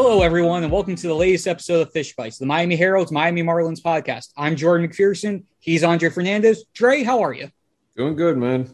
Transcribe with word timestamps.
Hello, 0.00 0.22
everyone, 0.22 0.62
and 0.62 0.70
welcome 0.70 0.94
to 0.94 1.08
the 1.08 1.14
latest 1.14 1.48
episode 1.48 1.80
of 1.80 1.90
Fish 1.90 2.14
Bites, 2.14 2.38
the 2.38 2.46
Miami 2.46 2.76
Herald's 2.76 3.10
Miami 3.10 3.42
Marlins 3.42 3.82
podcast. 3.82 4.28
I'm 4.36 4.54
Jordan 4.54 4.88
McPherson. 4.88 5.42
He's 5.58 5.82
Andre 5.82 6.08
Fernandez. 6.08 6.66
Dre, 6.72 7.02
how 7.02 7.20
are 7.20 7.32
you? 7.32 7.50
Doing 7.96 8.14
good, 8.14 8.38
man. 8.38 8.72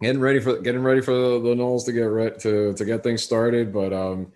Getting 0.00 0.20
ready 0.20 0.38
for 0.38 0.60
getting 0.60 0.84
ready 0.84 1.00
for 1.00 1.12
the, 1.14 1.56
Noles 1.56 1.84
to 1.86 1.92
get 1.92 2.04
re- 2.04 2.38
to 2.38 2.74
to 2.74 2.84
get 2.84 3.02
things 3.02 3.24
started, 3.24 3.72
but 3.72 3.92
um, 3.92 4.32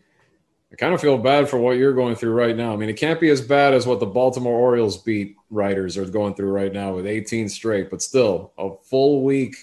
I 0.73 0.75
kind 0.75 0.95
of 0.95 1.01
feel 1.01 1.17
bad 1.17 1.49
for 1.49 1.59
what 1.59 1.77
you're 1.77 1.95
going 1.95 2.17
through 2.17 2.33
right 2.33 2.57
now. 2.57 2.73
I 2.73 2.77
mean, 2.77 2.89
it 2.89 2.97
can't 2.97 3.21
be 3.21 3.29
as 3.29 3.41
bad 3.41 3.73
as 3.73 3.87
what 3.87 4.01
the 4.01 4.07
Baltimore 4.07 4.59
Orioles 4.59 4.99
beat 5.01 5.37
writers 5.51 5.97
are 5.97 6.07
going 6.07 6.35
through 6.35 6.51
right 6.51 6.73
now 6.73 6.93
with 6.97 7.07
18 7.07 7.49
straight, 7.49 7.89
but 7.89 8.03
still, 8.03 8.53
a 8.59 8.71
full 8.83 9.23
week 9.23 9.55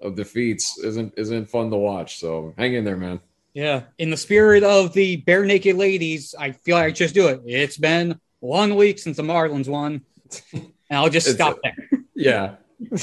of 0.00 0.16
defeats 0.16 0.78
isn't 0.78 1.12
isn't 1.18 1.50
fun 1.50 1.68
to 1.68 1.76
watch. 1.76 2.18
So 2.18 2.54
hang 2.56 2.72
in 2.72 2.84
there, 2.84 2.96
man. 2.96 3.20
Yeah. 3.56 3.84
In 3.96 4.10
the 4.10 4.18
spirit 4.18 4.64
of 4.64 4.92
the 4.92 5.22
Barenaked 5.22 5.78
Ladies, 5.78 6.34
I 6.38 6.52
feel 6.52 6.76
like 6.76 6.84
I 6.84 6.90
just 6.90 7.14
do 7.14 7.28
it. 7.28 7.40
It's 7.46 7.78
been 7.78 8.20
one 8.40 8.74
week 8.76 8.98
since 8.98 9.16
the 9.16 9.22
Marlins 9.22 9.66
won, 9.66 10.02
and 10.52 10.68
I'll 10.90 11.08
just 11.08 11.32
stop 11.32 11.58
there. 11.62 11.74
Yeah. 12.14 12.56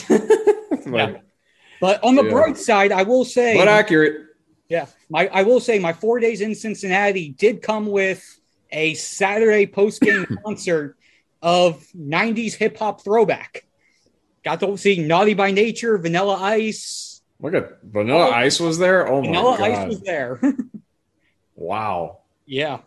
yeah. 0.87 1.17
But 1.81 2.03
on 2.03 2.13
the 2.15 2.23
Yeah. 2.23 2.29
bright 2.31 2.57
side, 2.57 2.91
I 2.91 3.01
will 3.01 3.25
say, 3.25 3.55
But 3.55 3.67
accurate. 3.67 4.25
yeah, 4.69 4.85
my 5.09 5.27
I 5.27 5.41
will 5.41 5.59
say 5.59 5.79
my 5.79 5.93
four 5.93 6.19
days 6.19 6.41
in 6.41 6.53
Cincinnati 6.53 7.29
did 7.29 7.61
come 7.63 7.87
with 7.87 8.23
a 8.71 8.93
Saturday 8.93 9.65
post 9.65 10.01
game 10.01 10.25
concert 10.45 10.97
of 11.41 11.83
'90s 11.97 12.53
hip 12.55 12.77
hop 12.77 13.03
throwback. 13.03 13.65
Got 14.43 14.59
to 14.61 14.77
see 14.77 14.99
Naughty 14.99 15.33
by 15.33 15.49
Nature, 15.51 15.97
Vanilla 15.97 16.35
Ice. 16.35 17.12
Look 17.39 17.53
at 17.53 17.81
Vanilla 17.83 18.27
Oh. 18.27 18.31
Ice 18.31 18.59
was 18.59 18.77
there. 18.77 19.07
Oh 19.07 19.21
my 19.21 19.27
Vanilla! 19.27 19.57
Ice 19.59 19.87
was 19.87 20.01
there. 20.01 20.39
wow. 21.55 22.19
yeah. 22.45 22.79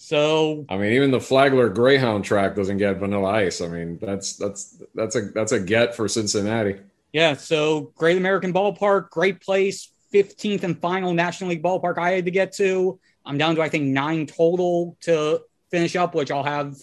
So 0.00 0.64
I 0.68 0.76
mean, 0.76 0.92
even 0.92 1.10
the 1.10 1.20
Flagler 1.20 1.68
Greyhound 1.68 2.24
track 2.24 2.54
doesn't 2.54 2.78
get 2.78 2.98
Vanilla 2.98 3.30
Ice. 3.30 3.60
I 3.60 3.66
mean, 3.68 3.98
that's 4.00 4.36
that's 4.36 4.80
that's 4.94 5.16
a 5.16 5.22
that's 5.34 5.52
a 5.52 5.58
get 5.60 5.96
for 5.96 6.06
Cincinnati. 6.08 6.76
Yeah, 7.12 7.34
so 7.34 7.92
Great 7.96 8.16
American 8.16 8.52
Ballpark, 8.52 9.10
great 9.10 9.40
place, 9.40 9.90
15th 10.14 10.62
and 10.62 10.78
final 10.78 11.14
National 11.14 11.50
League 11.50 11.62
ballpark 11.62 11.98
I 11.98 12.10
had 12.10 12.26
to 12.26 12.30
get 12.30 12.52
to. 12.56 13.00
I'm 13.24 13.38
down 13.38 13.56
to, 13.56 13.62
I 13.62 13.68
think, 13.68 13.84
nine 13.86 14.26
total 14.26 14.96
to 15.02 15.40
finish 15.70 15.96
up, 15.96 16.14
which 16.14 16.30
I'll 16.30 16.44
have 16.44 16.76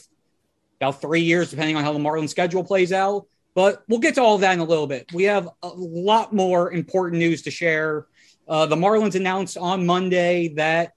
about 0.82 1.00
three 1.00 1.22
years, 1.22 1.52
depending 1.52 1.76
on 1.78 1.84
how 1.84 1.94
the 1.94 2.00
Marlins 2.00 2.30
schedule 2.30 2.64
plays 2.64 2.92
out. 2.92 3.28
But 3.56 3.84
we'll 3.88 4.00
get 4.00 4.16
to 4.16 4.22
all 4.22 4.36
of 4.36 4.42
that 4.42 4.54
in 4.54 4.60
a 4.60 4.66
little 4.66 4.86
bit. 4.86 5.12
We 5.14 5.24
have 5.24 5.50
a 5.64 5.70
lot 5.70 6.34
more 6.34 6.74
important 6.74 7.20
news 7.20 7.42
to 7.44 7.52
share. 7.52 8.06
Uh, 8.48 8.66
the 8.66 8.76
Marlins 8.76 9.16
announced 9.16 9.58
on 9.58 9.86
Monday 9.86 10.50
that 10.56 10.94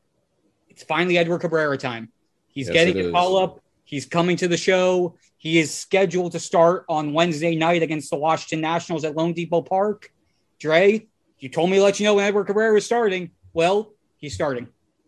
it's 0.68 0.82
finally 0.82 1.16
Edward 1.16 1.38
Cabrera 1.38 1.78
time. 1.78 2.10
He's 2.48 2.66
Yes, 2.66 2.74
getting 2.74 3.06
a 3.06 3.12
call 3.12 3.36
up. 3.36 3.60
He's 3.84 4.04
coming 4.04 4.36
to 4.38 4.48
the 4.48 4.56
show. 4.56 5.16
He 5.38 5.60
is 5.60 5.72
scheduled 5.72 6.32
to 6.32 6.40
start 6.40 6.84
on 6.88 7.12
Wednesday 7.12 7.54
night 7.54 7.82
against 7.82 8.10
the 8.10 8.16
Washington 8.16 8.60
Nationals 8.60 9.04
at 9.04 9.14
loanDepot 9.14 9.66
Park. 9.66 10.12
Dre, 10.58 11.06
you 11.38 11.48
told 11.48 11.70
me 11.70 11.76
to 11.76 11.82
let 11.82 12.00
you 12.00 12.04
know 12.04 12.14
when 12.14 12.24
Edward 12.24 12.46
Cabrera 12.46 12.76
is 12.76 12.84
starting. 12.84 13.30
Well, 13.52 13.92
he's 14.16 14.34
starting. 14.34 14.66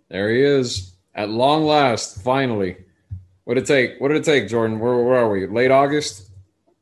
There 0.09 0.31
he 0.31 0.41
is 0.41 0.95
at 1.17 1.29
long 1.29 1.65
last. 1.65 2.23
Finally, 2.23 2.77
what 3.43 3.55
did 3.55 3.65
it 3.65 3.67
take? 3.67 4.01
What 4.01 4.09
did 4.09 4.19
it 4.19 4.25
take, 4.25 4.49
Jordan? 4.49 4.79
Where, 4.79 4.97
where 4.99 5.19
are 5.19 5.31
we? 5.31 5.47
Late 5.49 5.73
August. 5.73 6.31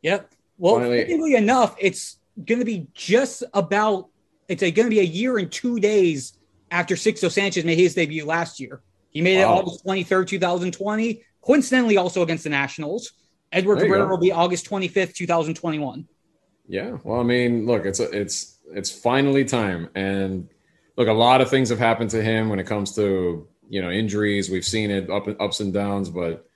Yep. 0.03 0.31
Well, 0.59 0.77
Finally- 0.77 1.35
enough, 1.35 1.77
it's 1.79 2.19
going 2.45 2.59
to 2.59 2.65
be 2.65 2.89
just 2.95 3.45
about 3.55 4.09
it's 4.49 4.63
going 4.63 4.75
to 4.75 4.91
be 4.91 5.01
a 5.01 5.05
year 5.05 5.39
and 5.39 5.53
two 5.53 5.79
days 5.79 6.33
after 6.71 6.95
Sixto 6.95 7.31
Sanchez 7.31 7.65
made 7.65 7.79
his 7.79 7.95
debut 7.95 8.25
last 8.25 8.61
year. 8.61 8.81
He 9.11 9.21
made 9.21 9.41
it 9.41 9.45
August 9.45 9.85
23rd, 9.85 10.27
2020, 10.27 11.23
coincidentally 11.43 11.97
also 11.97 12.23
against 12.23 12.45
the 12.45 12.51
Nationals. 12.51 13.13
Edward 13.53 13.81
Cabrera 13.81 14.05
go. 14.05 14.11
will 14.11 14.19
be 14.19 14.33
August 14.33 14.69
25th, 14.69 15.15
2021. 15.15 16.07
Yeah. 16.67 16.99
Well, 17.03 17.21
I 17.21 17.23
mean, 17.23 17.67
look, 17.67 17.87
it's 17.87 18.01
a, 18.01 18.11
it's 18.11 18.59
it's 18.73 18.91
finally 18.91 19.45
time, 19.45 19.89
and 19.95 20.49
look, 20.97 21.09
a 21.09 21.13
lot 21.13 21.41
of 21.41 21.49
things 21.49 21.71
have 21.71 21.79
happened 21.79 22.11
to 22.11 22.23
him 22.23 22.51
when 22.51 22.59
it 22.59 22.67
comes 22.67 22.95
to 22.97 23.49
you 23.69 23.81
know 23.83 23.91
injuries. 23.91 24.51
We've 24.51 24.65
seen 24.65 24.91
it 24.91 25.09
up 25.11 25.27
ups 25.41 25.61
and 25.61 25.73
downs, 25.73 26.11
but 26.11 26.48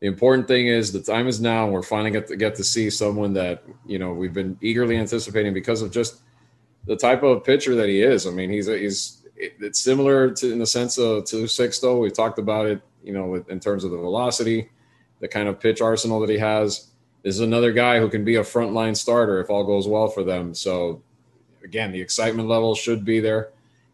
the 0.00 0.06
important 0.06 0.48
thing 0.48 0.66
is 0.66 0.92
the 0.92 1.00
time 1.00 1.28
is 1.28 1.40
now. 1.40 1.68
We're 1.68 1.82
finally 1.82 2.10
get 2.10 2.26
to 2.28 2.36
get 2.36 2.54
to 2.56 2.64
see 2.64 2.88
someone 2.88 3.34
that 3.34 3.62
you 3.86 3.98
know 3.98 4.12
we've 4.12 4.32
been 4.32 4.56
eagerly 4.62 4.96
anticipating 4.96 5.52
because 5.52 5.82
of 5.82 5.92
just 5.92 6.22
the 6.86 6.96
type 6.96 7.22
of 7.22 7.44
pitcher 7.44 7.74
that 7.74 7.88
he 7.88 8.02
is. 8.02 8.26
I 8.26 8.30
mean, 8.30 8.50
he's 8.50 8.66
he's 8.66 9.22
it's 9.36 9.78
similar 9.78 10.30
to 10.32 10.52
in 10.52 10.58
the 10.58 10.66
sense 10.66 10.98
of 10.98 11.26
to 11.26 11.44
Sixto. 11.44 12.00
We 12.00 12.10
talked 12.10 12.38
about 12.38 12.66
it, 12.66 12.80
you 13.04 13.12
know, 13.12 13.34
in 13.48 13.60
terms 13.60 13.84
of 13.84 13.90
the 13.90 13.98
velocity, 13.98 14.70
the 15.20 15.28
kind 15.28 15.48
of 15.48 15.60
pitch 15.60 15.82
arsenal 15.82 16.20
that 16.20 16.30
he 16.30 16.38
has. 16.38 16.88
This 17.22 17.34
is 17.34 17.40
another 17.40 17.72
guy 17.72 17.98
who 18.00 18.08
can 18.08 18.24
be 18.24 18.36
a 18.36 18.42
frontline 18.42 18.96
starter 18.96 19.40
if 19.40 19.50
all 19.50 19.64
goes 19.64 19.86
well 19.86 20.08
for 20.08 20.24
them. 20.24 20.54
So 20.54 21.02
again, 21.62 21.92
the 21.92 22.00
excitement 22.00 22.48
level 22.48 22.74
should 22.74 23.04
be 23.04 23.20
there. 23.20 23.50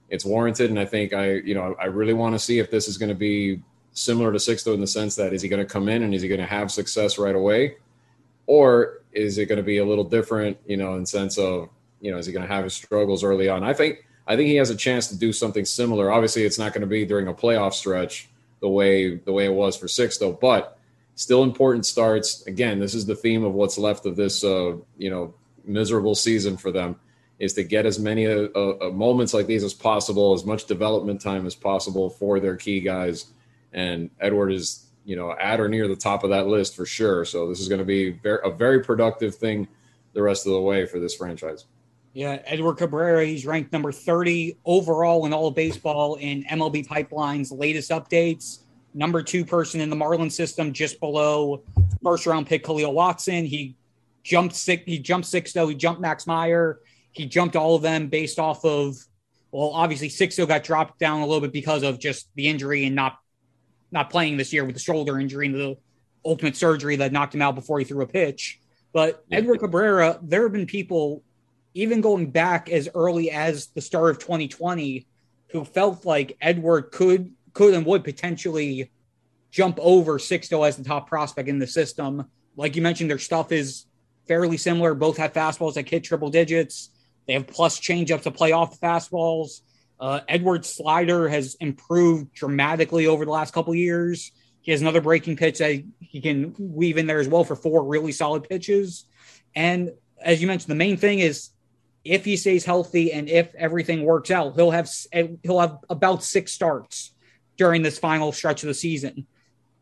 It's 0.08 0.24
warranted, 0.24 0.70
and 0.70 0.78
I 0.78 0.84
think 0.84 1.12
I, 1.12 1.32
you 1.34 1.54
know, 1.54 1.74
I 1.80 1.86
really 1.86 2.12
want 2.12 2.36
to 2.36 2.38
see 2.38 2.60
if 2.60 2.70
this 2.70 2.86
is 2.86 2.96
going 2.96 3.08
to 3.08 3.14
be 3.16 3.60
similar 3.96 4.30
to 4.30 4.38
Sixto 4.38 4.74
in 4.74 4.80
the 4.80 4.86
sense 4.86 5.16
that 5.16 5.32
is 5.32 5.42
he 5.42 5.48
going 5.48 5.64
to 5.64 5.70
come 5.70 5.88
in 5.88 6.02
and 6.02 6.14
is 6.14 6.22
he 6.22 6.28
going 6.28 6.40
to 6.40 6.46
have 6.46 6.70
success 6.70 7.18
right 7.18 7.34
away, 7.34 7.76
or 8.46 9.02
is 9.12 9.38
it 9.38 9.46
going 9.46 9.56
to 9.56 9.64
be 9.64 9.78
a 9.78 9.84
little 9.84 10.04
different, 10.04 10.56
you 10.66 10.76
know, 10.76 10.94
in 10.94 11.06
sense 11.06 11.38
of 11.38 11.70
you 12.00 12.12
know, 12.12 12.18
is 12.18 12.26
he 12.26 12.32
going 12.32 12.46
to 12.46 12.52
have 12.52 12.64
his 12.64 12.74
struggles 12.74 13.24
early 13.24 13.48
on? 13.48 13.64
I 13.64 13.72
think 13.72 14.04
I 14.26 14.36
think 14.36 14.48
he 14.48 14.56
has 14.56 14.70
a 14.70 14.76
chance 14.76 15.08
to 15.08 15.18
do 15.18 15.32
something 15.32 15.64
similar. 15.64 16.12
Obviously, 16.12 16.44
it's 16.44 16.58
not 16.58 16.72
going 16.72 16.82
to 16.82 16.86
be 16.86 17.04
during 17.04 17.28
a 17.28 17.34
playoff 17.34 17.72
stretch 17.72 18.28
the 18.60 18.68
way 18.68 19.16
the 19.16 19.32
way 19.32 19.46
it 19.46 19.54
was 19.54 19.76
for 19.76 19.86
Sixto, 19.86 20.38
but 20.38 20.78
still 21.14 21.42
important 21.42 21.86
starts. 21.86 22.46
Again, 22.46 22.78
this 22.78 22.94
is 22.94 23.06
the 23.06 23.16
theme 23.16 23.44
of 23.44 23.54
what's 23.54 23.78
left 23.78 24.04
of 24.06 24.16
this, 24.16 24.44
uh, 24.44 24.76
you 24.98 25.10
know, 25.10 25.34
miserable 25.64 26.14
season 26.14 26.56
for 26.56 26.70
them 26.70 26.96
is 27.38 27.52
to 27.52 27.62
get 27.62 27.84
as 27.84 27.98
many 27.98 28.26
uh, 28.26 28.48
uh, 28.54 28.90
moments 28.92 29.34
like 29.34 29.46
these 29.46 29.62
as 29.62 29.74
possible, 29.74 30.32
as 30.32 30.44
much 30.44 30.64
development 30.64 31.20
time 31.20 31.46
as 31.46 31.54
possible 31.54 32.08
for 32.08 32.40
their 32.40 32.56
key 32.56 32.80
guys. 32.80 33.26
And 33.76 34.10
Edward 34.18 34.50
is, 34.50 34.86
you 35.04 35.14
know, 35.14 35.32
at 35.38 35.60
or 35.60 35.68
near 35.68 35.86
the 35.86 35.94
top 35.94 36.24
of 36.24 36.30
that 36.30 36.48
list 36.48 36.74
for 36.74 36.84
sure. 36.84 37.24
So 37.24 37.48
this 37.48 37.60
is 37.60 37.68
going 37.68 37.78
to 37.78 37.84
be 37.84 38.18
a 38.24 38.50
very 38.50 38.82
productive 38.82 39.36
thing 39.36 39.68
the 40.14 40.22
rest 40.22 40.46
of 40.46 40.52
the 40.52 40.60
way 40.60 40.86
for 40.86 40.98
this 40.98 41.14
franchise. 41.14 41.66
Yeah, 42.14 42.40
Edward 42.46 42.78
Cabrera, 42.78 43.26
he's 43.26 43.44
ranked 43.44 43.72
number 43.72 43.92
30 43.92 44.56
overall 44.64 45.26
in 45.26 45.34
all 45.34 45.48
of 45.48 45.54
baseball 45.54 46.14
in 46.14 46.44
MLB 46.44 46.88
Pipeline's 46.88 47.52
latest 47.52 47.90
updates. 47.90 48.60
Number 48.94 49.22
two 49.22 49.44
person 49.44 49.82
in 49.82 49.90
the 49.90 49.96
Marlin 49.96 50.30
system, 50.30 50.72
just 50.72 50.98
below 50.98 51.62
first 52.02 52.26
round 52.26 52.46
pick 52.46 52.64
Kahlil 52.64 52.94
Watson. 52.94 53.44
He 53.44 53.76
jumped 54.22 54.54
six, 54.54 54.82
he 54.86 54.98
jumped 54.98 55.28
Sixto, 55.28 55.68
he 55.68 55.74
jumped 55.74 56.00
Max 56.00 56.26
Meyer, 56.26 56.80
he 57.12 57.26
jumped 57.26 57.54
all 57.54 57.74
of 57.74 57.82
them 57.82 58.08
based 58.08 58.38
off 58.38 58.64
of 58.64 58.96
well, 59.52 59.70
obviously 59.74 60.08
Sixto 60.08 60.48
got 60.48 60.64
dropped 60.64 60.98
down 60.98 61.20
a 61.20 61.26
little 61.26 61.42
bit 61.42 61.52
because 61.52 61.82
of 61.82 61.98
just 61.98 62.28
the 62.34 62.48
injury 62.48 62.86
and 62.86 62.96
not 62.96 63.18
not 63.90 64.10
playing 64.10 64.36
this 64.36 64.52
year 64.52 64.64
with 64.64 64.74
the 64.74 64.80
shoulder 64.80 65.18
injury 65.18 65.46
and 65.46 65.54
the 65.54 65.76
ultimate 66.24 66.56
surgery 66.56 66.96
that 66.96 67.12
knocked 67.12 67.34
him 67.34 67.42
out 67.42 67.54
before 67.54 67.78
he 67.78 67.84
threw 67.84 68.02
a 68.02 68.06
pitch. 68.06 68.60
But 68.92 69.24
Yeah. 69.28 69.38
Edward 69.38 69.60
Cabrera, 69.60 70.18
there 70.22 70.42
have 70.42 70.52
been 70.52 70.66
people 70.66 71.22
even 71.74 72.00
going 72.00 72.30
back 72.30 72.70
as 72.70 72.88
early 72.94 73.30
as 73.30 73.66
the 73.68 73.80
start 73.80 74.10
of 74.10 74.18
2020 74.18 75.06
who 75.48 75.64
felt 75.64 76.04
like 76.04 76.36
Edward 76.40 76.90
could 76.90 77.32
could 77.52 77.74
and 77.74 77.86
would 77.86 78.04
potentially 78.04 78.90
jump 79.50 79.78
over 79.80 80.18
Sixto 80.18 80.66
as 80.66 80.76
the 80.76 80.84
top 80.84 81.08
prospect 81.08 81.48
in 81.48 81.58
the 81.58 81.66
system. 81.66 82.26
Like 82.56 82.76
you 82.76 82.82
mentioned, 82.82 83.08
their 83.10 83.18
stuff 83.18 83.50
is 83.52 83.86
fairly 84.28 84.58
similar. 84.58 84.94
Both 84.94 85.16
have 85.16 85.32
fastballs 85.32 85.74
that 85.74 85.88
hit 85.88 86.04
triple 86.04 86.28
digits. 86.28 86.90
They 87.26 87.32
have 87.32 87.46
plus 87.46 87.80
changeups 87.80 88.22
to 88.22 88.30
play 88.30 88.52
off 88.52 88.78
the 88.78 88.86
fastballs. 88.86 89.60
Uh, 89.98 90.20
Edward's 90.28 90.68
slider 90.68 91.28
has 91.28 91.54
improved 91.56 92.32
dramatically 92.34 93.06
over 93.06 93.24
the 93.24 93.30
last 93.30 93.54
couple 93.54 93.72
of 93.72 93.78
years. 93.78 94.32
He 94.60 94.72
has 94.72 94.80
another 94.80 95.00
breaking 95.00 95.36
pitch 95.36 95.58
that 95.58 95.82
he 96.00 96.20
can 96.20 96.54
weave 96.58 96.98
in 96.98 97.06
there 97.06 97.20
as 97.20 97.28
well 97.28 97.44
for 97.44 97.56
four 97.56 97.84
really 97.84 98.12
solid 98.12 98.48
pitches. 98.48 99.04
And 99.54 99.92
as 100.20 100.40
you 100.40 100.48
mentioned, 100.48 100.70
the 100.70 100.76
main 100.76 100.96
thing 100.96 101.20
is 101.20 101.50
if 102.04 102.24
he 102.24 102.36
stays 102.36 102.64
healthy 102.64 103.12
and 103.12 103.28
if 103.28 103.54
everything 103.54 104.02
works 104.02 104.30
out, 104.30 104.54
he'll 104.54 104.70
have 104.70 104.88
he'll 105.42 105.60
have 105.60 105.78
about 105.88 106.22
six 106.22 106.52
starts 106.52 107.12
during 107.56 107.82
this 107.82 107.98
final 107.98 108.32
stretch 108.32 108.62
of 108.62 108.68
the 108.68 108.74
season. 108.74 109.26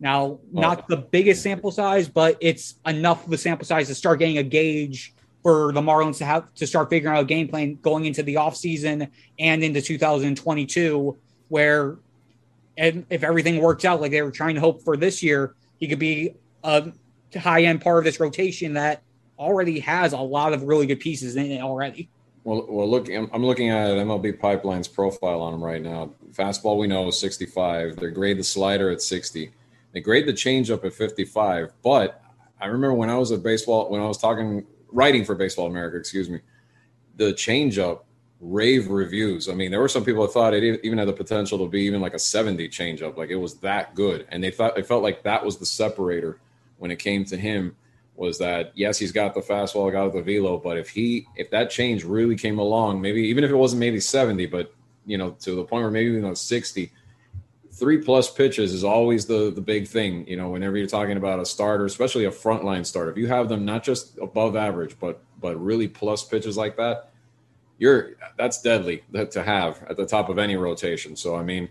Now, 0.00 0.40
not 0.52 0.88
the 0.88 0.96
biggest 0.96 1.42
sample 1.42 1.70
size, 1.70 2.08
but 2.08 2.36
it's 2.40 2.74
enough 2.84 3.26
of 3.26 3.32
a 3.32 3.38
sample 3.38 3.66
size 3.66 3.88
to 3.88 3.94
start 3.94 4.18
getting 4.18 4.38
a 4.38 4.42
gauge 4.42 5.13
for 5.44 5.72
the 5.72 5.80
Marlins 5.82 6.16
to 6.18 6.24
have 6.24 6.52
to 6.54 6.66
start 6.66 6.88
figuring 6.88 7.14
out 7.14 7.22
a 7.22 7.26
game 7.26 7.46
plan 7.46 7.78
going 7.82 8.06
into 8.06 8.22
the 8.22 8.36
offseason 8.36 9.08
and 9.38 9.62
into 9.62 9.82
2022, 9.82 11.16
where 11.48 11.98
and 12.76 13.06
if 13.10 13.22
everything 13.22 13.60
works 13.60 13.84
out 13.84 14.00
like 14.00 14.10
they 14.10 14.22
were 14.22 14.30
trying 14.30 14.54
to 14.54 14.60
hope 14.60 14.82
for 14.82 14.96
this 14.96 15.22
year, 15.22 15.54
he 15.78 15.86
could 15.86 15.98
be 15.98 16.34
a 16.64 16.90
high 17.36 17.62
end 17.64 17.82
part 17.82 17.98
of 17.98 18.04
this 18.04 18.18
rotation 18.18 18.72
that 18.72 19.02
already 19.38 19.78
has 19.80 20.14
a 20.14 20.18
lot 20.18 20.54
of 20.54 20.62
really 20.62 20.86
good 20.86 20.98
pieces 20.98 21.36
in 21.36 21.50
it 21.50 21.60
already. 21.60 22.08
Well, 22.42 22.66
well, 22.68 22.90
look, 22.90 23.08
I'm, 23.08 23.44
looking 23.44 23.70
at 23.70 23.90
MLB 23.90 24.38
Pipeline's 24.38 24.88
profile 24.88 25.40
on 25.40 25.54
him 25.54 25.62
right 25.62 25.80
now. 25.80 26.10
Fastball 26.32 26.78
we 26.78 26.86
know 26.86 27.08
is 27.08 27.18
65. 27.18 27.96
They 27.96 28.10
grade 28.10 28.38
the 28.38 28.44
slider 28.44 28.90
at 28.90 29.00
60. 29.00 29.50
They 29.92 30.00
grade 30.00 30.26
the 30.26 30.32
changeup 30.32 30.84
at 30.84 30.92
55. 30.92 31.72
But 31.82 32.20
I 32.60 32.66
remember 32.66 32.94
when 32.94 33.08
I 33.08 33.16
was 33.16 33.32
at 33.32 33.42
baseball, 33.42 33.90
when 33.90 34.00
I 34.00 34.06
was 34.06 34.18
talking, 34.18 34.66
writing 34.94 35.24
for 35.24 35.34
Baseball 35.34 35.66
America, 35.66 35.98
excuse 35.98 36.30
me, 36.30 36.40
the 37.16 37.32
changeup 37.34 38.00
rave 38.40 38.88
reviews. 38.88 39.48
I 39.48 39.54
mean, 39.54 39.70
there 39.70 39.80
were 39.80 39.88
some 39.88 40.04
people 40.04 40.22
that 40.22 40.32
thought 40.32 40.54
it 40.54 40.80
even 40.84 40.98
had 40.98 41.08
the 41.08 41.12
potential 41.12 41.58
to 41.58 41.68
be 41.68 41.82
even 41.82 42.00
like 42.00 42.14
a 42.14 42.18
70 42.18 42.68
changeup. 42.68 43.16
Like 43.16 43.30
it 43.30 43.36
was 43.36 43.56
that 43.58 43.94
good. 43.94 44.26
And 44.30 44.42
they 44.42 44.50
thought, 44.50 44.74
they 44.74 44.82
felt 44.82 45.02
like 45.02 45.22
that 45.24 45.44
was 45.44 45.58
the 45.58 45.66
separator 45.66 46.38
when 46.78 46.90
it 46.90 46.98
came 46.98 47.24
to 47.26 47.36
him 47.36 47.76
was 48.16 48.38
that 48.38 48.72
yes, 48.74 48.98
he's 48.98 49.12
got 49.12 49.34
the 49.34 49.40
fastball, 49.40 49.90
got 49.90 50.12
the 50.12 50.22
velo, 50.22 50.58
but 50.58 50.78
if 50.78 50.88
he 50.88 51.26
if 51.36 51.50
that 51.50 51.70
change 51.70 52.04
really 52.04 52.36
came 52.36 52.58
along, 52.58 53.00
maybe 53.00 53.22
even 53.22 53.42
if 53.42 53.50
it 53.50 53.56
wasn't 53.56 53.80
maybe 53.80 53.98
70, 53.98 54.46
but 54.46 54.72
you 55.04 55.18
know, 55.18 55.32
to 55.40 55.54
the 55.56 55.64
point 55.64 55.82
where 55.82 55.90
maybe 55.90 56.12
you 56.12 56.20
know 56.20 56.34
60, 56.34 56.92
three 57.74 57.98
plus 57.98 58.30
pitches 58.30 58.72
is 58.72 58.84
always 58.84 59.26
the 59.26 59.50
the 59.50 59.60
big 59.60 59.86
thing. 59.86 60.26
You 60.26 60.36
know, 60.36 60.50
whenever 60.50 60.76
you're 60.76 60.86
talking 60.86 61.16
about 61.16 61.40
a 61.40 61.46
starter, 61.46 61.84
especially 61.84 62.24
a 62.24 62.30
frontline 62.30 62.86
starter, 62.86 63.10
if 63.10 63.18
you 63.18 63.26
have 63.26 63.48
them 63.48 63.64
not 63.64 63.82
just 63.82 64.18
above 64.18 64.56
average, 64.56 64.96
but 64.98 65.22
but 65.40 65.56
really 65.62 65.88
plus 65.88 66.24
pitches 66.24 66.56
like 66.56 66.76
that, 66.76 67.10
you're 67.78 68.12
that's 68.38 68.62
deadly 68.62 69.02
to 69.30 69.42
have 69.42 69.82
at 69.88 69.96
the 69.96 70.06
top 70.06 70.28
of 70.28 70.38
any 70.38 70.56
rotation. 70.56 71.16
So 71.16 71.36
I 71.36 71.42
mean 71.42 71.68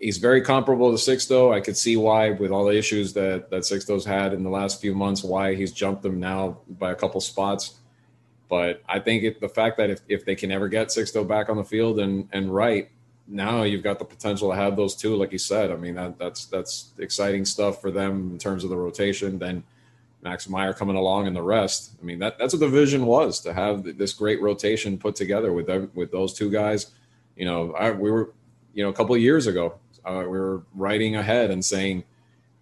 he's 0.00 0.18
very 0.18 0.42
comparable 0.42 0.96
to 0.96 0.98
Sixto. 0.98 1.54
I 1.54 1.60
could 1.60 1.76
see 1.76 1.96
why, 1.96 2.30
with 2.30 2.50
all 2.50 2.66
the 2.66 2.76
issues 2.76 3.12
that 3.14 3.50
that 3.50 3.62
Sixto's 3.62 4.04
had 4.04 4.34
in 4.34 4.42
the 4.42 4.50
last 4.50 4.80
few 4.80 4.94
months, 4.94 5.24
why 5.24 5.54
he's 5.54 5.72
jumped 5.72 6.02
them 6.02 6.20
now 6.20 6.58
by 6.68 6.92
a 6.92 6.94
couple 6.94 7.20
spots. 7.20 7.76
But 8.50 8.82
I 8.88 9.00
think 9.00 9.24
it, 9.24 9.40
the 9.40 9.48
fact 9.48 9.78
that 9.78 9.88
if, 9.88 10.00
if 10.08 10.24
they 10.26 10.34
can 10.34 10.52
ever 10.52 10.68
get 10.68 10.88
Sixto 10.88 11.26
back 11.26 11.48
on 11.48 11.56
the 11.56 11.64
field 11.64 11.98
and 12.00 12.28
and 12.32 12.54
right 12.54 12.90
now, 13.26 13.62
you've 13.62 13.82
got 13.82 13.98
the 13.98 14.04
potential 14.04 14.50
to 14.50 14.56
have 14.56 14.76
those 14.76 14.94
two, 14.94 15.16
like 15.16 15.32
you 15.32 15.38
said. 15.38 15.70
I 15.70 15.76
mean, 15.76 15.94
that, 15.94 16.18
that's 16.18 16.44
that's 16.46 16.90
exciting 16.98 17.44
stuff 17.44 17.80
for 17.80 17.90
them 17.90 18.32
in 18.32 18.38
terms 18.38 18.64
of 18.64 18.70
the 18.70 18.76
rotation. 18.76 19.38
Then 19.38 19.64
Max 20.22 20.48
Meyer 20.48 20.72
coming 20.72 20.96
along 20.96 21.26
and 21.26 21.34
the 21.34 21.42
rest. 21.42 21.92
I 22.00 22.04
mean, 22.04 22.18
that 22.18 22.38
that's 22.38 22.52
what 22.52 22.60
the 22.60 22.68
vision 22.68 23.06
was 23.06 23.40
to 23.40 23.52
have 23.52 23.96
this 23.98 24.12
great 24.12 24.42
rotation 24.42 24.98
put 24.98 25.16
together 25.16 25.52
with 25.52 25.68
with 25.94 26.12
those 26.12 26.34
two 26.34 26.50
guys. 26.50 26.90
You 27.36 27.46
know, 27.46 27.72
I, 27.72 27.92
we 27.92 28.10
were 28.10 28.32
you 28.74 28.82
know 28.82 28.90
a 28.90 28.94
couple 28.94 29.14
of 29.14 29.20
years 29.22 29.46
ago 29.46 29.78
uh, 30.04 30.20
we 30.22 30.38
were 30.38 30.62
writing 30.74 31.16
ahead 31.16 31.50
and 31.50 31.64
saying 31.64 32.04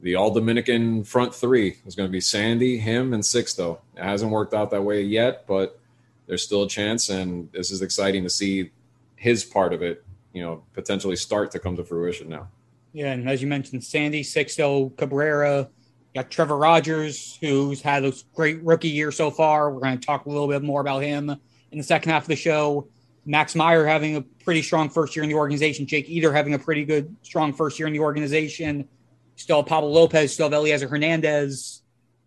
the 0.00 0.14
all 0.16 0.30
Dominican 0.32 1.04
front 1.04 1.34
three 1.34 1.78
was 1.84 1.94
going 1.94 2.08
to 2.08 2.12
be 2.12 2.20
Sandy, 2.20 2.78
him, 2.78 3.12
and 3.12 3.22
Sixto. 3.22 3.78
It 3.96 4.02
hasn't 4.02 4.30
worked 4.30 4.54
out 4.54 4.70
that 4.70 4.82
way 4.82 5.02
yet, 5.02 5.46
but 5.46 5.78
there's 6.26 6.42
still 6.42 6.64
a 6.64 6.68
chance, 6.68 7.08
and 7.08 7.50
this 7.52 7.70
is 7.70 7.82
exciting 7.82 8.22
to 8.24 8.30
see 8.30 8.70
his 9.16 9.44
part 9.44 9.72
of 9.72 9.82
it, 9.82 10.04
you 10.32 10.42
know, 10.42 10.62
potentially 10.72 11.16
start 11.16 11.50
to 11.52 11.58
come 11.58 11.76
to 11.76 11.84
fruition 11.84 12.28
now. 12.28 12.48
Yeah, 12.92 13.12
and 13.12 13.28
as 13.28 13.40
you 13.40 13.48
mentioned, 13.48 13.82
Sandy, 13.84 14.22
Sixto, 14.22 14.94
Cabrera, 14.96 15.68
got 16.14 16.30
Trevor 16.30 16.56
Rogers, 16.56 17.38
who's 17.40 17.80
had 17.80 18.04
a 18.04 18.12
great 18.34 18.62
rookie 18.62 18.88
year 18.88 19.10
so 19.10 19.30
far. 19.30 19.70
We're 19.70 19.80
going 19.80 19.98
to 19.98 20.06
talk 20.06 20.26
a 20.26 20.28
little 20.28 20.48
bit 20.48 20.62
more 20.62 20.80
about 20.80 21.02
him 21.02 21.30
in 21.30 21.78
the 21.78 21.84
second 21.84 22.12
half 22.12 22.24
of 22.24 22.28
the 22.28 22.36
show. 22.36 22.88
Max 23.24 23.54
Meyer 23.54 23.86
having 23.86 24.16
a 24.16 24.20
pretty 24.20 24.62
strong 24.62 24.90
first 24.90 25.16
year 25.16 25.22
in 25.22 25.28
the 25.28 25.36
organization. 25.36 25.86
Jake 25.86 26.08
Eder 26.10 26.32
having 26.32 26.54
a 26.54 26.58
pretty 26.58 26.84
good, 26.84 27.14
strong 27.22 27.52
first 27.52 27.78
year 27.78 27.86
in 27.86 27.92
the 27.92 28.00
organization. 28.00 28.88
Still 29.36 29.62
Pablo 29.62 29.88
Lopez, 29.88 30.34
still 30.34 30.50
Elieser 30.50 30.90
Hernandez. 30.90 31.82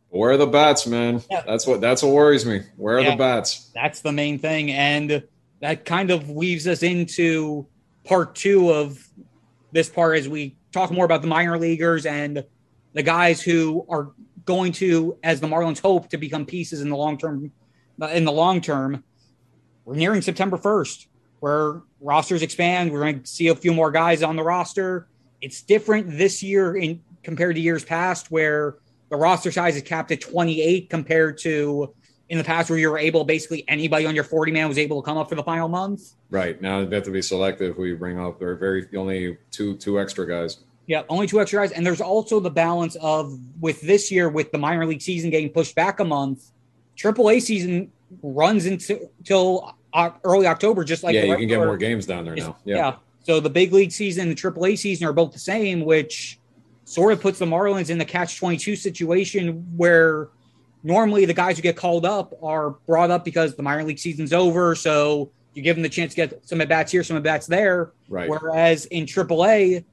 Where 0.09 0.31
are 0.31 0.37
the 0.37 0.47
bats, 0.47 0.87
man? 0.87 1.21
Yeah. 1.29 1.43
That's 1.45 1.67
what 1.67 1.81
that's 1.81 2.01
what 2.01 2.13
worries 2.13 2.45
me. 2.45 2.61
Where 2.77 2.97
are 2.97 3.01
yeah, 3.01 3.11
the 3.11 3.17
bats? 3.17 3.69
That's 3.75 3.99
the 3.99 4.13
main 4.13 4.39
thing, 4.39 4.71
and 4.71 5.23
that 5.59 5.85
kind 5.85 6.09
of 6.09 6.29
weaves 6.29 6.67
us 6.67 6.83
into 6.83 7.67
part 8.05 8.35
two 8.35 8.71
of 8.71 9.05
this 9.71 9.89
part 9.89 10.17
as 10.17 10.29
we 10.29 10.55
talk 10.71 10.91
more 10.91 11.05
about 11.05 11.21
the 11.21 11.27
minor 11.27 11.57
leaguers 11.57 12.05
and 12.05 12.45
the 12.93 13.03
guys 13.03 13.41
who 13.41 13.85
are 13.89 14.11
going 14.45 14.71
to, 14.71 15.17
as 15.23 15.41
the 15.41 15.47
Marlins 15.47 15.81
hope, 15.81 16.09
to 16.09 16.17
become 16.17 16.45
pieces 16.45 16.81
in 16.81 16.89
the 16.89 16.95
long 16.95 17.17
term. 17.17 17.51
In 18.13 18.25
the 18.25 18.31
long 18.31 18.61
term, 18.61 19.03
we're 19.83 19.95
nearing 19.95 20.21
September 20.21 20.57
1st, 20.57 21.07
where 21.39 21.81
rosters 21.99 22.41
expand. 22.41 22.91
We're 22.91 23.01
going 23.01 23.23
to 23.23 23.27
see 23.27 23.47
a 23.47 23.55
few 23.55 23.73
more 23.73 23.91
guys 23.91 24.23
on 24.23 24.35
the 24.35 24.43
roster. 24.43 25.07
It's 25.41 25.61
different 25.61 26.17
this 26.17 26.41
year 26.41 26.75
in 26.77 27.01
compared 27.23 27.55
to 27.55 27.61
years 27.61 27.83
past, 27.83 28.31
where 28.31 28.77
the 29.09 29.17
roster 29.17 29.51
size 29.51 29.75
is 29.75 29.81
capped 29.81 30.11
at 30.11 30.21
28 30.21 30.89
compared 30.89 31.37
to 31.39 31.93
in 32.29 32.37
the 32.37 32.43
past 32.43 32.69
where 32.69 32.79
you 32.79 32.89
were 32.89 32.97
able 32.97 33.23
basically 33.23 33.63
anybody 33.67 34.05
on 34.05 34.15
your 34.15 34.23
40 34.23 34.51
man 34.51 34.67
was 34.67 34.77
able 34.77 35.01
to 35.01 35.05
come 35.05 35.17
up 35.17 35.29
for 35.29 35.35
the 35.35 35.43
final 35.43 35.67
month. 35.67 36.13
Right. 36.29 36.59
Now 36.61 36.79
you 36.79 36.89
have 36.89 37.03
to 37.03 37.11
be 37.11 37.21
selective 37.21 37.75
who 37.75 37.85
you 37.85 37.97
bring 37.97 38.19
up. 38.19 38.39
There 38.39 38.49
are 38.49 38.55
very 38.55 38.87
only 38.95 39.37
two 39.51 39.77
two 39.77 39.99
extra 39.99 40.27
guys. 40.27 40.59
Yeah, 40.87 41.03
only 41.09 41.27
two 41.27 41.39
extra 41.39 41.61
guys. 41.61 41.71
And 41.71 41.85
there's 41.85 42.01
also 42.01 42.39
the 42.39 42.49
balance 42.49 42.95
of 42.97 43.37
with 43.59 43.81
this 43.81 44.11
year 44.11 44.29
with 44.29 44.51
the 44.51 44.57
minor 44.57 44.85
league 44.85 45.01
season 45.01 45.29
getting 45.29 45.49
pushed 45.49 45.75
back 45.75 45.99
a 45.99 46.05
month, 46.05 46.51
triple 46.95 47.29
A 47.29 47.39
season 47.39 47.91
runs 48.21 48.65
until 48.65 49.75
uh, 49.93 50.11
early 50.23 50.47
October, 50.47 50.83
just 50.83 51.03
like 51.03 51.15
yeah, 51.15 51.23
you 51.23 51.37
can 51.37 51.47
get 51.47 51.59
more 51.59 51.77
games 51.77 52.05
down 52.05 52.25
there 52.25 52.35
now. 52.35 52.57
Yeah. 52.65 52.75
yeah. 52.75 52.95
So 53.23 53.39
the 53.39 53.49
big 53.49 53.73
league 53.73 53.91
season 53.91 54.27
and 54.27 54.37
the 54.37 54.41
AAA 54.41 54.77
season 54.77 55.07
are 55.07 55.13
both 55.13 55.33
the 55.33 55.39
same, 55.39 55.83
which 55.83 56.39
sort 56.83 57.11
of 57.13 57.21
puts 57.21 57.39
the 57.39 57.45
Marlins 57.45 57.89
in 57.89 57.97
the 57.97 58.05
catch 58.05 58.37
twenty 58.37 58.57
two 58.57 58.75
situation 58.75 59.65
where 59.75 60.29
normally 60.85 61.25
the 61.25 61.33
guys 61.33 61.57
who 61.57 61.61
get 61.61 61.75
called 61.75 62.05
up 62.05 62.33
are 62.41 62.71
brought 62.85 63.11
up 63.11 63.25
because 63.25 63.55
the 63.55 63.63
minor 63.63 63.83
league 63.83 63.99
season's 63.99 64.31
over, 64.31 64.75
so 64.75 65.31
you 65.53 65.61
give 65.61 65.75
them 65.75 65.83
the 65.83 65.89
chance 65.89 66.13
to 66.13 66.15
get 66.15 66.47
some 66.47 66.61
at 66.61 66.69
bats 66.69 66.91
here, 66.91 67.03
some 67.03 67.17
at 67.17 67.23
bats 67.23 67.47
there. 67.47 67.91
Right. 68.07 68.29
Whereas 68.29 68.85
in 68.85 69.05
AAA, 69.05 69.83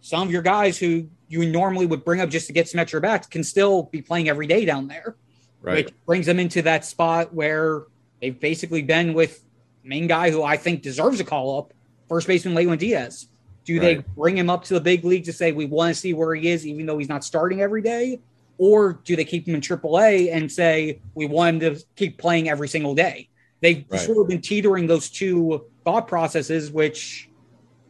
some 0.00 0.28
of 0.28 0.32
your 0.32 0.42
guys 0.42 0.76
who 0.78 1.08
you 1.28 1.50
normally 1.50 1.86
would 1.86 2.04
bring 2.04 2.20
up 2.20 2.28
just 2.28 2.46
to 2.48 2.52
get 2.52 2.68
some 2.68 2.78
extra 2.78 3.00
bats 3.00 3.26
can 3.26 3.42
still 3.42 3.84
be 3.84 4.02
playing 4.02 4.28
every 4.28 4.46
day 4.46 4.64
down 4.64 4.88
there 4.88 5.16
right. 5.64 5.86
which 5.86 5.94
brings 6.06 6.26
them 6.26 6.38
into 6.38 6.62
that 6.62 6.84
spot 6.84 7.34
where 7.34 7.84
they've 8.20 8.38
basically 8.38 8.82
been 8.82 9.14
with 9.14 9.42
main 9.82 10.06
guy 10.06 10.30
who 10.30 10.42
I 10.42 10.56
think 10.56 10.82
deserves 10.82 11.20
a 11.20 11.24
call 11.24 11.58
up, 11.58 11.72
first 12.08 12.26
baseman 12.26 12.54
Lewin 12.54 12.78
Diaz. 12.78 13.26
Do 13.64 13.80
right. 13.80 13.98
they 13.98 14.04
bring 14.16 14.36
him 14.36 14.50
up 14.50 14.64
to 14.64 14.74
the 14.74 14.80
big 14.80 15.04
league 15.04 15.24
to 15.24 15.32
say 15.32 15.52
we 15.52 15.64
want 15.64 15.94
to 15.94 15.98
see 15.98 16.12
where 16.12 16.34
he 16.34 16.48
is, 16.50 16.66
even 16.66 16.84
though 16.86 16.98
he's 16.98 17.08
not 17.08 17.24
starting 17.24 17.62
every 17.62 17.80
day? 17.80 18.20
Or 18.58 18.94
do 19.04 19.16
they 19.16 19.24
keep 19.24 19.48
him 19.48 19.54
in 19.54 19.60
AAA 19.60 20.32
and 20.32 20.50
say 20.50 21.00
we 21.14 21.26
want 21.26 21.62
him 21.62 21.74
to 21.74 21.84
keep 21.96 22.18
playing 22.18 22.48
every 22.48 22.68
single 22.68 22.94
day? 22.94 23.28
They've 23.60 23.84
right. 23.88 24.00
sort 24.00 24.18
of 24.18 24.28
been 24.28 24.40
teetering 24.40 24.86
those 24.86 25.10
two 25.10 25.64
thought 25.84 26.06
processes, 26.06 26.70
which 26.70 27.28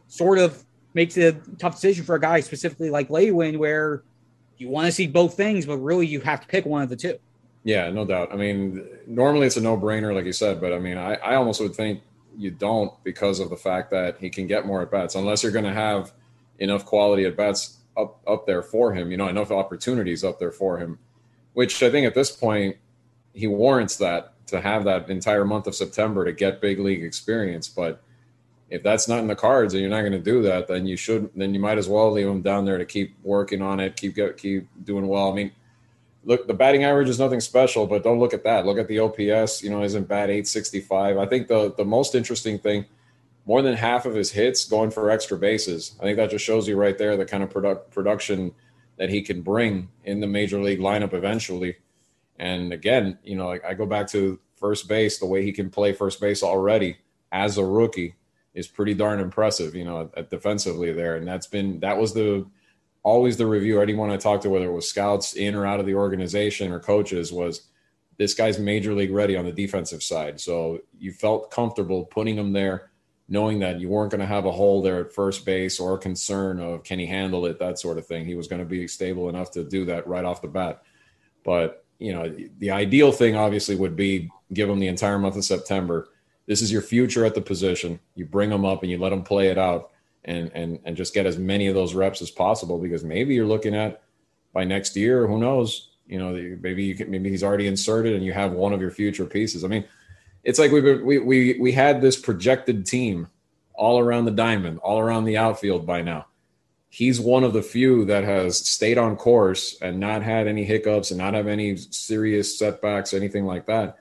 sort 0.07 0.39
of 0.39 0.63
makes 0.93 1.17
it 1.17 1.35
a 1.35 1.55
tough 1.57 1.75
decision 1.75 2.05
for 2.05 2.15
a 2.15 2.19
guy 2.19 2.39
specifically 2.39 2.89
like 2.89 3.09
Lewin, 3.09 3.59
where 3.59 4.03
you 4.57 4.69
want 4.69 4.85
to 4.87 4.91
see 4.91 5.07
both 5.07 5.35
things, 5.35 5.65
but 5.65 5.77
really 5.77 6.07
you 6.07 6.21
have 6.21 6.41
to 6.41 6.47
pick 6.47 6.65
one 6.65 6.81
of 6.81 6.89
the 6.89 6.95
two. 6.95 7.19
Yeah, 7.63 7.89
no 7.89 8.05
doubt. 8.05 8.31
I 8.31 8.35
mean, 8.35 8.87
normally 9.07 9.47
it's 9.47 9.57
a 9.57 9.61
no 9.61 9.77
brainer, 9.77 10.13
like 10.13 10.25
you 10.25 10.33
said, 10.33 10.61
but 10.61 10.71
I 10.71 10.79
mean, 10.79 10.97
I, 10.97 11.15
I 11.15 11.35
almost 11.35 11.59
would 11.59 11.75
think 11.75 12.01
you 12.37 12.51
don't 12.51 12.91
because 13.03 13.39
of 13.39 13.49
the 13.49 13.57
fact 13.57 13.91
that 13.91 14.17
he 14.19 14.29
can 14.29 14.47
get 14.47 14.65
more 14.65 14.81
at 14.81 14.91
bats, 14.91 15.15
unless 15.15 15.43
you're 15.43 15.51
going 15.51 15.65
to 15.65 15.73
have 15.73 16.13
enough 16.59 16.85
quality 16.85 17.25
at 17.25 17.35
bats 17.35 17.79
up 17.97 18.21
up 18.27 18.45
there 18.45 18.61
for 18.61 18.93
him. 18.93 19.11
You 19.11 19.17
know, 19.17 19.27
enough 19.27 19.51
opportunities 19.51 20.23
up 20.23 20.39
there 20.39 20.51
for 20.51 20.77
him, 20.77 20.99
which 21.53 21.81
I 21.83 21.89
think 21.89 22.05
at 22.05 22.15
this 22.15 22.31
point 22.31 22.77
he 23.33 23.47
warrants 23.47 23.97
that 23.97 24.33
to 24.47 24.61
have 24.61 24.83
that 24.85 25.09
entire 25.09 25.45
month 25.45 25.67
of 25.67 25.75
September 25.75 26.23
to 26.25 26.31
get 26.31 26.61
big 26.61 26.79
league 26.79 27.03
experience. 27.03 27.67
But 27.67 28.01
if 28.69 28.83
that's 28.83 29.07
not 29.07 29.19
in 29.19 29.27
the 29.27 29.35
cards 29.35 29.73
and 29.73 29.81
you're 29.81 29.89
not 29.89 30.01
going 30.01 30.11
to 30.11 30.19
do 30.19 30.41
that, 30.43 30.67
then 30.67 30.85
you 30.85 30.97
should 30.97 31.29
then 31.35 31.53
you 31.53 31.59
might 31.59 31.77
as 31.77 31.87
well 31.87 32.11
leave 32.11 32.27
him 32.27 32.41
down 32.41 32.65
there 32.65 32.77
to 32.77 32.85
keep 32.85 33.15
working 33.23 33.61
on 33.61 33.79
it, 33.79 33.95
keep 33.95 34.15
get, 34.15 34.37
keep 34.37 34.67
doing 34.83 35.07
well. 35.07 35.31
I 35.31 35.35
mean 35.35 35.51
look, 36.25 36.47
the 36.47 36.53
batting 36.53 36.83
average 36.83 37.07
is 37.07 37.19
nothing 37.19 37.39
special, 37.39 37.87
but 37.87 38.03
don't 38.03 38.19
look 38.19 38.33
at 38.33 38.43
that. 38.43 38.65
Look 38.65 38.77
at 38.77 38.87
the 38.87 38.99
OPS. 38.99 39.63
You 39.63 39.69
know, 39.69 39.83
isn't 39.83 40.07
bad 40.07 40.29
865. 40.29 41.17
I 41.17 41.25
think 41.25 41.47
the 41.47 41.73
the 41.77 41.85
most 41.85 42.15
interesting 42.15 42.59
thing, 42.59 42.85
more 43.45 43.61
than 43.61 43.75
half 43.75 44.05
of 44.05 44.15
his 44.15 44.31
hits 44.31 44.65
going 44.65 44.91
for 44.91 45.09
extra 45.09 45.37
bases. 45.37 45.95
I 45.99 46.03
think 46.03 46.17
that 46.17 46.31
just 46.31 46.43
shows 46.43 46.67
you 46.67 46.77
right 46.77 46.97
there 46.97 47.15
the 47.15 47.25
kind 47.25 47.43
of 47.43 47.49
product 47.49 47.91
production 47.91 48.53
that 48.97 49.09
he 49.09 49.21
can 49.21 49.41
bring 49.41 49.89
in 50.03 50.19
the 50.19 50.27
major 50.27 50.61
league 50.61 50.79
lineup 50.79 51.13
eventually. 51.13 51.77
And 52.37 52.73
again, 52.73 53.19
you 53.23 53.35
know, 53.35 53.57
I 53.67 53.73
go 53.73 53.85
back 53.85 54.07
to 54.09 54.39
first 54.55 54.87
base. 54.87 55.19
The 55.19 55.25
way 55.25 55.43
he 55.43 55.51
can 55.51 55.69
play 55.69 55.93
first 55.93 56.19
base 56.19 56.43
already 56.43 56.97
as 57.31 57.57
a 57.57 57.65
rookie 57.65 58.15
is 58.53 58.67
pretty 58.67 58.93
darn 58.93 59.19
impressive. 59.19 59.75
You 59.75 59.85
know, 59.85 60.09
defensively 60.29 60.91
there, 60.91 61.15
and 61.15 61.27
that's 61.27 61.47
been 61.47 61.79
that 61.81 61.97
was 61.97 62.13
the 62.13 62.45
always 63.03 63.37
the 63.37 63.45
review 63.45 63.79
anyone 63.79 64.09
I 64.09 64.17
talked 64.17 64.43
to, 64.43 64.49
whether 64.49 64.65
it 64.65 64.73
was 64.73 64.89
scouts 64.89 65.33
in 65.33 65.53
or 65.53 65.65
out 65.65 65.79
of 65.79 65.85
the 65.85 65.93
organization 65.93 66.71
or 66.71 66.79
coaches, 66.79 67.31
was 67.31 67.67
this 68.17 68.33
guy's 68.33 68.57
major 68.57 68.93
league 68.93 69.11
ready 69.11 69.35
on 69.35 69.45
the 69.45 69.51
defensive 69.51 70.01
side. 70.01 70.39
So 70.39 70.79
you 70.97 71.11
felt 71.11 71.51
comfortable 71.51 72.05
putting 72.05 72.35
him 72.35 72.53
there, 72.53 72.91
knowing 73.27 73.59
that 73.59 73.79
you 73.79 73.89
weren't 73.89 74.11
going 74.11 74.21
to 74.21 74.27
have 74.27 74.45
a 74.45 74.51
hole 74.51 74.81
there 74.81 74.99
at 74.99 75.13
first 75.13 75.45
base 75.45 75.79
or 75.79 75.95
a 75.95 75.99
concern 75.99 76.59
of 76.59 76.83
can 76.83 76.99
he 76.99 77.05
handle 77.05 77.45
it, 77.45 77.59
that 77.59 77.79
sort 77.79 77.97
of 77.97 78.05
thing. 78.05 78.25
He 78.25 78.35
was 78.35 78.47
going 78.47 78.61
to 78.61 78.67
be 78.67 78.87
stable 78.87 79.29
enough 79.29 79.51
to 79.51 79.63
do 79.63 79.85
that 79.85 80.07
right 80.07 80.23
off 80.23 80.41
the 80.41 80.47
bat. 80.47 80.83
But 81.43 81.83
you 81.97 82.13
know, 82.13 82.35
the 82.59 82.71
ideal 82.71 83.11
thing 83.11 83.35
obviously 83.35 83.75
would 83.75 83.95
be 83.95 84.29
give 84.53 84.69
him 84.69 84.79
the 84.79 84.87
entire 84.87 85.17
month 85.17 85.37
of 85.37 85.45
September, 85.45 86.09
this 86.45 86.61
is 86.61 86.71
your 86.71 86.81
future 86.81 87.25
at 87.25 87.33
the 87.33 87.41
position. 87.41 87.99
You 88.15 88.25
bring 88.25 88.51
him 88.51 88.65
up 88.65 88.83
and 88.83 88.91
you 88.91 88.97
let 88.97 89.13
him 89.13 89.23
play 89.23 89.47
it 89.47 89.57
out 89.57 89.91
and 90.25 90.51
and 90.53 90.79
and 90.85 90.97
just 90.97 91.13
get 91.13 91.25
as 91.25 91.37
many 91.37 91.67
of 91.67 91.75
those 91.75 91.93
reps 91.93 92.21
as 92.21 92.31
possible 92.31 92.79
because 92.79 93.03
maybe 93.03 93.33
you're 93.33 93.47
looking 93.47 93.75
at 93.75 94.01
by 94.53 94.63
next 94.63 94.95
year, 94.95 95.27
who 95.27 95.39
knows? 95.39 95.89
You 96.07 96.19
know, 96.19 96.57
maybe 96.61 96.83
you 96.83 96.95
can, 96.95 97.09
maybe 97.09 97.29
he's 97.29 97.43
already 97.43 97.67
inserted 97.67 98.13
and 98.13 98.23
you 98.23 98.31
have 98.33 98.51
one 98.51 98.73
of 98.73 98.81
your 98.81 98.91
future 98.91 99.25
pieces. 99.25 99.63
I 99.63 99.67
mean, 99.67 99.85
it's 100.45 100.59
like 100.59 100.71
we've 100.71 100.83
been, 100.83 101.03
we 101.03 101.17
we 101.17 101.57
we 101.59 101.71
had 101.71 101.99
this 101.99 102.15
projected 102.15 102.85
team 102.85 103.27
all 103.73 103.99
around 103.99 104.25
the 104.25 104.31
diamond, 104.31 104.79
all 104.79 104.99
around 104.99 105.25
the 105.25 105.37
outfield 105.37 105.85
by 105.85 106.01
now. 106.01 106.27
He's 106.87 107.19
one 107.19 107.43
of 107.43 107.51
the 107.51 107.63
few 107.63 108.05
that 108.05 108.23
has 108.23 108.57
stayed 108.57 108.97
on 108.97 109.17
course 109.17 109.77
and 109.81 109.99
not 109.99 110.23
had 110.23 110.47
any 110.47 110.63
hiccups 110.63 111.11
and 111.11 111.17
not 111.17 111.33
have 111.33 111.47
any 111.47 111.75
serious 111.75 112.57
setbacks, 112.57 113.13
anything 113.13 113.45
like 113.45 113.65
that. 113.65 113.97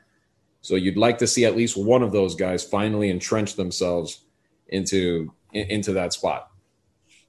So 0.60 0.76
you'd 0.76 0.96
like 0.96 1.18
to 1.18 1.26
see 1.26 1.44
at 1.44 1.56
least 1.56 1.76
one 1.76 2.02
of 2.02 2.12
those 2.12 2.36
guys 2.36 2.62
finally 2.62 3.10
entrench 3.10 3.56
themselves 3.56 4.24
into 4.68 5.32
into 5.52 5.94
that 5.94 6.12
spot. 6.12 6.50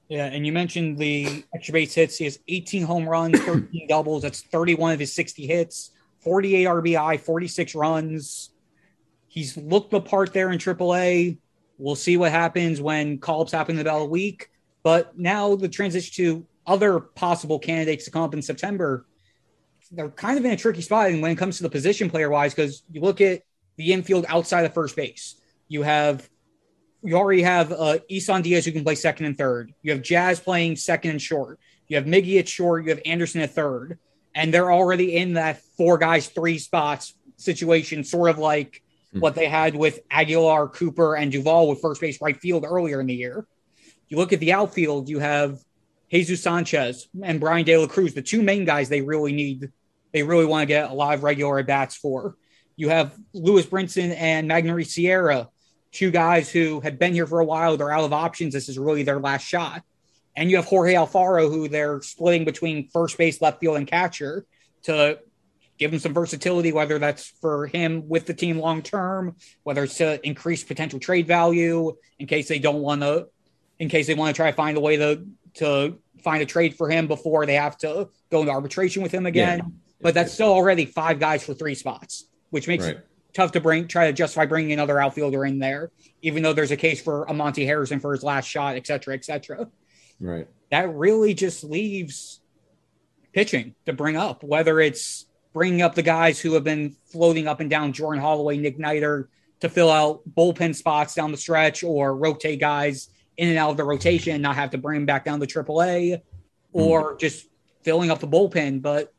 Yeah, 0.10 0.26
and 0.26 0.46
you 0.46 0.52
mentioned 0.52 1.00
the 1.00 1.44
extra 1.56 1.74
base 1.74 1.96
hits. 1.96 2.18
He 2.18 2.26
has 2.26 2.38
18 2.48 2.84
home 2.84 3.10
runs, 3.10 3.40
13 3.40 3.88
doubles. 3.88 4.22
That's 4.22 4.42
31 4.42 4.92
of 4.94 5.00
his 5.00 5.14
60 5.14 5.48
hits, 5.48 5.92
48 6.20 6.66
RBI, 6.66 7.20
46 7.22 7.76
runs. 7.76 8.52
He's 9.36 9.58
looked 9.58 9.92
the 9.92 10.00
part 10.00 10.32
there 10.32 10.50
in 10.50 10.58
AAA. 10.58 11.38
We'll 11.78 11.96
see 11.96 12.16
what 12.16 12.32
happens 12.32 12.80
when 12.80 13.18
call-ups 13.18 13.52
happen 13.52 13.76
in 13.76 13.82
about 13.82 14.02
a 14.02 14.06
week. 14.06 14.50
But 14.82 15.20
now 15.20 15.56
the 15.56 15.68
transition 15.68 16.14
to 16.24 16.48
other 16.66 17.02
possible 17.02 17.60
candidates 17.60 18.06
to 18.06 18.12
come 18.12 18.22
up 18.22 18.34
in 18.34 18.42
September, 18.42 19.06
they're 19.92 20.10
kind 20.10 20.40
of 20.40 20.46
in 20.46 20.52
a 20.52 20.56
tricky 20.56 20.82
spot 20.82 21.10
And 21.10 21.22
when 21.22 21.32
it 21.32 21.38
comes 21.38 21.58
to 21.58 21.64
the 21.64 21.70
position 21.70 22.10
player 22.10 22.30
wise, 22.30 22.54
because 22.54 22.84
you 22.90 23.02
look 23.02 23.20
at 23.20 23.42
the 23.76 23.92
infield 23.92 24.26
outside 24.30 24.64
of 24.64 24.74
first 24.74 24.96
base. 24.96 25.36
You 25.68 25.84
have 25.84 26.30
you 27.04 27.18
already 27.18 27.42
have 27.42 27.74
uh, 27.74 28.00
Isan 28.10 28.42
Diaz 28.42 28.66
who 28.66 28.72
can 28.72 28.86
play 28.86 28.96
second 28.96 29.26
and 29.26 29.38
third. 29.38 29.74
You 29.84 29.92
have 29.92 30.02
Jazz 30.02 30.40
playing 30.40 30.78
second 30.78 31.12
and 31.12 31.22
short. 31.22 31.60
You 31.90 31.98
have 31.98 32.06
Miggy 32.06 32.40
at 32.40 32.48
short. 32.48 32.86
You 32.86 32.92
have 32.92 33.02
Anderson 33.06 33.42
at 33.42 33.54
third, 33.54 34.00
and 34.34 34.54
they're 34.54 34.72
already 34.72 35.18
in 35.18 35.34
that 35.34 35.62
four 35.78 35.98
guys, 35.98 36.28
three 36.28 36.58
spots 36.58 37.14
situation, 37.36 38.06
sort 38.06 38.30
of 38.30 38.40
like 38.40 38.82
hmm. 39.16 39.22
what 39.22 39.36
they 39.36 39.48
had 39.48 39.76
with 39.76 40.00
Aguilar, 40.12 40.70
Cooper, 40.70 41.16
and 41.16 41.32
Duvall 41.32 41.70
with 41.70 41.82
first 41.82 42.02
base, 42.02 42.22
right 42.22 42.40
field 42.40 42.66
earlier 42.68 43.00
in 43.00 43.08
the 43.08 43.16
year. 43.16 43.48
You 44.08 44.18
look 44.18 44.34
at 44.34 44.40
the 44.40 44.54
outfield. 44.54 45.10
You 45.10 45.20
have 45.20 45.60
Jesus 46.12 46.44
Sanchez 46.44 47.08
and 47.24 47.40
Bryan 47.40 47.66
De 47.66 47.78
La 47.78 47.88
Cruz, 47.88 48.14
the 48.14 48.22
two 48.22 48.44
main 48.44 48.66
guys 48.66 48.90
they 48.90 49.02
really 49.02 49.34
need. 49.34 49.72
They 50.14 50.24
really 50.24 50.46
want 50.46 50.62
to 50.62 50.68
get 50.68 50.92
a 50.92 50.94
lot 50.94 51.16
of 51.16 51.24
regular 51.24 51.60
at 51.60 51.68
bats 51.68 51.96
for. 51.96 52.36
You 52.76 52.90
have 52.90 53.18
Lewis 53.34 53.66
Brinson 53.66 54.16
and 54.16 54.50
Magneuris 54.50 54.88
Sierra 54.88 55.50
two 55.96 56.12
guys 56.12 56.52
who 56.52 56.82
had 56.82 57.00
been 57.00 57.14
here 57.14 57.26
for 57.26 57.40
a 57.40 57.46
while. 57.46 57.78
They're 57.78 57.92
out 57.92 58.04
of 58.04 58.14
options. 58.14 58.54
This 58.54 58.68
is 58.70 58.78
really 58.78 59.04
their 59.04 59.20
last 59.20 59.44
shot. 59.44 59.82
And 60.36 60.52
you 60.52 60.58
have 60.58 60.66
Jorge 60.66 60.94
Alfaro, 60.94 61.50
who 61.50 61.70
they're 61.70 62.02
splitting 62.02 62.44
between 62.44 62.90
first 62.90 63.18
base, 63.18 63.42
left 63.42 63.62
field, 63.62 63.78
and 63.78 63.88
catcher 63.88 64.46
to 64.84 65.20
give 65.78 65.92
him 65.92 66.00
some 66.00 66.14
versatility, 66.14 66.72
whether 66.72 67.00
that's 67.00 67.28
for 67.42 67.68
him 67.68 68.08
with 68.08 68.26
the 68.26 68.34
team 68.34 68.60
long 68.60 68.82
term, 68.82 69.36
whether 69.64 69.84
it's 69.84 69.98
to 69.98 70.26
increase 70.26 70.64
potential 70.64 71.00
trade 71.00 71.28
value 71.28 71.96
in 72.20 72.28
case 72.28 72.48
they 72.48 72.60
don't 72.60 72.82
want 72.82 73.02
to, 73.02 73.28
in 73.80 73.90
case 73.90 74.08
they 74.08 74.14
want 74.14 74.34
to 74.34 74.38
try 74.38 74.50
to 74.50 74.56
find 74.56 74.78
a 74.78 74.82
way 74.82 74.98
to 74.98 75.26
to 75.56 75.98
find 76.24 76.42
a 76.42 76.46
trade 76.46 76.76
for 76.76 76.90
him 76.90 77.08
before 77.08 77.46
they 77.46 77.56
have 77.56 77.78
to 77.78 78.10
go 78.32 78.42
into 78.42 78.52
arbitration 78.52 79.04
with 79.04 79.12
him 79.12 79.26
again. 79.26 79.60
Yeah. 79.60 79.66
But 80.02 80.14
that's 80.14 80.34
still 80.34 80.52
already 80.52 80.86
five 80.86 81.20
guys 81.20 81.44
for 81.46 81.54
three 81.54 81.76
spots, 81.76 82.26
which 82.50 82.68
makes 82.68 82.86
right 82.86 83.00
tough 83.34 83.52
to 83.52 83.60
bring 83.60 83.88
try 83.88 84.08
to 84.08 84.14
justify 84.14 84.46
bringing 84.46 84.72
another 84.72 85.00
outfielder 85.00 85.46
in 85.46 85.60
there, 85.60 85.92
even 86.22 86.42
though 86.42 86.54
there's 86.54 86.72
a 86.72 86.78
case 86.78 87.02
for 87.02 87.26
a 87.26 87.34
Monte 87.34 87.66
Harrison 87.66 88.00
for 88.00 88.14
his 88.14 88.24
last 88.24 88.46
shot, 88.46 88.78
et 88.78 88.88
cetera, 88.88 89.14
et 89.14 89.26
cetera. 89.26 89.68
Right. 90.22 90.48
That 90.72 90.96
really 90.96 91.34
just 91.34 91.64
leaves 91.64 92.40
pitching 93.34 93.76
to 93.86 93.94
bring 93.94 94.16
up, 94.16 94.42
whether 94.42 94.80
it's 94.80 95.26
bringing 95.56 95.82
up 95.82 95.96
the 95.96 96.02
guys 96.02 96.38
who 96.38 96.54
have 96.54 96.66
been 96.66 96.94
floating 97.06 97.48
up 97.48 97.62
and 97.62 97.70
down 97.70 97.94
Jordan 97.94 98.22
Holloway, 98.22 98.58
Nick 98.58 98.78
Neidert 98.78 99.30
to 99.62 99.70
fill 99.70 99.90
out 99.90 100.22
bullpen 100.36 100.76
spots 100.76 101.16
down 101.16 101.32
the 101.32 101.38
stretch 101.38 101.82
or 101.82 102.14
rotate 102.14 102.60
guys 102.60 103.08
in 103.38 103.48
and 103.48 103.58
out 103.58 103.70
of 103.70 103.78
the 103.78 103.84
rotation 103.86 104.34
and 104.34 104.44
not 104.44 104.56
have 104.56 104.72
to 104.72 104.78
bring 104.78 105.00
them 105.00 105.06
back 105.06 105.24
down 105.24 105.40
to 105.40 105.48
AAA 105.48 106.22
or 106.74 107.16
mm. 107.16 107.20
just 107.22 107.48
filling 107.84 108.12
up 108.12 108.20
the 108.20 108.28
bullpen. 108.28 108.82
But 108.82 109.14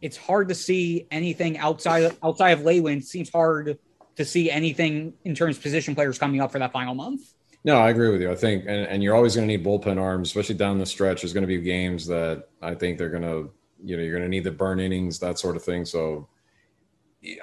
it's 0.00 0.16
hard 0.16 0.48
to 0.50 0.54
see 0.54 1.08
anything 1.10 1.58
outside 1.58 2.04
of, 2.04 2.18
outside 2.22 2.50
of 2.50 2.64
Lewin. 2.64 2.98
It 2.98 3.06
seems 3.06 3.28
hard 3.28 3.76
to 4.14 4.24
see 4.24 4.48
anything 4.48 5.14
in 5.24 5.34
terms 5.34 5.56
of 5.56 5.62
position 5.64 5.96
players 5.96 6.20
coming 6.20 6.40
up 6.40 6.52
for 6.52 6.60
that 6.60 6.70
final 6.70 6.94
month. 6.94 7.34
No, 7.64 7.80
I 7.80 7.90
agree 7.90 8.10
with 8.10 8.20
you. 8.20 8.30
I 8.30 8.36
think, 8.36 8.62
and, 8.68 8.86
and 8.86 9.02
you're 9.02 9.16
always 9.16 9.34
going 9.34 9.48
to 9.48 9.56
need 9.56 9.66
bullpen 9.66 10.00
arms, 10.00 10.28
especially 10.28 10.54
down 10.54 10.78
the 10.78 10.86
stretch. 10.86 11.22
There's 11.22 11.32
going 11.32 11.42
to 11.42 11.48
be 11.48 11.58
games 11.58 12.06
that 12.06 12.48
I 12.62 12.76
think 12.76 12.96
they're 12.96 13.10
going 13.10 13.24
to, 13.24 13.50
you 13.84 13.96
know, 13.96 14.02
you're 14.02 14.12
going 14.12 14.22
to 14.22 14.28
need 14.28 14.44
the 14.44 14.50
burn 14.50 14.80
innings, 14.80 15.18
that 15.20 15.38
sort 15.38 15.56
of 15.56 15.62
thing. 15.62 15.84
So 15.84 16.28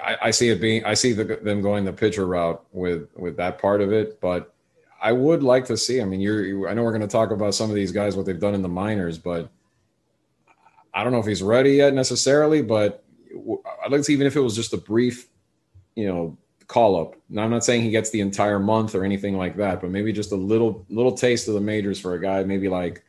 I, 0.02 0.16
I 0.22 0.30
see 0.30 0.48
it 0.48 0.60
being, 0.60 0.84
I 0.84 0.94
see 0.94 1.12
the, 1.12 1.24
them 1.24 1.62
going 1.62 1.84
the 1.84 1.92
pitcher 1.92 2.26
route 2.26 2.64
with 2.72 3.08
with 3.16 3.36
that 3.36 3.60
part 3.60 3.80
of 3.80 3.92
it. 3.92 4.20
But 4.20 4.54
I 5.00 5.12
would 5.12 5.42
like 5.42 5.64
to 5.66 5.76
see. 5.76 6.00
I 6.00 6.04
mean, 6.04 6.20
you're, 6.20 6.44
you, 6.44 6.68
I 6.68 6.74
know 6.74 6.82
we're 6.82 6.92
going 6.92 7.02
to 7.02 7.06
talk 7.08 7.30
about 7.30 7.54
some 7.54 7.70
of 7.70 7.76
these 7.76 7.92
guys 7.92 8.16
what 8.16 8.26
they've 8.26 8.40
done 8.40 8.54
in 8.54 8.62
the 8.62 8.68
minors, 8.68 9.18
but 9.18 9.50
I 10.92 11.04
don't 11.04 11.12
know 11.12 11.20
if 11.20 11.26
he's 11.26 11.42
ready 11.42 11.72
yet 11.74 11.94
necessarily, 11.94 12.62
but 12.62 13.04
I'd 13.84 13.92
like 13.92 14.00
to 14.00 14.04
see, 14.04 14.12
even 14.12 14.26
if 14.26 14.34
it 14.34 14.40
was 14.40 14.56
just 14.56 14.72
a 14.72 14.78
brief, 14.78 15.28
you 15.94 16.08
know, 16.08 16.36
call 16.66 17.00
up. 17.00 17.14
Now 17.28 17.44
I'm 17.44 17.50
not 17.50 17.64
saying 17.64 17.82
he 17.82 17.90
gets 17.90 18.10
the 18.10 18.20
entire 18.20 18.58
month 18.58 18.94
or 18.94 19.04
anything 19.04 19.36
like 19.36 19.56
that, 19.56 19.80
but 19.80 19.90
maybe 19.90 20.12
just 20.12 20.32
a 20.32 20.36
little 20.36 20.84
little 20.88 21.12
taste 21.12 21.48
of 21.48 21.54
the 21.54 21.60
majors 21.60 22.00
for 22.00 22.14
a 22.14 22.20
guy, 22.20 22.42
maybe 22.44 22.68
like, 22.68 23.04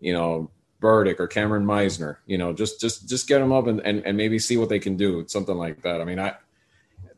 you 0.00 0.12
know, 0.12 0.50
Burdick 0.80 1.20
or 1.20 1.26
Cameron 1.26 1.64
Misner. 1.64 2.16
You 2.26 2.38
know, 2.38 2.52
just 2.52 2.80
just 2.80 3.08
just 3.08 3.28
get 3.28 3.38
them 3.38 3.52
up 3.52 3.66
and, 3.66 3.80
and 3.80 4.04
and 4.04 4.16
maybe 4.16 4.38
see 4.38 4.56
what 4.56 4.68
they 4.68 4.78
can 4.78 4.96
do, 4.96 5.24
something 5.28 5.56
like 5.56 5.82
that. 5.82 6.00
I 6.00 6.04
mean, 6.04 6.18
I 6.18 6.34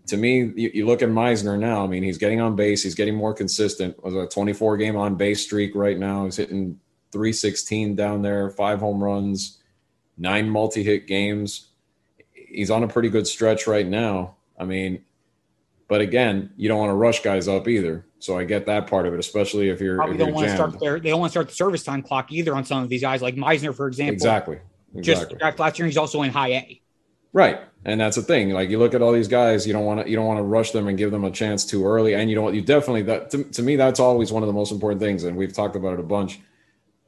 to 0.06 0.16
me, 0.16 0.52
you, 0.56 0.70
you, 0.72 0.86
look 0.86 1.02
at 1.02 1.10
Misner 1.10 1.58
now. 1.58 1.84
I 1.84 1.86
mean, 1.86 2.02
he's 2.02 2.16
getting 2.16 2.40
on 2.40 2.56
base. 2.56 2.82
He's 2.82 2.94
getting 2.94 3.14
more 3.14 3.34
consistent. 3.34 4.02
Was 4.02 4.14
a 4.14 4.26
24 4.26 4.78
game 4.78 4.96
on 4.96 5.16
base 5.16 5.42
streak 5.42 5.74
right 5.74 5.98
now. 5.98 6.24
He's 6.24 6.36
hitting 6.36 6.80
316 7.12 7.94
down 7.94 8.22
there, 8.22 8.48
five 8.50 8.80
home 8.80 9.04
runs 9.04 9.58
nine 10.18 10.50
multi 10.50 10.82
hit 10.82 11.06
games. 11.06 11.68
He's 12.32 12.70
on 12.70 12.82
a 12.82 12.88
pretty 12.88 13.08
good 13.08 13.26
stretch 13.26 13.66
right 13.66 13.86
now. 13.86 14.34
I 14.58 14.64
mean, 14.64 15.04
but 15.86 16.00
again, 16.00 16.50
you 16.56 16.68
don't 16.68 16.78
want 16.78 16.90
to 16.90 16.94
rush 16.94 17.22
guys 17.22 17.48
up 17.48 17.68
either. 17.68 18.04
So 18.20 18.36
I 18.36 18.44
get 18.44 18.66
that 18.66 18.88
part 18.88 19.06
of 19.06 19.14
it, 19.14 19.20
especially 19.20 19.68
if 19.68 19.80
you're. 19.80 19.96
Probably 19.96 20.14
if 20.14 20.18
don't 20.18 20.28
you're 20.28 20.34
want 20.34 20.48
to 20.48 20.54
start 20.54 20.80
their, 20.80 21.00
They 21.00 21.10
don't 21.10 21.20
want 21.20 21.30
to 21.30 21.34
start 21.34 21.48
the 21.48 21.54
service 21.54 21.84
time 21.84 22.02
clock 22.02 22.32
either 22.32 22.54
on 22.54 22.64
some 22.64 22.82
of 22.82 22.88
these 22.88 23.00
guys, 23.00 23.22
like 23.22 23.36
Misner, 23.36 23.74
for 23.74 23.86
example. 23.86 24.14
Exactly. 24.14 24.58
exactly. 24.94 25.38
Just 25.38 25.58
last 25.58 25.78
year, 25.78 25.86
he's 25.86 25.96
also 25.96 26.22
in 26.22 26.30
high 26.30 26.52
A. 26.52 26.82
Right, 27.32 27.60
and 27.84 28.00
that's 28.00 28.16
the 28.16 28.22
thing. 28.22 28.50
Like 28.50 28.70
you 28.70 28.78
look 28.78 28.94
at 28.94 29.02
all 29.02 29.12
these 29.12 29.28
guys, 29.28 29.66
you 29.66 29.72
don't 29.72 29.84
want 29.84 30.02
to 30.02 30.10
you 30.10 30.16
don't 30.16 30.26
want 30.26 30.38
to 30.38 30.42
rush 30.42 30.70
them 30.70 30.88
and 30.88 30.96
give 30.96 31.10
them 31.10 31.24
a 31.24 31.30
chance 31.30 31.64
too 31.64 31.86
early, 31.86 32.14
and 32.14 32.30
you 32.30 32.34
don't 32.34 32.54
you 32.54 32.62
definitely 32.62 33.02
that 33.02 33.30
to, 33.30 33.44
to 33.44 33.62
me 33.62 33.76
that's 33.76 34.00
always 34.00 34.32
one 34.32 34.42
of 34.42 34.46
the 34.46 34.52
most 34.52 34.72
important 34.72 35.00
things, 35.00 35.24
and 35.24 35.36
we've 35.36 35.52
talked 35.52 35.76
about 35.76 35.92
it 35.92 36.00
a 36.00 36.04
bunch 36.04 36.40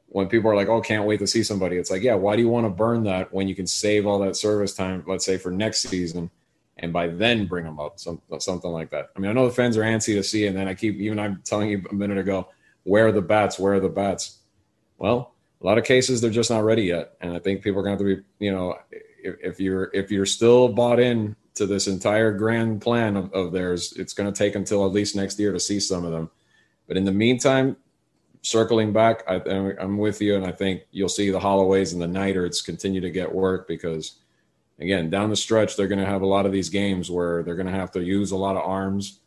when 0.07 0.27
people 0.27 0.51
are 0.51 0.55
like, 0.55 0.67
"Oh, 0.67 0.79
can't 0.79 1.05
wait 1.05 1.19
to 1.19 1.27
see 1.27 1.41
somebody," 1.41 1.77
it's 1.77 1.89
like, 1.89 2.03
yeah, 2.03 2.13
why 2.13 2.35
do 2.35 2.43
you 2.43 2.49
want 2.49 2.65
to 2.65 2.69
burn 2.69 3.03
that 3.05 3.33
when 3.33 3.47
you 3.47 3.55
can 3.55 3.65
save 3.65 4.05
all 4.05 4.19
that 4.19 4.35
service 4.35 4.73
time, 4.75 5.03
let's 5.07 5.25
say 5.25 5.37
for 5.37 5.51
next 5.51 5.81
season, 5.81 6.29
and 6.81 6.91
by 6.91 7.07
then 7.07 7.45
bring 7.45 7.63
them 7.63 7.79
up, 7.79 7.99
some, 7.99 8.21
something 8.39 8.71
like 8.71 8.89
that. 8.89 9.09
I 9.15 9.19
mean, 9.19 9.31
I 9.31 9.33
know 9.33 9.47
the 9.47 9.53
fans 9.53 9.77
are 9.77 9.83
antsy 9.83 10.15
to 10.15 10.23
see, 10.23 10.47
and 10.47 10.57
then 10.57 10.67
I 10.67 10.73
keep 10.73 10.95
even 10.95 11.19
I'm 11.19 11.41
telling 11.45 11.69
you 11.69 11.83
a 11.89 11.93
minute 11.93 12.17
ago, 12.17 12.49
where 12.83 13.07
are 13.07 13.11
the 13.11 13.21
bats? 13.21 13.59
Where 13.59 13.73
are 13.73 13.79
the 13.79 13.89
bats? 13.89 14.39
Well, 14.97 15.33
a 15.61 15.65
lot 15.65 15.77
of 15.77 15.83
cases 15.83 16.21
they're 16.21 16.31
just 16.31 16.49
not 16.49 16.63
ready 16.63 16.83
yet, 16.83 17.13
and 17.21 17.33
I 17.33 17.39
think 17.39 17.63
people 17.63 17.79
are 17.79 17.83
going 17.83 17.97
to 17.97 18.03
have 18.03 18.15
to 18.15 18.21
be, 18.21 18.45
you 18.45 18.51
know, 18.51 18.75
if, 18.91 19.35
if 19.41 19.59
you're 19.59 19.91
if 19.93 20.11
you're 20.11 20.25
still 20.25 20.69
bought 20.69 20.99
in 20.99 21.35
to 21.53 21.65
this 21.65 21.87
entire 21.87 22.31
grand 22.31 22.81
plan 22.81 23.15
of, 23.15 23.31
of 23.33 23.51
theirs, 23.51 23.93
it's 23.97 24.13
going 24.13 24.31
to 24.31 24.37
take 24.37 24.55
until 24.55 24.85
at 24.85 24.91
least 24.91 25.15
next 25.15 25.39
year 25.39 25.51
to 25.51 25.59
see 25.59 25.79
some 25.79 26.05
of 26.05 26.11
them. 26.11 26.29
But 26.87 26.97
in 26.97 27.05
the 27.05 27.11
meantime, 27.11 27.77
circling 28.41 28.93
back, 28.93 29.23
I, 29.27 29.35
I'm 29.79 29.97
with 29.97 30.21
you, 30.21 30.35
and 30.35 30.45
I 30.45 30.51
think 30.51 30.81
you'll 30.91 31.09
see 31.09 31.29
the 31.29 31.39
Holloways 31.39 31.93
and 31.93 32.01
the 32.01 32.07
Neiderts 32.07 32.65
continue 32.65 33.01
to 33.01 33.11
get 33.11 33.33
work 33.33 33.67
because, 33.67 34.17
again, 34.81 35.09
down 35.09 35.29
the 35.29 35.35
stretch, 35.35 35.75
they're 35.75 35.87
going 35.87 35.99
to 35.99 36.05
have 36.05 36.21
a 36.21 36.27
lot 36.27 36.45
of 36.45 36.51
these 36.51 36.69
games 36.69 37.09
where 37.09 37.43
they're 37.43 37.55
going 37.55 37.67
to 37.67 37.73
have 37.73 37.91
to 37.91 38.01
use 38.01 38.31
a 38.31 38.37
lot 38.37 38.55
of 38.55 38.63
arms, 38.63 39.19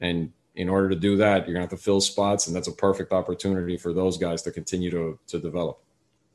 and 0.00 0.32
in 0.54 0.68
order 0.68 0.88
to 0.90 0.96
do 0.96 1.16
that, 1.16 1.46
you're 1.46 1.54
going 1.54 1.66
to 1.66 1.70
have 1.72 1.78
to 1.78 1.84
fill 1.84 2.00
spots, 2.00 2.46
and 2.46 2.54
that's 2.54 2.68
a 2.68 2.72
perfect 2.72 3.12
opportunity 3.12 3.76
for 3.76 3.92
those 3.92 4.18
guys 4.18 4.42
to 4.42 4.50
continue 4.50 4.90
to 4.90 5.18
to 5.28 5.38
develop. 5.38 5.82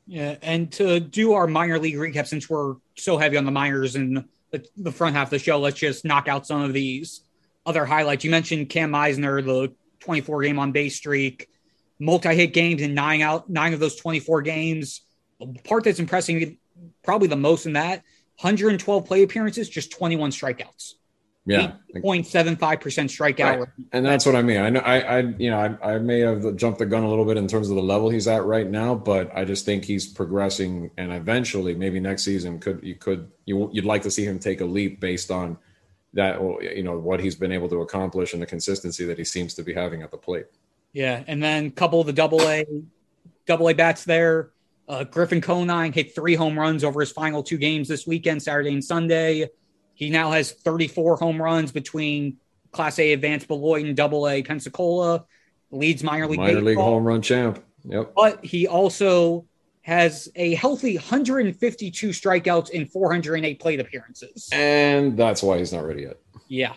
Yeah, 0.06 0.36
and 0.42 0.72
to 0.72 1.00
do 1.00 1.34
our 1.34 1.46
minor 1.46 1.78
league 1.78 1.96
recap, 1.96 2.26
since 2.26 2.48
we're 2.48 2.76
so 2.96 3.18
heavy 3.18 3.36
on 3.36 3.44
the 3.44 3.50
minors 3.50 3.94
and 3.94 4.24
the, 4.50 4.64
the 4.78 4.90
front 4.90 5.14
half 5.14 5.26
of 5.26 5.30
the 5.30 5.38
show, 5.38 5.58
let's 5.58 5.78
just 5.78 6.04
knock 6.04 6.28
out 6.28 6.46
some 6.46 6.62
of 6.62 6.72
these 6.72 7.20
other 7.66 7.84
highlights. 7.84 8.24
You 8.24 8.30
mentioned 8.30 8.70
Cam 8.70 8.92
Misner, 8.92 9.44
the 9.44 9.74
24 10.00 10.42
game 10.42 10.58
on 10.58 10.72
base 10.72 10.96
streak 10.96 11.48
multi-hit 11.98 12.52
games 12.52 12.82
in 12.82 12.94
nine 12.94 13.22
out 13.22 13.48
nine 13.50 13.74
of 13.74 13.80
those 13.80 13.96
24 13.96 14.42
games. 14.42 15.02
The 15.40 15.60
part 15.64 15.84
that's 15.84 15.98
impressing 15.98 16.36
me 16.36 16.58
probably 17.02 17.28
the 17.28 17.36
most 17.36 17.66
in 17.66 17.74
that 17.74 18.02
112 18.40 19.04
play 19.04 19.22
appearances, 19.22 19.68
just 19.68 19.90
21 19.90 20.30
strikeouts. 20.30 20.94
Yeah, 21.44 21.72
0.75% 21.94 22.58
strikeout. 22.58 23.58
Right. 23.58 23.68
And 23.92 24.04
that's 24.04 24.26
what 24.26 24.36
I 24.36 24.42
mean. 24.42 24.58
I 24.60 24.68
know 24.68 24.80
I, 24.80 24.98
I 25.00 25.18
you 25.38 25.50
know, 25.50 25.58
I, 25.58 25.94
I 25.94 25.98
may 25.98 26.20
have 26.20 26.56
jumped 26.56 26.78
the 26.78 26.84
gun 26.84 27.04
a 27.04 27.08
little 27.08 27.24
bit 27.24 27.38
in 27.38 27.48
terms 27.48 27.70
of 27.70 27.76
the 27.76 27.82
level 27.82 28.10
he's 28.10 28.28
at 28.28 28.44
right 28.44 28.68
now, 28.68 28.94
but 28.94 29.34
I 29.34 29.46
just 29.46 29.64
think 29.64 29.86
he's 29.86 30.06
progressing 30.06 30.90
and 30.98 31.10
eventually 31.10 31.74
maybe 31.74 32.00
next 32.00 32.24
season 32.24 32.60
could 32.60 32.80
you 32.82 32.96
could 32.96 33.30
you 33.46 33.70
you'd 33.72 33.86
like 33.86 34.02
to 34.02 34.10
see 34.10 34.26
him 34.26 34.38
take 34.38 34.60
a 34.60 34.66
leap 34.66 35.00
based 35.00 35.30
on 35.30 35.56
that 36.12 36.38
you 36.60 36.82
know 36.82 36.98
what 36.98 37.18
he's 37.18 37.34
been 37.34 37.52
able 37.52 37.70
to 37.70 37.80
accomplish 37.80 38.34
and 38.34 38.42
the 38.42 38.46
consistency 38.46 39.06
that 39.06 39.16
he 39.16 39.24
seems 39.24 39.54
to 39.54 39.62
be 39.62 39.72
having 39.72 40.02
at 40.02 40.10
the 40.10 40.18
plate. 40.18 40.46
Yeah, 40.92 41.24
and 41.26 41.42
then 41.42 41.66
a 41.66 41.70
couple 41.70 41.98
of 41.98 42.06
the 42.06 42.12
double 42.12 42.42
A 42.42 42.66
double 43.46 43.70
A 43.70 43.72
bats 43.72 44.04
there. 44.04 44.50
Uh, 44.88 45.04
Griffin 45.04 45.40
Conine 45.40 45.92
hit 45.92 46.14
three 46.14 46.34
home 46.34 46.58
runs 46.58 46.82
over 46.82 47.00
his 47.00 47.12
final 47.12 47.42
two 47.42 47.58
games 47.58 47.88
this 47.88 48.06
weekend, 48.06 48.42
Saturday 48.42 48.72
and 48.72 48.82
Sunday. 48.82 49.48
He 49.94 50.08
now 50.08 50.30
has 50.30 50.52
34 50.52 51.16
home 51.16 51.42
runs 51.42 51.72
between 51.72 52.38
Class 52.70 52.98
A 52.98 53.12
Advanced 53.12 53.48
Beloit 53.48 53.84
and 53.84 53.96
Double 53.96 54.28
A 54.28 54.42
Pensacola, 54.42 55.26
leads 55.70 56.02
minor 56.02 56.26
league 56.26 56.38
minor 56.38 56.54
baseball. 56.54 56.64
league 56.64 56.78
home 56.78 57.04
run 57.04 57.20
champ. 57.20 57.62
Yep. 57.84 58.12
But 58.16 58.44
he 58.44 58.66
also 58.66 59.46
has 59.82 60.28
a 60.36 60.54
healthy 60.54 60.96
152 60.96 62.08
strikeouts 62.10 62.70
in 62.70 62.86
408 62.86 63.60
plate 63.60 63.80
appearances. 63.80 64.48
And 64.52 65.16
that's 65.16 65.42
why 65.42 65.58
he's 65.58 65.72
not 65.72 65.84
ready 65.84 66.02
yet. 66.02 66.18
Yeah. 66.48 66.74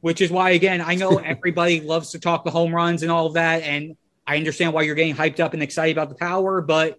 Which 0.00 0.20
is 0.20 0.30
why, 0.30 0.50
again, 0.50 0.80
I 0.80 0.94
know 0.94 1.18
everybody 1.24 1.80
loves 1.80 2.10
to 2.10 2.20
talk 2.20 2.44
the 2.44 2.50
home 2.50 2.74
runs 2.74 3.02
and 3.02 3.10
all 3.10 3.26
of 3.26 3.34
that. 3.34 3.62
And 3.62 3.96
I 4.26 4.36
understand 4.36 4.72
why 4.72 4.82
you're 4.82 4.94
getting 4.94 5.14
hyped 5.14 5.40
up 5.40 5.54
and 5.54 5.62
excited 5.62 5.96
about 5.96 6.08
the 6.08 6.14
power, 6.14 6.60
but 6.60 6.98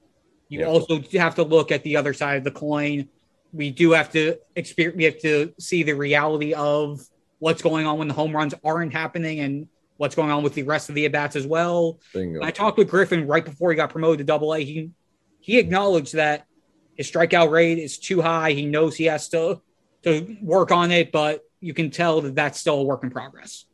you 0.54 0.60
yep. 0.60 0.70
also 0.70 1.02
have 1.14 1.36
to 1.36 1.44
look 1.44 1.72
at 1.72 1.84
the 1.84 1.98
other 1.98 2.14
side 2.14 2.38
of 2.38 2.44
the 2.44 2.52
coin 2.52 3.08
we 3.54 3.70
do 3.70 3.92
have 3.92 4.12
to 4.12 4.38
experience 4.56 4.98
we 4.98 5.04
have 5.04 5.20
to 5.20 5.54
see 5.60 5.84
the 5.84 5.94
reality 5.94 6.54
of 6.54 7.00
what's 7.40 7.62
going 7.62 7.86
on 7.86 8.00
when 8.00 8.08
the 8.08 8.14
home 8.14 8.36
runs 8.36 8.54
aren't 8.64 8.92
happening 8.92 9.40
and 9.40 9.68
what's 9.98 10.16
going 10.16 10.32
on 10.32 10.44
with 10.44 10.56
the 10.56 10.64
rest 10.64 10.90
of 10.90 10.96
the 10.96 11.06
at 11.06 11.12
bats 11.12 11.36
as 11.36 11.46
well. 11.46 12.00
I 12.42 12.52
talked 12.52 12.78
with 12.78 12.90
Griffin 12.90 13.28
right 13.28 13.46
before 13.46 13.70
he 13.70 13.76
got 13.76 13.92
promoted 13.92 14.18
to 14.20 14.24
double 14.24 14.54
A. 14.54 14.64
He 14.64 14.92
he 15.40 15.60
acknowledged 15.60 16.14
that 16.14 16.48
his 16.96 17.10
strikeout 17.10 17.52
rate 17.52 17.78
is 17.78 18.00
too 18.00 18.22
high. 18.22 18.52
He 18.52 18.66
knows 18.66 18.96
he 18.96 19.06
has 19.06 19.30
to 19.30 19.62
to 20.04 20.36
work 20.42 20.72
on 20.72 20.92
it, 20.92 21.12
but 21.12 21.44
you 21.62 21.74
can 21.74 21.92
tell 21.92 22.22
that 22.22 22.36
that's 22.36 22.60
still 22.60 22.80
a 22.80 22.84
work 22.84 23.04
in 23.04 23.12
progress. 23.12 23.66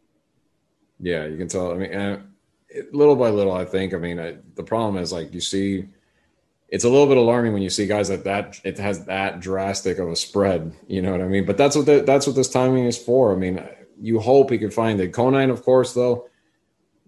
Yeah, 1.00 1.26
you 1.26 1.38
can 1.38 1.48
tell. 1.48 1.72
I 1.72 1.76
mean, 1.76 1.94
uh, 1.94 2.22
little 2.92 3.16
by 3.16 3.30
little, 3.30 3.54
I 3.54 3.66
think. 3.66 3.94
I 3.94 3.98
mean, 3.98 4.20
I, 4.20 4.38
the 4.56 4.64
problem 4.64 5.02
is 5.02 5.14
like 5.14 5.34
you 5.34 5.42
see 5.42 5.88
it's 6.72 6.84
a 6.84 6.90
little 6.90 7.08
bit 7.08 7.18
alarming 7.18 7.54
when 7.54 7.62
you 7.62 7.70
see 7.70 7.88
guys 7.88 8.10
that 8.10 8.24
that 8.24 8.60
it 8.64 8.78
has 8.78 9.06
that 9.06 9.40
drastic 9.40 9.98
of 9.98 10.08
a 10.10 10.16
spread 10.16 10.74
you 10.88 11.02
know 11.02 11.12
what 11.12 11.22
i 11.22 11.28
mean? 11.28 11.46
But 11.46 11.58
that's 11.58 11.76
what 11.76 11.86
the, 11.86 12.02
that's 12.02 12.28
what 12.28 12.36
this 12.36 12.50
timing 12.50 12.86
is 12.86 12.98
for. 12.98 13.34
I 13.34 13.36
mean 13.36 13.64
you 14.02 14.20
hope 14.20 14.50
he 14.50 14.58
could 14.58 14.74
find 14.74 15.00
it. 15.02 15.14
Conine 15.14 15.50
of 15.50 15.64
course 15.64 15.94
though 15.94 16.30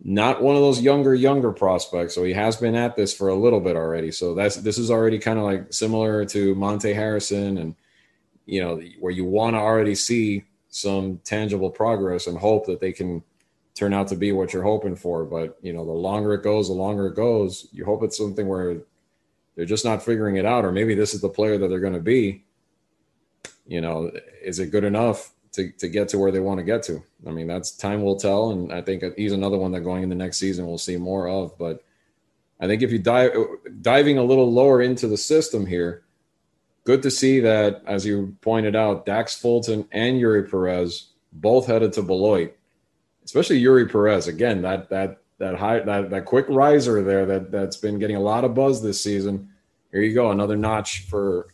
not 0.03 0.41
one 0.41 0.55
of 0.55 0.61
those 0.61 0.81
younger 0.81 1.13
younger 1.13 1.51
prospects 1.51 2.15
so 2.15 2.23
he 2.23 2.33
has 2.33 2.57
been 2.57 2.75
at 2.75 2.95
this 2.95 3.13
for 3.13 3.29
a 3.29 3.35
little 3.35 3.59
bit 3.59 3.75
already. 3.75 4.11
So 4.11 4.33
that's 4.33 4.55
this 4.57 4.77
is 4.77 4.89
already 4.89 5.19
kind 5.19 5.37
of 5.37 5.45
like 5.45 5.71
similar 5.73 6.25
to 6.25 6.55
monte 6.55 6.93
harrison 6.93 7.57
and 7.57 7.75
you 8.45 8.61
know 8.61 8.81
where 8.99 9.11
you 9.11 9.25
want 9.25 9.55
to 9.55 9.59
already 9.59 9.95
see 9.95 10.43
some 10.69 11.19
tangible 11.23 11.69
progress 11.69 12.27
and 12.27 12.37
hope 12.37 12.65
that 12.65 12.79
they 12.79 12.91
can 12.91 13.21
turn 13.73 13.93
out 13.93 14.07
to 14.07 14.15
be 14.15 14.31
what 14.31 14.53
you're 14.53 14.63
hoping 14.63 14.95
for. 14.95 15.23
But 15.23 15.57
you 15.61 15.71
know 15.71 15.85
the 15.85 15.91
longer 15.91 16.33
it 16.33 16.43
goes 16.43 16.67
the 16.67 16.73
longer 16.73 17.07
it 17.07 17.15
goes 17.15 17.67
you 17.71 17.85
hope 17.85 18.01
it's 18.03 18.17
something 18.17 18.47
where 18.47 18.81
they're 19.55 19.65
just 19.65 19.85
not 19.85 20.03
figuring 20.03 20.37
it 20.37 20.45
out, 20.45 20.65
or 20.65 20.71
maybe 20.71 20.95
this 20.95 21.13
is 21.13 21.21
the 21.21 21.29
player 21.29 21.57
that 21.57 21.67
they're 21.67 21.79
going 21.79 21.93
to 21.93 21.99
be. 21.99 22.43
You 23.67 23.81
know, 23.81 24.11
is 24.41 24.59
it 24.59 24.71
good 24.71 24.83
enough 24.83 25.31
to, 25.53 25.71
to 25.73 25.87
get 25.87 26.09
to 26.09 26.19
where 26.19 26.31
they 26.31 26.39
want 26.39 26.59
to 26.59 26.63
get 26.63 26.83
to? 26.83 27.03
I 27.27 27.31
mean, 27.31 27.47
that's 27.47 27.71
time 27.71 28.01
will 28.01 28.15
tell. 28.15 28.51
And 28.51 28.71
I 28.73 28.81
think 28.81 29.03
he's 29.17 29.33
another 29.33 29.57
one 29.57 29.71
that 29.71 29.81
going 29.81 30.03
in 30.03 30.09
the 30.09 30.15
next 30.15 30.37
season 30.37 30.67
we'll 30.67 30.77
see 30.77 30.97
more 30.97 31.27
of. 31.27 31.57
But 31.57 31.83
I 32.59 32.67
think 32.67 32.81
if 32.81 32.91
you 32.91 32.99
dive 32.99 33.33
diving 33.81 34.17
a 34.17 34.23
little 34.23 34.51
lower 34.51 34.81
into 34.81 35.07
the 35.07 35.17
system 35.17 35.65
here, 35.65 36.03
good 36.83 37.03
to 37.03 37.11
see 37.11 37.39
that, 37.41 37.81
as 37.85 38.05
you 38.05 38.35
pointed 38.41 38.75
out, 38.75 39.05
Dax 39.05 39.35
Fulton 39.35 39.87
and 39.91 40.19
Eury 40.19 40.49
Perez 40.49 41.07
both 41.33 41.67
headed 41.67 41.93
to 41.93 42.01
Beloit, 42.01 42.55
especially 43.23 43.61
Eury 43.61 43.89
Perez. 43.89 44.27
Again, 44.27 44.61
that 44.63 44.89
that 44.89 45.20
that 45.41 45.55
high 45.55 45.79
that, 45.79 46.09
that 46.11 46.25
quick 46.25 46.45
riser 46.47 47.03
there 47.03 47.25
that 47.25 47.51
that's 47.51 47.77
been 47.77 47.99
getting 47.99 48.15
a 48.15 48.21
lot 48.21 48.45
of 48.45 48.55
buzz 48.55 48.81
this 48.81 49.03
season. 49.03 49.49
Here 49.91 50.01
you 50.01 50.13
go, 50.13 50.31
another 50.31 50.55
notch 50.55 51.07
for 51.09 51.47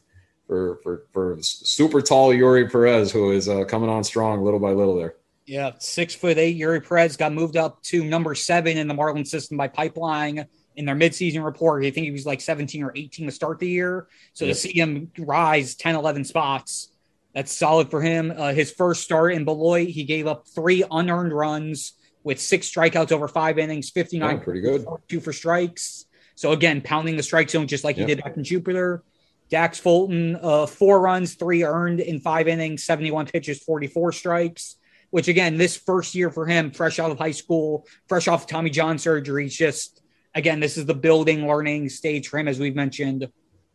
for 0.46 0.80
for 0.84 1.06
for 1.12 1.38
super 1.42 2.02
tall 2.02 2.30
Eury 2.30 2.72
Perez, 2.72 3.12
who 3.12 3.32
is 3.32 3.50
uh, 3.50 3.64
coming 3.64 3.90
on 3.90 4.04
strong 4.04 4.44
little 4.44 4.60
by 4.60 4.72
little 4.72 4.96
there. 4.96 5.16
Yeah, 5.46 5.72
six 5.80 6.14
foot 6.14 6.38
eight 6.38 6.60
Eury 6.60 6.88
Perez 6.88 7.18
got 7.18 7.34
moved 7.34 7.58
up 7.58 7.82
to 7.84 8.04
number 8.04 8.36
seven 8.36 8.78
in 8.78 8.88
the 8.88 8.94
Marlin 8.94 9.26
system 9.26 9.58
by 9.58 9.70
Pipeline 9.70 10.46
in 10.76 10.86
their 10.86 10.96
midseason 10.96 11.44
report. 11.44 11.84
I 11.86 11.92
think 11.92 12.06
he 12.06 12.12
was 12.12 12.26
like 12.26 12.40
17 12.40 12.84
or 12.84 12.92
18 12.96 13.26
to 13.26 13.32
start 13.32 13.58
the 13.58 13.68
year. 13.68 14.08
So 14.34 14.46
yep. 14.46 14.54
to 14.54 14.62
see 14.62 14.80
him 14.80 15.12
rise 15.18 15.74
10, 15.74 15.96
11 15.96 16.24
spots, 16.26 16.90
that's 17.34 17.52
solid 17.52 17.90
for 17.90 18.00
him. 18.00 18.32
Uh, 18.36 18.54
his 18.54 18.72
first 18.72 19.04
start 19.04 19.34
in 19.34 19.44
Beloit, 19.44 19.88
he 19.88 20.04
gave 20.04 20.28
up 20.28 20.46
three 20.48 20.84
unearned 20.92 21.34
runs 21.34 21.94
with 22.24 22.40
six 22.40 22.70
strikeouts 22.70 23.12
over 23.12 23.28
five 23.28 23.58
innings, 23.58 23.90
59 23.90 24.38
yeah, 24.38 24.44
pretty 24.44 24.62
good. 24.62 24.86
Two 25.08 25.20
for 25.20 25.34
strikes. 25.34 26.06
So 26.36 26.52
again, 26.52 26.82
pounding 26.82 27.18
the 27.18 27.24
strike 27.24 27.50
zone 27.50 27.68
just 27.68 27.84
like 27.84 27.96
he 27.96 28.06
did 28.06 28.24
back 28.24 28.38
in 28.38 28.44
Jupiter. 28.44 29.04
Dax 29.50 29.80
Fulton, 29.80 30.38
uh, 30.42 30.66
four 30.66 31.00
runs, 31.00 31.36
three 31.36 31.64
earned 31.64 32.00
in 32.00 32.20
five 32.20 32.48
innings, 32.48 32.84
71 32.84 33.28
pitches, 33.28 33.64
44 33.64 34.12
strikes. 34.12 34.76
Which 35.10 35.30
again, 35.30 35.58
this 35.58 35.78
first 35.78 36.16
year 36.16 36.30
for 36.30 36.46
him, 36.46 36.72
fresh 36.72 37.00
out 37.00 37.12
of 37.12 37.18
high 37.18 37.32
school, 37.32 37.88
fresh 38.10 38.28
off 38.28 38.46
Tommy 38.46 38.70
John 38.70 38.98
surgery, 38.98 39.48
just 39.48 40.02
again, 40.36 40.60
this 40.60 40.78
is 40.78 40.86
the 40.86 40.94
building 40.94 41.48
learning 41.48 41.90
stage 41.90 42.28
for 42.28 42.38
him, 42.38 42.48
as 42.48 42.60
we've 42.60 42.76
mentioned 42.76 43.30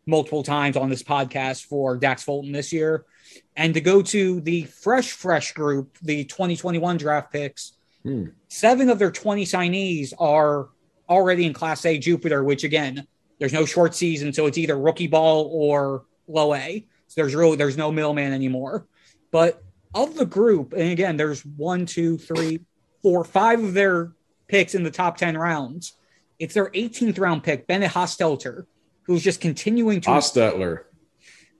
multiple 0.06 0.42
times 0.42 0.76
on 0.76 0.90
this 0.90 1.02
podcast 1.02 1.64
for 1.64 1.96
Dax 1.96 2.22
Fulton 2.22 2.52
this 2.52 2.72
year. 2.72 3.04
And 3.56 3.74
to 3.74 3.80
go 3.80 4.02
to 4.02 4.40
the 4.40 4.64
fresh, 4.64 5.12
fresh 5.12 5.52
group, 5.52 5.96
the 6.02 6.24
2021 6.24 6.96
draft 6.98 7.32
picks, 7.32 7.72
Hmm. 8.02 8.26
Seven 8.48 8.90
of 8.90 8.98
their 8.98 9.10
20 9.10 9.44
signees 9.44 10.12
are 10.18 10.68
already 11.08 11.46
in 11.46 11.52
Class 11.52 11.84
A 11.86 11.98
Jupiter, 11.98 12.42
which 12.42 12.64
again, 12.64 13.06
there's 13.38 13.52
no 13.52 13.64
short 13.64 13.94
season, 13.94 14.32
so 14.32 14.46
it's 14.46 14.58
either 14.58 14.78
rookie 14.78 15.06
ball 15.06 15.48
or 15.52 16.04
low 16.26 16.54
A. 16.54 16.86
So 17.08 17.20
there's 17.20 17.34
really 17.34 17.56
there's 17.56 17.76
no 17.76 17.92
middleman 17.92 18.32
anymore. 18.32 18.86
But 19.30 19.62
of 19.94 20.14
the 20.14 20.26
group, 20.26 20.72
and 20.72 20.90
again, 20.90 21.16
there's 21.16 21.44
one, 21.44 21.86
two, 21.86 22.18
three, 22.18 22.60
four, 23.02 23.24
five 23.24 23.62
of 23.62 23.74
their 23.74 24.12
picks 24.48 24.74
in 24.74 24.82
the 24.82 24.90
top 24.90 25.16
10 25.16 25.36
rounds. 25.36 25.94
It's 26.38 26.54
their 26.54 26.70
18th 26.70 27.18
round 27.18 27.42
pick, 27.42 27.66
Bennett 27.66 27.92
Hostetler, 27.92 28.66
who's 29.02 29.22
just 29.22 29.40
continuing 29.40 30.00
to 30.02 30.10
Hostetler. 30.10 30.84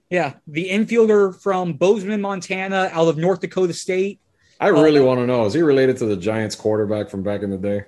Yeah, 0.09 0.33
the 0.47 0.69
infielder 0.69 1.39
from 1.41 1.73
Bozeman, 1.73 2.21
Montana, 2.21 2.89
out 2.91 3.07
of 3.07 3.17
North 3.17 3.41
Dakota 3.41 3.73
State. 3.73 4.19
I 4.59 4.67
really 4.67 4.99
uh, 4.99 5.03
want 5.03 5.19
to 5.19 5.27
know: 5.27 5.45
is 5.45 5.53
he 5.53 5.61
related 5.61 5.97
to 5.97 6.05
the 6.05 6.17
Giants 6.17 6.55
quarterback 6.55 7.09
from 7.09 7.23
back 7.23 7.41
in 7.41 7.49
the 7.49 7.57
day? 7.57 7.85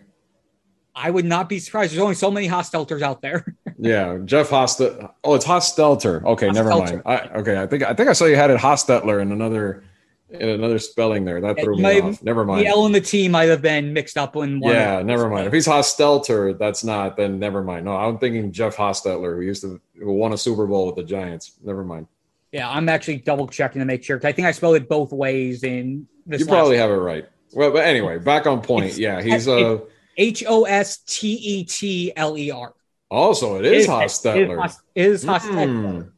I 0.96 1.10
would 1.10 1.26
not 1.26 1.50
be 1.50 1.60
surprised. 1.60 1.92
There's 1.92 2.02
only 2.02 2.16
so 2.16 2.32
many 2.32 2.48
Hostelters 2.48 3.02
out 3.02 3.22
there. 3.22 3.46
yeah, 3.78 4.18
Jeff 4.24 4.50
Hostel. 4.50 5.14
Oh, 5.24 5.36
it's 5.36 5.46
Hostelter. 5.46 6.24
Okay, 6.24 6.48
Hostelter. 6.48 6.54
never 6.54 6.70
mind. 6.70 7.02
I, 7.06 7.18
okay, 7.40 7.62
I 7.62 7.68
think 7.68 7.84
I 7.84 7.94
think 7.94 8.10
I 8.10 8.14
saw 8.14 8.26
you 8.26 8.38
had 8.38 8.50
it 8.50 8.60
Hostetler 8.60 9.22
in 9.22 9.32
another 9.32 9.84
in 10.30 10.50
another 10.50 10.80
spelling 10.80 11.26
there. 11.26 11.42
That 11.42 11.60
threw 11.60 11.78
me 11.78 12.02
off. 12.02 12.24
Never 12.24 12.46
mind. 12.46 12.66
The 12.66 12.68
L 12.68 12.86
and 12.86 12.96
the 12.96 13.02
T 13.02 13.28
might 13.28 13.50
have 13.50 13.62
been 13.62 13.92
mixed 13.92 14.18
up 14.18 14.38
in 14.38 14.60
one. 14.60 14.74
Yeah, 14.74 15.02
never 15.02 15.30
mind. 15.30 15.48
If 15.48 15.54
he's 15.54 15.68
Hostelter, 15.68 16.58
that's 16.58 16.84
not. 16.84 17.18
Then 17.18 17.40
never 17.40 17.62
mind. 17.62 17.86
No, 17.86 17.96
I'm 17.96 18.18
thinking 18.18 18.52
Jeff 18.54 18.78
Hostetler, 18.78 19.36
who 19.36 19.42
used 19.42 19.62
to 19.64 19.82
who 20.00 20.14
won 20.14 20.32
a 20.32 20.38
Super 20.38 20.66
Bowl 20.66 20.86
with 20.88 20.96
the 20.96 21.04
Giants. 21.04 21.58
Never 21.62 21.84
mind. 21.84 22.08
Yeah, 22.56 22.70
I'm 22.70 22.88
actually 22.88 23.18
double 23.18 23.50
checking 23.50 23.80
to 23.80 23.86
make 23.86 24.02
sure 24.02 24.18
I 24.24 24.32
think 24.32 24.48
I 24.48 24.52
spelled 24.52 24.78
it 24.78 24.88
both 24.88 25.12
ways 25.12 25.66
in 25.66 26.08
you 26.26 26.46
probably 26.46 26.78
have 26.78 26.90
it 26.90 26.94
right. 26.94 27.28
Well, 27.52 27.72
but 27.72 27.84
anyway, 27.84 28.18
back 28.18 28.48
on 28.48 28.62
point. 28.62 28.86
It's, 28.86 28.98
yeah, 28.98 29.22
he's 29.22 29.46
uh 29.46 29.80
H 30.16 30.42
O 30.48 30.64
S 30.64 31.00
T 31.00 31.34
E 31.34 31.66
T 31.66 32.14
L 32.16 32.38
E 32.38 32.52
R. 32.52 32.74
Also, 33.12 33.60
it 33.60 33.66
is 33.66 33.88
Hostetler. 33.88 34.74
It 34.96 35.06
is 35.06 35.26
Hostetler. 35.26 36.12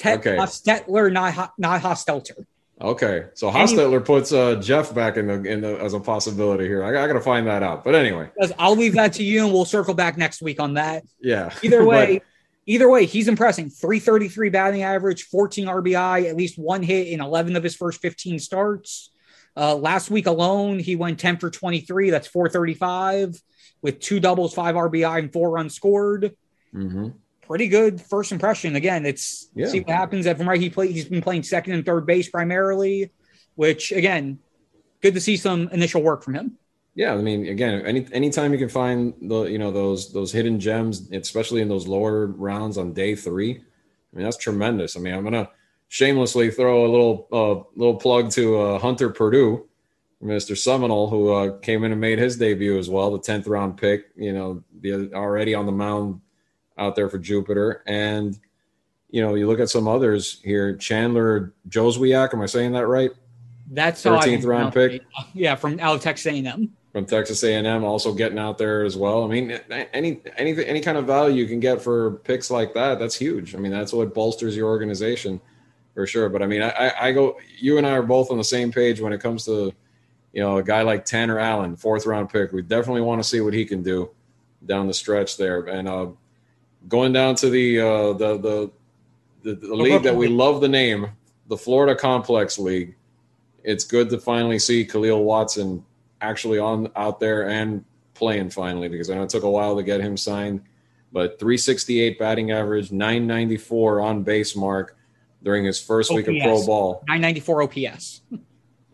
Mm. 0.00 0.16
okay. 0.18 0.36
Hostetler, 0.38 1.12
not 1.12 1.52
not 1.58 1.82
Hostelter. 1.82 2.46
Okay, 2.80 3.26
so 3.34 3.50
Hostetler 3.50 3.88
anyway, 3.88 4.04
puts 4.04 4.32
uh, 4.32 4.54
Jeff 4.54 4.94
back 4.94 5.18
in 5.18 5.26
the 5.26 5.42
in 5.42 5.60
the 5.60 5.76
as 5.80 5.92
a 5.92 6.00
possibility 6.00 6.66
here. 6.66 6.82
I, 6.82 6.88
I 6.88 7.06
got 7.06 7.12
to 7.12 7.20
find 7.20 7.46
that 7.46 7.62
out. 7.62 7.84
But 7.84 7.94
anyway, 7.94 8.30
I'll 8.58 8.74
leave 8.74 8.94
that 8.94 9.12
to 9.14 9.22
you, 9.22 9.44
and 9.44 9.52
we'll 9.52 9.66
circle 9.66 9.92
back 9.92 10.16
next 10.16 10.40
week 10.40 10.60
on 10.60 10.74
that. 10.74 11.04
Yeah. 11.20 11.52
Either 11.62 11.84
way, 11.86 12.22
either 12.68 12.88
way, 12.88 13.06
he's 13.06 13.26
impressing. 13.26 13.70
333 13.70 14.50
batting 14.50 14.82
average, 14.82 15.24
14 15.24 15.66
RBI, 15.66 16.28
at 16.28 16.36
least 16.36 16.58
one 16.58 16.82
hit 16.82 17.08
in 17.08 17.20
11 17.20 17.56
of 17.56 17.64
his 17.64 17.74
first 17.74 18.00
15 18.00 18.38
starts. 18.38 19.10
Uh, 19.56 19.74
last 19.74 20.10
week 20.10 20.26
alone, 20.26 20.78
he 20.78 20.94
went 20.94 21.18
10 21.18 21.38
for 21.38 21.50
23. 21.50 22.10
That's 22.10 22.28
435 22.28 23.40
with 23.82 23.98
two 23.98 24.20
doubles, 24.20 24.54
five 24.54 24.76
RBI, 24.76 25.18
and 25.18 25.32
four 25.32 25.50
runs 25.50 25.74
scored. 25.74 26.36
Mm-hmm. 26.74 27.08
Pretty 27.42 27.68
good 27.68 28.00
first 28.00 28.30
impression. 28.30 28.76
Again, 28.76 29.06
it's 29.06 29.50
yeah. 29.54 29.66
see 29.66 29.80
what 29.80 29.90
happens. 29.90 30.28
From 30.28 30.48
right, 30.48 30.60
he 30.60 30.68
played. 30.68 30.90
He's 30.90 31.06
been 31.06 31.22
playing 31.22 31.44
second 31.44 31.72
and 31.72 31.86
third 31.86 32.04
base 32.06 32.28
primarily, 32.28 33.10
which 33.54 33.90
again, 33.90 34.38
good 35.00 35.14
to 35.14 35.20
see 35.20 35.38
some 35.38 35.68
initial 35.72 36.02
work 36.02 36.22
from 36.22 36.34
him. 36.34 36.58
Yeah, 36.98 37.14
I 37.14 37.18
mean, 37.18 37.46
again, 37.46 37.86
any 37.86 38.08
anytime 38.10 38.52
you 38.52 38.58
can 38.58 38.68
find 38.68 39.14
the 39.22 39.44
you 39.44 39.56
know 39.56 39.70
those 39.70 40.12
those 40.12 40.32
hidden 40.32 40.58
gems, 40.58 41.08
especially 41.12 41.60
in 41.60 41.68
those 41.68 41.86
lower 41.86 42.26
rounds 42.26 42.76
on 42.76 42.92
day 42.92 43.14
three, 43.14 43.52
I 43.52 44.16
mean 44.16 44.24
that's 44.24 44.36
tremendous. 44.36 44.96
I 44.96 44.98
mean, 44.98 45.14
I'm 45.14 45.22
gonna 45.22 45.48
shamelessly 45.86 46.50
throw 46.50 46.84
a 46.84 46.90
little 46.90 47.28
uh, 47.30 47.78
little 47.78 47.94
plug 47.94 48.32
to 48.32 48.58
uh, 48.58 48.78
Hunter 48.80 49.10
Perdue, 49.10 49.64
Mr. 50.20 50.58
Seminole, 50.58 51.08
who 51.08 51.32
uh, 51.32 51.58
came 51.60 51.84
in 51.84 51.92
and 51.92 52.00
made 52.00 52.18
his 52.18 52.36
debut 52.36 52.76
as 52.76 52.90
well, 52.90 53.12
the 53.12 53.20
tenth 53.20 53.46
round 53.46 53.76
pick. 53.76 54.06
You 54.16 54.32
know, 54.32 54.64
the, 54.80 55.14
already 55.14 55.54
on 55.54 55.66
the 55.66 55.72
mound 55.72 56.20
out 56.78 56.96
there 56.96 57.08
for 57.08 57.18
Jupiter, 57.18 57.84
and 57.86 58.36
you 59.08 59.22
know, 59.22 59.36
you 59.36 59.46
look 59.46 59.60
at 59.60 59.70
some 59.70 59.86
others 59.86 60.40
here, 60.42 60.74
Chandler 60.74 61.54
Jozwiak. 61.68 62.34
Am 62.34 62.40
I 62.40 62.46
saying 62.46 62.72
that 62.72 62.88
right? 62.88 63.12
That's 63.70 64.02
thirteenth 64.02 64.42
round 64.42 64.74
pick. 64.74 65.04
Yeah, 65.32 65.54
from 65.54 65.78
of 65.78 66.00
Texas 66.00 66.26
A&M 66.26 66.72
from 66.92 67.04
Texas 67.04 67.42
A&M 67.44 67.84
also 67.84 68.14
getting 68.14 68.38
out 68.38 68.58
there 68.58 68.84
as 68.84 68.96
well. 68.96 69.24
I 69.24 69.28
mean, 69.28 69.52
any 69.70 70.20
any 70.32 70.64
any 70.64 70.80
kind 70.80 70.96
of 70.96 71.06
value 71.06 71.36
you 71.36 71.46
can 71.46 71.60
get 71.60 71.82
for 71.82 72.12
picks 72.24 72.50
like 72.50 72.74
that, 72.74 72.98
that's 72.98 73.14
huge. 73.14 73.54
I 73.54 73.58
mean, 73.58 73.72
that's 73.72 73.92
what 73.92 74.14
bolsters 74.14 74.56
your 74.56 74.68
organization 74.68 75.40
for 75.94 76.06
sure. 76.06 76.28
But 76.28 76.42
I 76.42 76.46
mean, 76.46 76.62
I, 76.62 76.92
I 77.00 77.12
go. 77.12 77.38
You 77.58 77.78
and 77.78 77.86
I 77.86 77.90
are 77.92 78.02
both 78.02 78.30
on 78.30 78.38
the 78.38 78.44
same 78.44 78.72
page 78.72 79.00
when 79.00 79.12
it 79.12 79.20
comes 79.20 79.44
to 79.44 79.72
you 80.32 80.42
know 80.42 80.56
a 80.56 80.62
guy 80.62 80.82
like 80.82 81.04
Tanner 81.04 81.38
Allen, 81.38 81.76
fourth 81.76 82.06
round 82.06 82.30
pick. 82.30 82.52
We 82.52 82.62
definitely 82.62 83.02
want 83.02 83.22
to 83.22 83.28
see 83.28 83.40
what 83.40 83.52
he 83.52 83.64
can 83.64 83.82
do 83.82 84.10
down 84.64 84.86
the 84.86 84.94
stretch 84.94 85.36
there. 85.36 85.64
And 85.64 85.88
uh, 85.88 86.08
going 86.88 87.12
down 87.12 87.34
to 87.36 87.50
the 87.50 87.80
uh, 87.80 88.12
the 88.14 88.38
the 88.38 88.70
the, 89.42 89.54
the 89.54 89.74
league 89.74 90.02
that 90.02 90.16
we 90.16 90.28
love 90.28 90.60
the 90.60 90.68
name, 90.68 91.08
the 91.48 91.56
Florida 91.56 91.94
Complex 91.94 92.58
League. 92.58 92.94
It's 93.64 93.84
good 93.84 94.08
to 94.10 94.18
finally 94.18 94.58
see 94.58 94.86
Kahlil 94.86 95.22
Watson 95.22 95.84
actually 96.20 96.58
on 96.58 96.90
out 96.96 97.20
there 97.20 97.48
and 97.48 97.84
playing 98.14 98.50
finally 98.50 98.88
because 98.88 99.10
I 99.10 99.14
know 99.14 99.22
it 99.22 99.30
took 99.30 99.44
a 99.44 99.50
while 99.50 99.76
to 99.76 99.82
get 99.82 100.00
him 100.00 100.16
signed. 100.16 100.62
But 101.10 101.38
368 101.38 102.18
batting 102.18 102.50
average, 102.50 102.92
994 102.92 104.00
on 104.00 104.22
base 104.24 104.54
mark 104.54 104.96
during 105.42 105.64
his 105.64 105.80
first 105.80 106.10
OPS. 106.10 106.16
week 106.16 106.28
of 106.28 106.42
pro 106.42 106.66
ball. 106.66 107.04
994 107.08 107.62
OPS. 107.62 108.20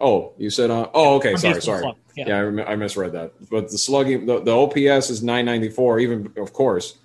Oh, 0.00 0.34
you 0.36 0.50
said 0.50 0.70
uh, 0.70 0.90
oh 0.92 1.14
okay, 1.16 1.36
sorry, 1.36 1.62
sorry. 1.62 1.94
Yeah, 2.16 2.28
yeah 2.28 2.64
I, 2.64 2.72
I, 2.72 2.76
misread 2.76 3.12
that. 3.12 3.32
But 3.48 3.70
the 3.70 3.78
slugging, 3.78 4.26
the, 4.26 4.40
the 4.40 4.50
OPS 4.50 5.08
is 5.08 5.22
994. 5.22 6.00
Even 6.00 6.32
of 6.36 6.52
course, 6.52 6.98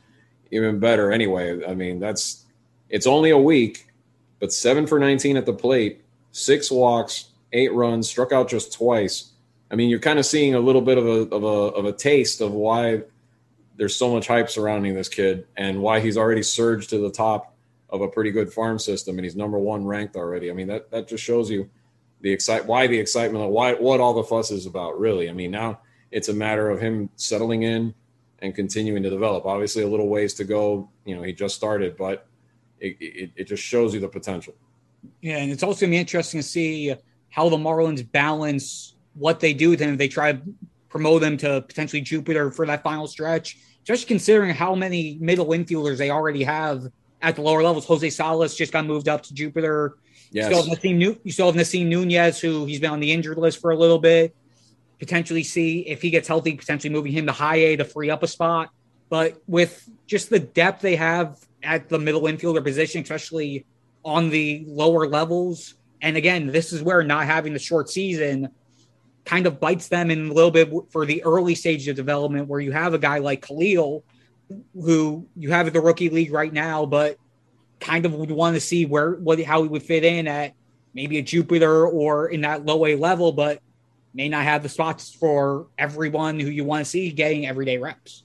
even 0.51 0.79
better. 0.79 1.12
Anyway, 1.12 1.63
I 1.65 1.75
mean 1.75 1.99
that's 1.99 2.45
it's 2.89 3.05
only 3.05 3.29
a 3.29 3.38
week, 3.38 3.88
but 4.39 4.51
seven 4.51 4.88
for 4.88 4.99
19 4.99 5.38
at 5.38 5.45
the 5.45 5.53
plate, 5.53 6.03
six 6.32 6.71
walks, 6.71 7.29
eight 7.53 7.71
runs, 7.73 8.10
struck 8.10 8.32
out 8.32 8.49
just 8.49 8.73
twice. 8.73 9.29
I 9.71 9.75
mean, 9.75 9.89
you're 9.89 9.99
kind 9.99 10.19
of 10.19 10.25
seeing 10.25 10.55
a 10.55 10.60
little 10.60 10.82
bit 10.82 10.97
of 10.97 11.05
a 11.05 11.36
of 11.36 11.43
a 11.43 11.47
of 11.47 11.86
a 11.86 11.93
taste 11.93 12.41
of 12.41 12.51
why 12.51 13.03
there's 13.75 13.95
so 13.95 14.12
much 14.12 14.27
hype 14.27 14.49
surrounding 14.49 14.93
this 14.93 15.10
kid 15.10 15.45
and 15.55 15.82
why 15.82 15.99
he's 15.99 16.17
already 16.17 16.43
surged 16.43 16.89
to 16.89 16.97
the 16.97 17.12
top 17.12 17.55
of 17.89 18.01
a 18.01 18.08
pretty 18.08 18.32
good 18.32 18.51
farm 18.51 18.77
system 18.77 19.17
and 19.17 19.25
he's 19.25 19.36
number 19.36 19.58
one 19.58 19.86
ranked 19.86 20.15
already. 20.15 20.49
I 20.49 20.53
mean, 20.53 20.67
that 20.67 20.91
that 20.91 21.08
just 21.08 21.23
shows 21.23 21.49
you 21.49 21.69
the 22.21 22.32
excite 22.32 22.65
why 22.65 22.88
the 22.88 22.99
excitement, 22.99 23.49
why 23.51 23.73
what 23.73 23.99
all 23.99 24.13
the 24.13 24.23
fuss 24.23 24.51
is 24.51 24.65
about. 24.65 24.99
Really, 24.99 25.29
I 25.29 25.34
mean, 25.34 25.51
now 25.51 25.79
it's 26.12 26.29
a 26.29 26.34
matter 26.34 26.69
of 26.69 26.82
him 26.82 27.10
settling 27.15 27.63
in 27.63 27.93
and 28.39 28.55
continuing 28.55 29.03
to 29.03 29.10
develop. 29.10 29.45
Obviously, 29.45 29.84
a 29.84 29.88
little 29.88 30.10
ways 30.10 30.34
to 30.36 30.43
go. 30.43 30.89
You 31.05 31.15
know, 31.15 31.23
he 31.23 31.34
just 31.34 31.55
started, 31.55 31.95
but 31.97 32.27
it, 32.79 32.97
it, 32.99 33.32
it 33.36 33.43
just 33.45 33.63
shows 33.63 33.93
you 33.93 33.99
the 33.99 34.08
potential. 34.08 34.55
Yeah, 35.21 35.38
and 35.38 35.51
it's 35.51 35.63
also 35.63 35.86
gonna 35.86 35.91
be 35.91 35.97
interesting 35.97 36.39
to 36.39 36.47
see 36.47 36.95
how 37.29 37.49
the 37.49 37.58
Marlins 37.58 38.10
balance 38.10 38.95
what 39.13 39.39
they 39.39 39.54
do 39.54 39.72
with 39.72 39.80
him. 39.80 39.93
If 39.93 39.98
they 39.98 40.08
try 40.08 40.34
to 40.34 40.41
promote 40.89 41.24
him 41.24 41.38
to 41.38 41.62
potentially 41.62 42.02
Jupiter 42.02 42.52
for 42.52 42.65
that 42.65 42.84
final 42.84 43.08
stretch, 43.08 43.58
just 43.84 44.08
considering 44.08 44.54
how 44.54 44.76
many 44.76 45.17
middle 45.19 45.48
infielders 45.48 45.98
they 45.98 46.10
already 46.10 46.43
have 46.43 46.88
at 47.22 47.36
the 47.36 47.41
lower 47.41 47.63
levels. 47.63 47.86
Jose 47.86 48.10
Salas 48.10 48.56
just 48.56 48.72
got 48.72 48.86
moved 48.86 49.08
up 49.08 49.24
to 49.24 49.34
Jupiter. 49.34 49.98
Yes. 50.32 50.50
You, 50.50 50.56
still 50.56 50.69
have 50.69 50.80
Nasim, 50.80 51.19
you 51.24 51.32
still 51.32 51.45
have 51.48 51.56
Nasim 51.56 51.88
Nunez, 51.88 52.39
who 52.39 52.65
he's 52.65 52.80
been 52.80 52.91
on 52.91 53.00
the 53.00 53.12
injured 53.12 53.38
list 53.38 53.60
for 53.62 53.72
a 53.72 53.76
little 53.76 54.00
bit. 54.00 54.36
Potentially 55.00 55.43
see 55.43 55.82
if 55.82 56.02
he 56.02 56.10
gets 56.10 56.28
healthy, 56.28 56.54
potentially 56.54 56.91
moving 56.91 57.12
him 57.12 57.26
to 57.26 57.32
high 57.32 57.56
A 57.56 57.76
to 57.78 57.86
free 57.86 58.10
up 58.10 58.22
a 58.24 58.28
spot. 58.28 58.69
But 59.10 59.41
with 59.48 59.89
just 60.08 60.30
the 60.30 60.39
depth 60.39 60.82
they 60.82 60.95
have 60.98 61.39
at 61.63 61.89
the 61.89 61.98
middle 61.98 62.22
infielder 62.24 62.63
position, 62.63 63.02
especially 63.02 63.65
on 64.06 64.30
the 64.30 64.65
lower 64.67 65.08
levels, 65.08 65.76
and 66.02 66.15
again, 66.15 66.48
this 66.48 66.72
is 66.74 66.84
where 66.84 67.04
not 67.04 67.26
having 67.26 67.54
the 67.54 67.60
short 67.60 67.89
season 67.89 68.50
kind 69.30 69.46
of 69.46 69.60
bites 69.60 69.89
them 69.89 70.10
in 70.10 70.32
a 70.32 70.34
little 70.34 70.50
bit 70.50 70.72
for 70.89 71.06
the 71.06 71.24
early 71.24 71.54
stage 71.54 71.88
of 71.88 71.96
development, 71.96 72.48
where 72.48 72.60
you 72.60 72.72
have 72.72 72.96
a 72.96 72.98
guy 72.98 73.20
like 73.20 73.46
Kahlil 73.46 74.02
who 74.74 75.28
you 75.36 75.52
have 75.52 75.68
at 75.68 75.74
the 75.74 75.80
rookie 75.80 76.10
league 76.10 76.34
right 76.34 76.52
now, 76.52 76.84
but 76.88 77.20
kind 77.80 78.08
of 78.08 78.15
would 78.15 78.32
want 78.32 78.56
to 78.56 78.60
see 78.60 78.88
where 78.88 79.12
what 79.12 79.39
how 79.44 79.62
he 79.62 79.70
would 79.70 79.84
fit 79.84 80.04
in 80.04 80.28
at 80.28 80.56
maybe 80.96 81.20
a 81.20 81.22
Jupiter 81.22 81.86
or 81.86 82.30
in 82.30 82.42
that 82.42 82.65
low 82.65 82.84
A 82.88 82.96
level, 82.96 83.32
but 83.32 83.62
may 84.15 84.30
not 84.30 84.46
have 84.46 84.63
the 84.63 84.70
spots 84.70 85.13
for 85.13 85.68
everyone 85.78 86.39
who 86.39 86.50
you 86.50 86.63
want 86.63 86.84
to 86.84 86.89
see 86.89 87.12
getting 87.12 87.46
everyday 87.46 87.78
reps. 87.78 88.24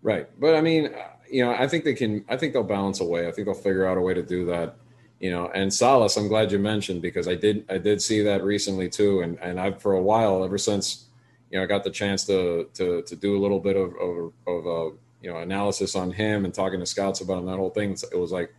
Right, 0.00 0.26
but 0.40 0.54
I 0.54 0.62
mean, 0.62 0.88
you 1.30 1.44
know, 1.44 1.52
I 1.52 1.68
think 1.68 1.84
they 1.84 1.92
can. 1.92 2.24
I 2.30 2.38
think 2.38 2.54
they'll 2.54 2.62
balance 2.62 3.00
a 3.00 3.04
way. 3.04 3.28
I 3.28 3.30
think 3.30 3.44
they'll 3.44 3.54
figure 3.54 3.84
out 3.84 3.98
a 3.98 4.00
way 4.00 4.14
to 4.14 4.22
do 4.22 4.46
that. 4.46 4.76
You 5.18 5.30
know, 5.30 5.50
and 5.54 5.72
Salas, 5.72 6.16
I'm 6.16 6.28
glad 6.28 6.52
you 6.52 6.58
mentioned 6.58 7.00
because 7.00 7.26
I 7.26 7.34
did 7.34 7.64
I 7.70 7.78
did 7.78 8.02
see 8.02 8.22
that 8.22 8.44
recently 8.44 8.88
too, 8.88 9.20
and 9.20 9.38
and 9.40 9.58
I've 9.58 9.80
for 9.80 9.94
a 9.94 10.02
while 10.02 10.44
ever 10.44 10.58
since 10.58 11.06
you 11.50 11.58
know 11.58 11.64
I 11.64 11.66
got 11.66 11.84
the 11.84 11.90
chance 11.90 12.26
to 12.26 12.68
to 12.74 13.02
to 13.02 13.16
do 13.16 13.36
a 13.36 13.40
little 13.40 13.60
bit 13.60 13.76
of 13.76 13.94
of, 13.96 14.32
of 14.46 14.66
uh, 14.66 14.94
you 15.22 15.30
know 15.30 15.38
analysis 15.38 15.96
on 15.96 16.12
him 16.12 16.44
and 16.44 16.52
talking 16.52 16.80
to 16.80 16.86
scouts 16.86 17.22
about 17.22 17.38
him, 17.38 17.46
that 17.46 17.56
whole 17.56 17.70
thing. 17.70 17.96
It 18.12 18.18
was 18.18 18.30
like 18.30 18.54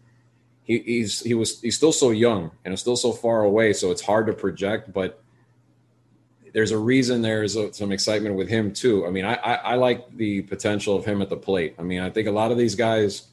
he, 0.64 0.80
he's 0.80 1.22
he 1.22 1.34
was 1.34 1.62
he's 1.62 1.78
still 1.78 1.92
so 1.92 2.10
young 2.10 2.52
and 2.66 2.74
it's 2.74 2.82
still 2.82 2.98
so 2.98 3.12
far 3.12 3.44
away, 3.44 3.74
so 3.74 3.92
it's 3.92 4.02
hard 4.02 4.26
to 4.28 4.34
project. 4.34 4.92
But 4.92 5.22
there's 6.54 6.72
a 6.72 6.78
reason 6.78 7.22
there's 7.22 7.56
a, 7.56 7.72
some 7.72 7.92
excitement 7.92 8.36
with 8.36 8.50
him 8.50 8.74
too. 8.74 9.06
I 9.06 9.12
mean, 9.12 9.26
I, 9.26 9.36
I, 9.36 9.54
I 9.54 9.76
like 9.76 10.16
the 10.18 10.42
potential 10.42 10.96
of 10.96 11.06
him 11.06 11.22
at 11.22 11.30
the 11.30 11.38
plate. 11.38 11.76
I 11.78 11.84
mean, 11.84 12.02
I 12.02 12.10
think 12.10 12.28
a 12.28 12.32
lot 12.32 12.52
of 12.52 12.58
these 12.58 12.74
guys, 12.74 13.28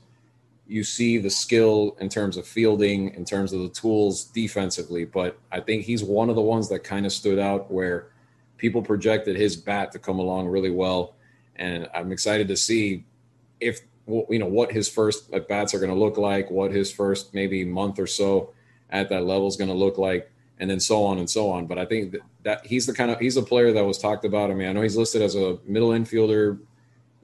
you 0.67 0.83
see 0.83 1.19
the 1.19 1.31
skill 1.31 1.97
in 2.01 2.09
terms 2.09 2.37
of 2.37 2.47
fielding, 2.47 3.15
in 3.15 3.25
terms 3.25 3.53
of 3.53 3.61
the 3.61 3.69
tools 3.69 4.25
defensively, 4.25 5.05
but 5.05 5.39
I 5.53 5.61
think 5.61 5.85
he's 5.85 6.03
one 6.03 6.31
of 6.31 6.37
the 6.37 6.43
ones 6.43 6.69
that 6.71 6.85
kind 6.85 7.05
of 7.05 7.13
stood 7.13 7.39
out 7.39 7.71
where 7.71 8.09
people 8.57 8.83
projected 8.83 9.37
his 9.37 9.57
bat 9.57 9.93
to 9.93 9.99
come 9.99 10.19
along 10.19 10.49
really 10.49 10.71
well, 10.71 11.15
and 11.57 11.89
I'm 11.95 12.13
excited 12.13 12.49
to 12.49 12.57
see 12.57 13.05
if 13.61 13.81
you 14.07 14.39
know 14.39 14.47
what 14.47 14.73
his 14.73 14.89
first 14.89 15.33
at 15.33 15.49
bats 15.49 15.75
are 15.75 15.79
going 15.79 15.93
to 15.93 15.99
look 15.99 16.17
like, 16.17 16.51
what 16.51 16.71
his 16.71 16.93
first 16.93 17.35
maybe 17.35 17.65
month 17.65 17.99
or 17.99 18.07
so 18.07 18.53
at 18.91 19.09
that 19.09 19.25
level 19.25 19.47
is 19.47 19.57
going 19.57 19.71
to 19.71 19.75
look 19.75 19.99
like, 19.99 20.31
and 20.59 20.71
then 20.71 20.81
so 20.81 21.05
on 21.05 21.19
and 21.19 21.29
so 21.29 21.51
on. 21.51 21.67
But 21.67 21.79
I 21.79 21.85
think 21.85 22.13
that, 22.13 22.21
that 22.43 22.67
he's 22.67 22.87
the 22.87 22.95
kind 22.95 23.11
of 23.11 23.19
he's 23.19 23.37
a 23.37 23.43
player 23.43 23.73
that 23.73 23.85
was 23.85 23.99
talked 23.99 24.25
about. 24.25 24.51
I 24.51 24.55
mean, 24.55 24.69
I 24.69 24.73
know 24.73 24.83
he's 24.83 24.97
listed 24.97 25.23
as 25.23 25.35
a 25.35 25.59
middle 25.67 25.91
infielder. 25.91 26.59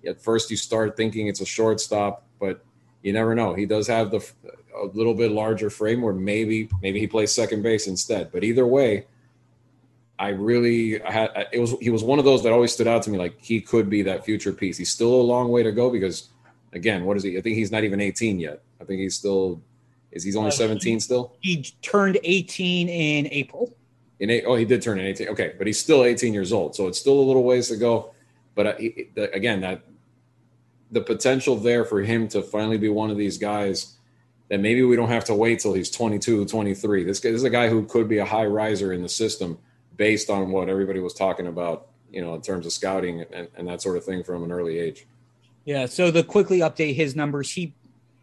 At 0.06 0.20
first, 0.20 0.50
you 0.50 0.56
start 0.56 0.96
thinking 0.96 1.26
it's 1.26 1.40
a 1.40 1.46
shortstop, 1.46 2.26
but 2.38 2.64
you 3.02 3.12
never 3.12 3.34
know. 3.34 3.54
He 3.54 3.66
does 3.66 3.86
have 3.86 4.10
the 4.10 4.26
a 4.74 4.86
little 4.86 5.14
bit 5.14 5.30
larger 5.30 5.70
frame, 5.70 6.02
where 6.02 6.14
maybe 6.14 6.68
maybe 6.82 7.00
he 7.00 7.06
plays 7.06 7.32
second 7.32 7.62
base 7.62 7.86
instead. 7.86 8.30
But 8.32 8.44
either 8.44 8.66
way, 8.66 9.06
I 10.18 10.28
really 10.28 11.02
I 11.02 11.10
had 11.10 11.48
it 11.52 11.58
was 11.58 11.74
he 11.80 11.90
was 11.90 12.04
one 12.04 12.18
of 12.18 12.24
those 12.24 12.42
that 12.42 12.52
always 12.52 12.72
stood 12.72 12.86
out 12.86 13.02
to 13.04 13.10
me. 13.10 13.18
Like 13.18 13.40
he 13.40 13.60
could 13.60 13.88
be 13.88 14.02
that 14.02 14.24
future 14.24 14.52
piece. 14.52 14.76
He's 14.76 14.90
still 14.90 15.14
a 15.14 15.22
long 15.22 15.50
way 15.50 15.62
to 15.62 15.72
go 15.72 15.90
because 15.90 16.28
again, 16.72 17.04
what 17.04 17.16
is 17.16 17.22
he? 17.22 17.36
I 17.38 17.40
think 17.40 17.56
he's 17.56 17.72
not 17.72 17.84
even 17.84 18.00
18 18.00 18.38
yet. 18.38 18.62
I 18.80 18.84
think 18.84 19.00
he's 19.00 19.16
still 19.16 19.62
is 20.12 20.24
he's 20.24 20.36
only 20.36 20.48
uh, 20.48 20.52
17 20.52 20.94
he, 20.94 21.00
still? 21.00 21.36
He 21.40 21.62
turned 21.82 22.18
18 22.24 22.88
in 22.88 23.28
April. 23.28 23.74
In 24.18 24.28
eight, 24.28 24.44
oh, 24.46 24.56
he 24.56 24.64
did 24.64 24.82
turn 24.82 24.98
in 24.98 25.06
18. 25.06 25.28
Okay, 25.28 25.54
but 25.56 25.66
he's 25.66 25.80
still 25.80 26.04
18 26.04 26.34
years 26.34 26.52
old, 26.52 26.74
so 26.74 26.88
it's 26.88 26.98
still 26.98 27.18
a 27.18 27.22
little 27.22 27.44
ways 27.44 27.68
to 27.68 27.76
go. 27.76 28.12
But 28.54 28.66
uh, 28.66 28.76
he, 28.76 29.08
the, 29.14 29.32
again, 29.32 29.60
that 29.62 29.82
the 30.90 31.00
potential 31.00 31.56
there 31.56 31.84
for 31.84 32.00
him 32.00 32.28
to 32.28 32.42
finally 32.42 32.78
be 32.78 32.88
one 32.88 33.10
of 33.10 33.16
these 33.16 33.38
guys 33.38 33.96
that 34.48 34.60
maybe 34.60 34.82
we 34.82 34.96
don't 34.96 35.08
have 35.08 35.24
to 35.24 35.34
wait 35.34 35.60
till 35.60 35.72
he's 35.72 35.90
22, 35.90 36.44
23. 36.44 37.04
This, 37.04 37.20
guy, 37.20 37.30
this 37.30 37.38
is 37.38 37.44
a 37.44 37.50
guy 37.50 37.68
who 37.68 37.84
could 37.84 38.08
be 38.08 38.18
a 38.18 38.24
high 38.24 38.46
riser 38.46 38.92
in 38.92 39.02
the 39.02 39.08
system 39.08 39.58
based 39.96 40.28
on 40.28 40.50
what 40.50 40.68
everybody 40.68 40.98
was 40.98 41.14
talking 41.14 41.46
about, 41.46 41.88
you 42.10 42.20
know, 42.20 42.34
in 42.34 42.42
terms 42.42 42.66
of 42.66 42.72
scouting 42.72 43.24
and, 43.32 43.48
and 43.56 43.68
that 43.68 43.80
sort 43.80 43.96
of 43.96 44.04
thing 44.04 44.24
from 44.24 44.42
an 44.42 44.50
early 44.50 44.78
age. 44.78 45.06
Yeah. 45.64 45.86
So 45.86 46.10
to 46.10 46.24
quickly 46.24 46.60
update 46.60 46.94
his 46.94 47.14
numbers, 47.14 47.52
he 47.52 47.74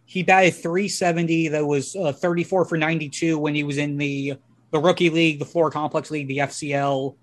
he 0.06 0.24
batted 0.24 0.56
370. 0.56 1.50
That 1.50 1.66
was 1.66 1.96
uh, 1.96 2.12
34 2.12 2.66
for 2.66 2.78
92 2.78 3.38
when 3.38 3.56
he 3.56 3.64
was 3.64 3.78
in 3.78 3.98
the 3.98 4.38
the 4.72 4.80
rookie 4.80 5.10
league, 5.10 5.40
the 5.40 5.46
Florida 5.46 5.74
Complex 5.74 6.12
League, 6.12 6.28
the 6.28 6.40
FCL, 6.40 7.16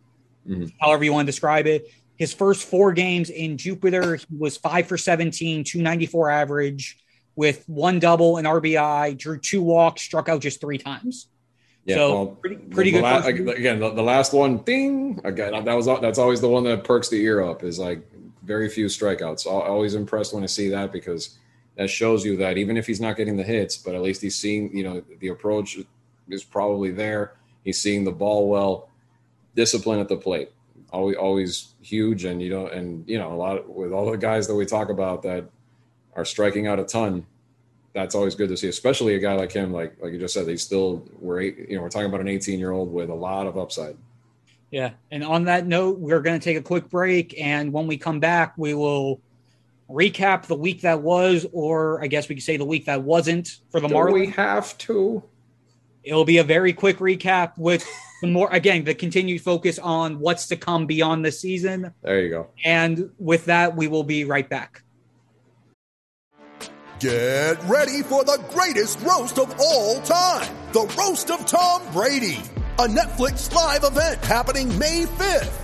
mm-hmm. 0.49 0.67
however 0.81 1.05
you 1.05 1.13
want 1.13 1.27
to 1.27 1.31
describe 1.31 1.67
it. 1.67 1.91
His 2.17 2.33
first 2.33 2.69
four 2.69 2.93
games 2.93 3.31
in 3.31 3.59
Jupiter, 3.59 4.17
he 4.17 4.37
was 4.37 4.57
five 4.57 4.87
for 4.87 4.97
17, 4.97 5.65
294 5.65 6.31
average 6.31 6.99
with 7.37 7.65
one 7.69 7.99
double 7.99 8.37
and 8.37 8.47
RBI, 8.47 9.19
drew 9.19 9.39
two 9.39 9.63
walks, 9.63 10.03
struck 10.03 10.29
out 10.29 10.41
just 10.41 10.61
three 10.61 10.79
times. 10.79 11.29
Yeah, 11.85 11.97
so 11.97 12.15
well, 12.15 12.27
pretty 12.27 12.57
pretty 12.57 12.91
good. 12.93 13.03
La- 13.03 13.19
again, 13.27 13.79
the, 13.79 13.91
the, 13.91 14.03
last 14.03 14.33
one, 14.33 14.59
ding. 14.59 15.21
Again, 15.23 15.65
that 15.65 15.75
was 15.75 15.87
that's 16.01 16.19
always 16.19 16.41
the 16.41 16.49
one 16.49 16.65
that 16.65 16.83
perks 16.83 17.09
the 17.11 17.21
ear 17.21 17.43
up. 17.43 17.63
Is 17.63 17.79
like 17.79 18.03
very 18.43 18.71
few 18.71 18.87
strikeouts. 18.87 19.47
I'm 19.47 19.71
always 19.71 19.95
impressed 19.95 20.33
when 20.33 20.43
I 20.43 20.47
see 20.47 20.71
that 20.71 20.93
because 20.93 21.37
that 21.77 21.91
shows 21.91 22.25
you 22.25 22.39
that 22.39 22.57
even 22.57 22.79
if 22.79 22.87
he's 22.87 23.03
not 23.03 23.17
getting 23.17 23.37
the 23.37 23.43
hits, 23.43 23.77
but 23.77 23.95
at 23.95 24.01
least 24.01 24.23
he's 24.23 24.37
seeing. 24.37 24.75
You 24.75 24.85
know, 24.85 25.03
the 25.21 25.29
approach 25.29 25.79
is 26.31 26.43
probably 26.43 26.91
there. 26.91 27.35
He's 27.65 27.81
seeing 27.81 28.05
the 28.05 28.13
ball 28.13 28.49
well. 28.49 28.89
Discipline 29.55 30.01
at 30.01 30.09
the 30.09 30.17
plate, 30.17 30.51
always 30.95 31.17
always 31.17 31.75
huge. 31.83 32.25
And 32.25 32.41
you 32.41 32.51
know, 32.51 32.69
and 32.69 33.09
you 33.09 33.19
know, 33.19 33.33
a 33.33 33.37
lot 33.37 33.59
of, 33.59 33.69
with 33.69 33.93
all 33.93 34.11
the 34.11 34.17
guys 34.17 34.47
that 34.47 34.55
we 34.55 34.67
talk 34.67 34.89
about 34.89 35.23
that 35.23 35.45
are 36.15 36.25
striking 36.25 36.67
out 36.67 36.79
a 36.79 36.85
ton 36.85 37.27
that's 37.95 38.17
always 38.17 38.35
good 38.35 38.49
to 38.49 38.57
see, 38.57 38.69
especially 38.69 39.15
a 39.15 39.21
guy 39.21 39.35
like 39.35 39.53
him. 39.53 39.73
Like 39.73 39.97
like 40.03 40.13
you 40.13 40.19
just 40.19 40.35
said, 40.35 40.47
he's 40.49 40.63
still 40.63 41.07
we're 41.21 41.41
eight, 41.41 41.69
you 41.71 41.77
know 41.77 41.83
we're 41.83 41.89
talking 41.89 42.09
about 42.09 42.21
an 42.21 42.29
18 42.29 42.59
year 42.59 42.73
old 42.73 42.93
with 42.93 43.09
a 43.09 43.15
lot 43.15 43.47
of 43.47 43.57
upside. 43.57 43.97
Yeah, 44.71 44.91
and 45.13 45.23
on 45.23 45.45
that 45.45 45.67
note, 45.67 46.01
we're 46.01 46.21
going 46.21 46.39
to 46.39 46.45
take 46.45 46.57
a 46.57 46.63
quick 46.63 46.91
break, 46.91 47.41
and 47.41 47.73
when 47.73 47.87
we 47.87 47.97
come 47.97 48.19
back, 48.19 48.55
we 48.59 48.75
will 48.75 49.21
recap 49.89 50.47
the 50.47 50.57
week 50.57 50.81
that 50.81 51.01
was, 51.01 51.47
or 51.53 52.03
I 52.03 52.09
guess 52.09 52.29
we 52.29 52.35
could 52.35 52.43
say 52.43 52.57
the 52.57 52.65
week 52.65 52.87
that 52.87 53.03
wasn't 53.03 53.61
for 53.71 53.79
the 53.79 53.87
Marlins. 53.87 54.13
We 54.13 54.27
have 54.31 54.77
to. 54.79 55.23
It'll 56.03 56.25
be 56.25 56.39
a 56.39 56.45
very 56.45 56.73
quick 56.73 56.99
recap 56.99 57.57
with 57.57 57.87
the 58.25 58.31
more 58.33 58.49
again 58.51 58.85
the 58.85 58.95
continued 58.95 59.43
focus 59.43 59.79
on 59.79 60.19
what's 60.19 60.47
to 60.49 60.57
come 60.57 60.87
beyond 60.87 61.25
the 61.25 61.33
season. 61.33 61.93
There 62.03 62.21
you 62.21 62.31
go. 62.31 62.49
And 62.65 63.11
with 63.19 63.47
that, 63.47 63.77
we 63.77 63.87
will 63.87 64.05
be 64.05 64.25
right 64.25 64.49
back. 64.49 64.83
Get 67.01 67.63
ready 67.65 68.03
for 68.03 68.25
the 68.25 68.43
greatest 68.51 69.01
roast 69.01 69.39
of 69.39 69.55
all 69.61 70.01
time 70.01 70.49
the 70.73 70.93
Roast 70.99 71.31
of 71.31 71.45
Tom 71.47 71.83
Brady, 71.93 72.43
a 72.79 72.87
Netflix 72.87 73.53
live 73.53 73.85
event 73.85 74.25
happening 74.25 74.77
May 74.79 75.05
5th. 75.05 75.64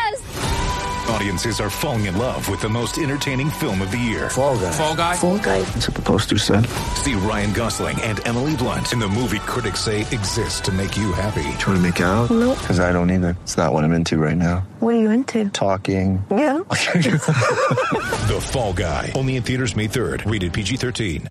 Audiences 1.09 1.59
are 1.59 1.69
falling 1.69 2.05
in 2.05 2.17
love 2.17 2.47
with 2.47 2.61
the 2.61 2.69
most 2.69 2.97
entertaining 2.97 3.49
film 3.49 3.81
of 3.81 3.91
the 3.91 3.97
year. 3.97 4.29
Fall 4.29 4.57
Guy. 4.57 4.71
Fall 4.71 4.95
Guy. 4.95 5.15
Fall 5.15 5.37
Guy. 5.39 5.61
That's 5.61 5.87
what 5.87 5.95
the 5.95 6.01
poster 6.01 6.37
said. 6.37 6.65
See 6.95 7.15
Ryan 7.15 7.53
Gosling 7.53 7.99
and 8.01 8.25
Emily 8.27 8.55
Blunt 8.55 8.93
in 8.93 8.99
the 8.99 9.07
movie 9.07 9.39
critics 9.39 9.81
say 9.81 10.01
exists 10.01 10.61
to 10.61 10.71
make 10.71 10.95
you 10.95 11.11
happy. 11.11 11.43
Trying 11.57 11.77
to 11.77 11.79
make 11.79 11.99
it 11.99 12.03
out? 12.03 12.29
Nope. 12.29 12.57
Because 12.59 12.79
I 12.79 12.91
don't 12.91 13.09
either. 13.11 13.35
It's 13.41 13.57
not 13.57 13.73
what 13.73 13.83
I'm 13.83 13.93
into 13.93 14.17
right 14.17 14.37
now. 14.37 14.59
What 14.79 14.95
are 14.95 14.99
you 14.99 15.11
into? 15.11 15.49
Talking. 15.49 16.23
Yeah. 16.29 16.59
the 16.69 18.39
Fall 18.51 18.73
Guy. 18.73 19.11
Only 19.15 19.35
in 19.35 19.43
theaters 19.43 19.75
May 19.75 19.87
3rd. 19.87 20.29
Rated 20.29 20.53
PG-13. 20.53 21.27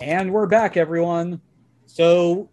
And 0.00 0.32
we're 0.32 0.46
back, 0.46 0.76
everyone. 0.76 1.40
So, 1.86 2.50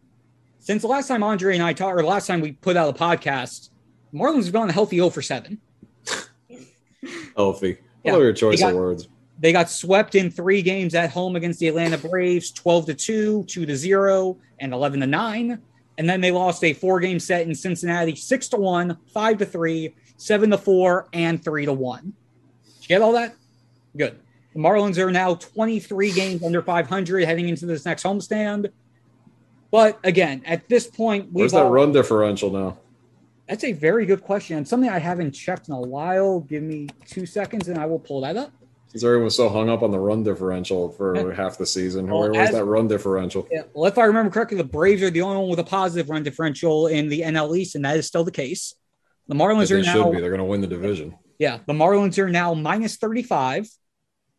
since 0.60 0.84
the 0.84 0.88
last 0.88 1.08
time 1.08 1.24
Andre 1.24 1.56
and 1.56 1.64
I 1.64 1.74
talked, 1.74 1.98
or 1.98 2.04
last 2.04 2.28
time 2.28 2.40
we 2.40 2.52
put 2.52 2.78
out 2.78 2.90
a 2.90 2.94
podcast, 2.94 3.71
Marlins 4.14 4.46
have 4.46 4.54
gone 4.54 4.70
a 4.70 4.74
healthy 4.74 4.98
0 4.98 5.10
for 5.10 5.22
7. 5.22 5.60
healthy. 7.36 7.78
Yeah, 8.04 8.18
your 8.18 8.34
choice 8.34 8.60
got, 8.60 8.72
of 8.72 8.76
words. 8.76 9.08
They 9.40 9.52
got 9.52 9.70
swept 9.70 10.16
in 10.16 10.30
three 10.30 10.62
games 10.62 10.94
at 10.96 11.12
home 11.12 11.36
against 11.36 11.60
the 11.60 11.68
Atlanta 11.68 11.98
Braves 11.98 12.52
12 12.52 12.88
to 12.88 12.94
2, 12.94 13.44
2 13.46 13.66
to 13.66 13.76
0, 13.76 14.38
and 14.60 14.74
11 14.74 15.00
to 15.00 15.08
9. 15.08 15.60
And 15.98 16.10
then 16.10 16.22
they 16.22 16.32
lost 16.32 16.64
a 16.64 16.74
four 16.74 17.00
game 17.00 17.20
set 17.20 17.48
in 17.48 17.56
Cincinnati 17.56 18.16
6 18.16 18.48
to 18.50 18.58
1, 18.58 18.98
5 19.14 19.38
to 19.38 19.46
3, 19.46 19.96
7 20.18 20.50
to 20.52 20.58
4, 20.58 21.08
and 21.14 21.44
3 21.44 21.66
to 21.66 21.74
1. 21.74 22.02
Did 22.02 22.14
you 22.82 22.88
get 22.88 23.02
all 23.02 23.14
that? 23.14 23.36
Good. 23.98 24.20
The 24.54 24.60
Marlins 24.60 24.98
are 24.98 25.12
now 25.12 25.36
23 25.36 26.12
games 26.12 26.44
under 26.44 26.62
500 26.62 27.26
heading 27.26 27.50
into 27.50 27.66
this 27.66 27.86
next 27.86 28.04
homestand. 28.04 28.72
But 29.72 30.00
again, 30.04 30.42
at 30.46 30.68
this 30.68 30.88
point, 30.88 31.30
where's 31.32 31.54
that 31.54 31.64
all, 31.64 31.72
run 31.72 31.94
differential 31.94 32.52
now? 32.52 32.78
That's 33.52 33.66
a 33.66 33.74
very 33.74 34.06
good 34.06 34.22
question 34.22 34.56
and 34.56 34.66
something 34.66 34.90
I 34.90 34.98
haven't 34.98 35.34
checked 35.34 35.68
in 35.68 35.74
a 35.74 35.82
while. 35.82 36.40
Give 36.40 36.64
me 36.64 36.88
two 37.06 37.26
seconds 37.26 37.68
and 37.68 37.78
I 37.78 37.86
will 37.86 38.00
pull 38.00 38.22
that 38.22 38.38
up. 38.38 38.54
Since 38.88 39.04
everyone 39.04 39.26
was 39.26 39.36
so 39.36 39.50
hung 39.50 39.70
up 39.70 39.84
on 39.84 39.92
the 39.92 40.00
run 40.00 40.24
differential 40.24 40.90
for 40.94 41.34
half 41.34 41.58
the 41.58 41.66
season, 41.66 42.08
well, 42.08 42.22
where 42.22 42.30
was 42.30 42.40
as, 42.40 42.52
that 42.52 42.64
run 42.64 42.88
differential? 42.88 43.46
Yeah, 43.52 43.64
well, 43.74 43.92
if 43.92 43.98
I 43.98 44.06
remember 44.06 44.32
correctly, 44.32 44.56
the 44.56 44.64
Braves 44.64 45.04
are 45.04 45.10
the 45.10 45.22
only 45.22 45.36
one 45.36 45.50
with 45.50 45.60
a 45.60 45.66
positive 45.66 46.10
run 46.10 46.24
differential 46.24 46.88
in 46.88 47.10
the 47.10 47.22
NL 47.24 47.58
East, 47.58 47.76
and 47.76 47.84
that 47.84 47.98
is 47.98 48.08
still 48.08 48.24
the 48.24 48.32
case. 48.32 48.74
The 49.28 49.36
Marlins 49.36 49.70
are 49.70 49.82
now. 49.82 50.10
They're 50.12 50.30
going 50.30 50.38
to 50.38 50.46
win 50.46 50.62
the 50.62 50.68
division. 50.68 51.18
Yeah, 51.38 51.60
the 51.68 51.74
Marlins 51.74 52.18
are 52.20 52.30
now 52.30 52.54
minus 52.54 52.96
35 52.96 53.68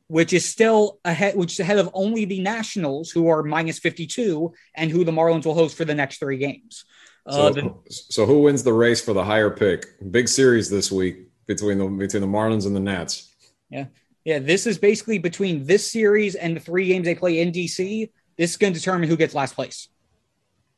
which 0.09 0.35
is 0.35 0.45
still 0.45 0.99
ahead, 1.07 1.35
which 1.35 1.55
is 1.55 1.61
ahead 1.61 1.79
of 1.79 1.89
only 1.95 2.27
the 2.27 2.41
Nationals, 2.41 3.11
who 3.11 3.29
are 3.29 3.43
minus 3.43 3.79
52, 3.79 4.53
and 4.75 4.91
who 4.91 5.05
the 5.05 5.13
Marlins 5.13 5.47
will 5.47 5.55
host 5.55 5.75
for 5.75 5.87
the 5.87 5.95
next 5.95 6.19
three 6.19 6.37
games. 6.37 6.85
So, 7.29 7.47
uh, 7.47 7.51
the, 7.51 7.75
so 7.89 8.27
who 8.27 8.43
wins 8.43 8.65
the 8.65 8.73
race 8.73 9.01
for 9.01 9.13
the 9.13 9.25
higher 9.25 9.51
pick? 9.51 9.87
Big 10.11 10.29
series 10.29 10.69
this 10.69 10.91
week 10.91 11.29
between 11.47 11.79
the 11.79 11.87
between 11.87 12.21
the 12.21 12.27
Marlins 12.27 12.67
and 12.67 12.75
the 12.75 12.81
Nats. 12.81 13.33
Yeah, 13.71 13.87
yeah. 14.25 14.41
This 14.41 14.67
is 14.67 14.79
basically 14.79 15.19
between 15.19 15.65
this 15.65 15.91
series 15.91 16.35
and 16.35 16.57
the 16.57 16.61
three 16.61 16.89
games 16.89 17.05
they 17.05 17.15
play 17.15 17.41
in 17.41 17.53
DC. 17.53 18.11
This 18.37 18.51
is 18.51 18.57
going 18.57 18.73
to 18.73 18.79
determine 18.79 19.09
who 19.09 19.17
gets 19.17 19.35
last 19.35 19.55
place. 19.55 19.89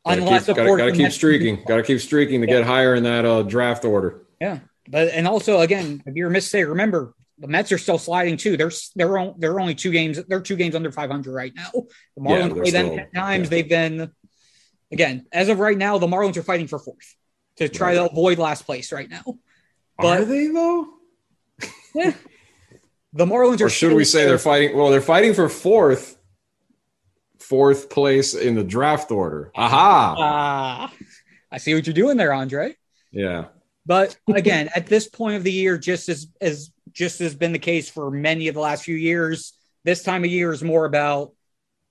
Gotta 0.04 0.20
Unless 0.20 0.46
keep, 0.46 0.56
gotta, 0.56 0.76
gotta 0.76 0.92
keep 0.92 1.12
streaking, 1.12 1.64
got 1.66 1.76
to 1.76 1.82
keep 1.82 1.98
streaking 1.98 2.42
to 2.42 2.46
yeah. 2.46 2.58
get 2.58 2.66
higher 2.66 2.94
in 2.94 3.04
that 3.04 3.24
uh, 3.24 3.42
draft 3.42 3.86
order. 3.86 4.26
Yeah, 4.38 4.58
but 4.86 5.08
and 5.08 5.26
also 5.26 5.60
again, 5.60 6.02
if 6.04 6.14
you're 6.14 6.30
a 6.30 6.40
say, 6.42 6.64
remember 6.64 7.14
the 7.38 7.48
Mets 7.48 7.72
are 7.72 7.78
still 7.78 7.98
sliding 7.98 8.36
too. 8.36 8.58
They're 8.58 8.70
they're 8.94 9.16
on, 9.16 9.34
they're 9.38 9.58
only 9.58 9.74
two 9.74 9.90
games. 9.90 10.22
They're 10.28 10.42
two 10.42 10.56
games 10.56 10.74
under 10.74 10.92
500 10.92 11.32
right 11.32 11.52
now. 11.54 11.70
The 11.72 12.22
Marlins 12.22 12.48
yeah, 12.48 12.62
play 12.62 12.70
them 12.70 12.96
ten 12.96 13.10
times. 13.12 13.44
Yeah. 13.44 13.50
They've 13.50 13.68
been 13.68 14.12
again 14.94 15.26
as 15.32 15.48
of 15.48 15.58
right 15.58 15.76
now. 15.76 15.98
The 15.98 16.06
Marlins 16.06 16.36
are 16.36 16.42
fighting 16.42 16.66
for 16.66 16.78
fourth 16.78 17.14
to 17.56 17.68
try 17.68 17.88
right. 17.88 17.94
to 17.94 18.10
avoid 18.10 18.38
last 18.38 18.64
place 18.64 18.92
right 18.92 19.08
now. 19.08 19.22
But, 19.98 20.20
are 20.20 20.24
they 20.24 20.48
though? 20.48 20.88
yeah, 21.94 22.14
the 23.12 23.26
Marlins 23.26 23.60
are. 23.60 23.66
Or 23.66 23.70
should 23.70 23.92
we 23.92 24.04
say 24.04 24.24
they're 24.24 24.38
fighting? 24.38 24.76
Well, 24.76 24.90
they're 24.90 25.00
fighting 25.00 25.34
for 25.34 25.48
fourth, 25.48 26.16
fourth 27.38 27.90
place 27.90 28.34
in 28.34 28.54
the 28.54 28.64
draft 28.64 29.10
order. 29.10 29.52
Aha! 29.54 30.14
Ah, 30.18 30.92
I 31.52 31.58
see 31.58 31.74
what 31.74 31.86
you're 31.86 31.94
doing 31.94 32.16
there, 32.16 32.32
Andre. 32.32 32.74
Yeah. 33.12 33.46
But 33.86 34.16
again, 34.26 34.70
at 34.74 34.86
this 34.86 35.06
point 35.08 35.36
of 35.36 35.44
the 35.44 35.52
year, 35.52 35.76
just 35.76 36.08
as 36.08 36.26
as 36.40 36.70
just 36.92 37.18
has 37.18 37.34
been 37.34 37.52
the 37.52 37.58
case 37.58 37.90
for 37.90 38.10
many 38.10 38.48
of 38.48 38.54
the 38.54 38.60
last 38.60 38.84
few 38.84 38.96
years. 38.96 39.52
This 39.84 40.02
time 40.02 40.24
of 40.24 40.30
year 40.30 40.52
is 40.52 40.62
more 40.62 40.86
about 40.86 41.32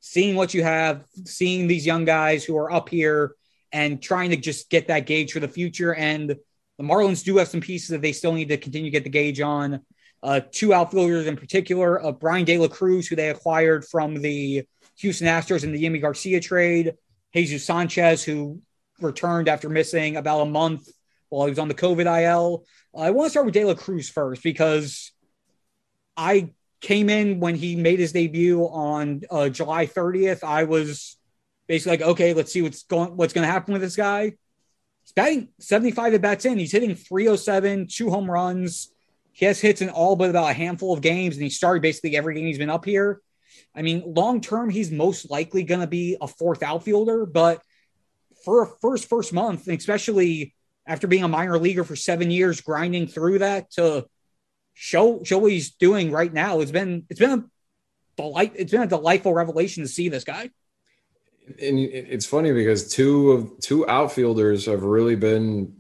seeing 0.06 0.36
what 0.36 0.54
you 0.54 0.62
have, 0.63 1.06
seeing 1.24 1.66
these 1.66 1.86
young 1.86 2.04
guys 2.04 2.44
who 2.44 2.58
are 2.58 2.70
up 2.70 2.89
here 2.89 3.36
and 3.72 4.02
trying 4.02 4.32
to 4.32 4.36
just 4.36 4.70
get 4.70 4.89
that 4.89 5.06
gauge 5.06 5.32
for 5.32 5.39
the 5.39 5.48
future. 5.48 5.96
And 5.96 6.36
the 6.78 6.84
Marlins 6.84 7.24
do 7.24 7.38
have 7.38 7.48
some 7.48 7.62
pieces 7.62 7.88
that 7.88 8.02
they 8.02 8.12
still 8.12 8.34
need 8.34 8.50
to 8.50 8.58
continue 8.58 8.92
to 8.92 8.92
get 8.92 9.06
the 9.06 9.10
gauge 9.10 9.39
on. 9.39 9.80
Uh, 10.22 10.42
two 10.52 10.74
outfielders 10.74 11.26
in 11.26 11.38
particular, 11.38 12.04
uh, 12.04 12.12
Bryan 12.12 12.44
De 12.44 12.58
La 12.58 12.68
Cruz, 12.68 13.08
who 13.08 13.16
they 13.16 13.30
acquired 13.30 13.86
from 13.86 14.22
the 14.22 14.63
Houston 14.98 15.28
Astros 15.28 15.63
in 15.63 15.72
the 15.72 15.82
Yimi 15.82 16.02
Garcia 16.02 16.42
trade, 16.42 16.96
Jesus 17.34 17.63
Sanchez, 17.63 18.26
who 18.26 18.62
returned 19.00 19.48
after 19.48 19.70
missing 19.70 20.18
about 20.18 20.42
a 20.42 20.46
month 20.46 20.89
while 21.30 21.46
he 21.46 21.52
was 21.52 21.60
on 21.60 21.70
the 21.70 21.74
COVID 21.74 22.24
IL. 22.24 22.66
I 22.94 23.12
want 23.12 23.28
to 23.28 23.30
start 23.30 23.46
with 23.46 23.56
De 23.56 23.63
La 23.63 23.74
Cruz 23.74 24.10
first 24.10 24.44
because 24.44 25.13
I 26.18 26.50
came 26.84 27.10
in 27.10 27.39
when 27.39 27.56
he 27.56 27.78
made 27.78 27.98
his 27.98 28.12
debut 28.12 28.62
on 28.62 29.22
uh, 29.32 29.48
July 29.48 29.88
30th. 29.88 30.43
I 30.43 30.65
was 30.65 31.17
basically 31.65 31.98
like, 31.98 32.08
okay, 32.10 32.34
let's 32.34 32.52
see 32.52 32.62
what's 32.62 32.84
going 32.84 33.15
what's 33.15 33.34
going 33.34 33.48
to 33.48 33.52
happen 33.52 33.72
with 33.72 33.82
this 33.82 33.96
guy. 33.96 34.34
He's 35.04 35.13
batting 35.15 35.48
75 35.60 36.13
at 36.13 36.22
bats 36.22 36.46
in. 36.46 36.60
He's 36.60 36.74
hitting 36.74 36.93
307, 36.93 37.88
two 37.89 38.10
home 38.10 38.30
runs. 38.30 38.91
He 39.32 39.46
has 39.46 39.60
hits 39.60 39.82
in 39.82 39.89
all 39.89 40.15
but 40.15 40.30
about 40.30 40.52
a 40.52 40.54
handful 40.54 40.93
of 40.93 41.02
games, 41.02 41.36
and 41.36 41.43
he 41.43 41.50
started 41.50 41.82
basically 41.82 42.15
every 42.15 42.36
game 42.36 42.46
he's 42.46 42.58
been 42.58 42.69
up 42.69 42.86
here. 42.86 43.22
I 43.74 43.82
mean, 43.82 44.04
long 44.06 44.41
term, 44.41 44.69
he's 44.69 44.91
most 44.91 45.32
likely 45.32 45.63
going 45.63 45.82
to 45.82 45.88
be 45.88 46.17
a 46.22 46.28
fourth 46.28 46.62
outfielder, 46.62 47.26
but 47.26 47.62
for 48.43 48.63
a 48.63 48.67
first 48.82 49.08
first 49.10 49.32
month, 49.32 49.67
especially 49.69 50.54
after 50.86 51.08
being 51.08 51.24
a 51.24 51.30
minor 51.30 51.58
leaguer 51.58 51.86
for 51.86 51.96
seven 51.96 52.30
years, 52.30 52.60
grinding 52.60 53.08
through 53.08 53.39
that 53.39 53.72
to 53.72 54.06
show 54.74 55.24
show 55.24 55.38
what 55.40 55.52
he's 55.52 55.72
doing 55.72 56.12
right 56.12 56.34
now. 56.34 56.60
It's 56.60 56.72
been 56.72 57.06
it's 57.10 57.20
been 57.20 57.40
a 57.40 57.44
delight. 58.16 58.54
It's 58.56 58.72
been 58.72 58.82
a 58.82 58.88
delightful 58.88 59.34
revelation 59.34 59.84
to 59.84 59.90
see 59.90 60.10
this 60.10 60.24
guy. 60.24 60.50
And 61.62 61.78
it's 61.78 62.26
funny 62.26 62.54
because 62.54 62.90
two 62.90 63.32
of 63.32 63.60
two 63.60 63.88
outfielders 63.88 64.66
have 64.66 64.84
really 64.84 65.16
been 65.16 65.76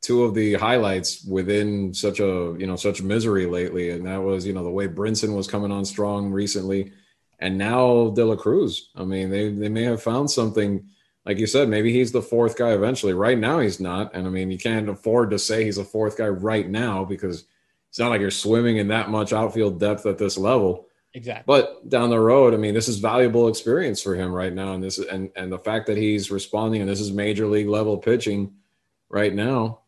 two 0.00 0.22
of 0.24 0.34
the 0.34 0.54
highlights 0.54 1.24
within 1.24 1.92
such 1.92 2.20
a 2.20 2.54
you 2.58 2.66
know 2.66 2.76
such 2.76 3.02
misery 3.02 3.46
lately, 3.46 3.90
and 3.90 4.06
that 4.06 4.22
was 4.22 4.46
you 4.46 4.52
know 4.52 4.64
the 4.64 4.70
way 4.70 4.88
Brinson 4.88 5.36
was 5.36 5.48
coming 5.48 5.72
on 5.72 5.84
strong 5.84 6.30
recently, 6.30 6.92
and 7.38 7.58
now 7.58 8.10
De 8.10 8.24
La 8.24 8.36
Cruz. 8.36 8.90
I 8.94 9.04
mean, 9.04 9.30
they 9.30 9.50
they 9.50 9.68
may 9.68 9.84
have 9.84 10.02
found 10.02 10.30
something. 10.30 10.88
Like 11.24 11.38
you 11.38 11.46
said, 11.46 11.68
maybe 11.68 11.92
he's 11.92 12.10
the 12.10 12.22
fourth 12.22 12.56
guy 12.56 12.70
eventually. 12.70 13.12
Right 13.12 13.36
now, 13.36 13.58
he's 13.58 13.80
not, 13.80 14.14
and 14.14 14.26
I 14.26 14.30
mean, 14.30 14.50
you 14.50 14.56
can't 14.56 14.88
afford 14.88 15.30
to 15.30 15.38
say 15.38 15.62
he's 15.62 15.76
a 15.76 15.84
fourth 15.84 16.16
guy 16.16 16.28
right 16.28 16.66
now 16.66 17.04
because 17.04 17.44
it's 17.88 17.98
not 17.98 18.10
like 18.10 18.20
you're 18.20 18.30
swimming 18.30 18.76
in 18.76 18.88
that 18.88 19.10
much 19.10 19.32
outfield 19.32 19.80
depth 19.80 20.06
at 20.06 20.18
this 20.18 20.36
level. 20.38 20.86
Exactly. 21.14 21.44
But 21.46 21.88
down 21.88 22.10
the 22.10 22.20
road, 22.20 22.54
I 22.54 22.58
mean, 22.58 22.74
this 22.74 22.88
is 22.88 22.98
valuable 22.98 23.48
experience 23.48 24.02
for 24.02 24.14
him 24.14 24.32
right 24.32 24.52
now, 24.52 24.74
and 24.74 24.84
this 24.84 24.98
and 24.98 25.30
and 25.36 25.50
the 25.50 25.58
fact 25.58 25.86
that 25.86 25.96
he's 25.96 26.30
responding 26.30 26.80
and 26.80 26.90
this 26.90 27.00
is 27.00 27.10
major 27.12 27.46
league 27.46 27.68
level 27.68 27.96
pitching 27.96 28.52
right 29.08 29.34
now 29.34 29.80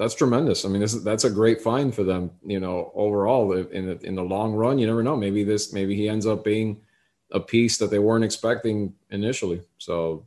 that's 0.00 0.14
tremendous. 0.14 0.64
I 0.64 0.68
mean, 0.68 0.80
this 0.80 0.94
is, 0.94 1.04
that's 1.04 1.24
a 1.24 1.30
great 1.30 1.60
find 1.60 1.94
for 1.94 2.04
them. 2.04 2.30
You 2.42 2.58
know, 2.58 2.90
overall 2.94 3.52
in 3.52 3.84
the, 3.84 3.98
in 3.98 4.14
the 4.14 4.22
long 4.22 4.54
run, 4.54 4.78
you 4.78 4.86
never 4.86 5.02
know. 5.02 5.14
Maybe 5.14 5.44
this, 5.44 5.74
maybe 5.74 5.94
he 5.94 6.08
ends 6.08 6.26
up 6.26 6.42
being 6.42 6.80
a 7.32 7.38
piece 7.38 7.76
that 7.76 7.90
they 7.90 7.98
weren't 7.98 8.24
expecting 8.24 8.94
initially. 9.10 9.60
So 9.76 10.26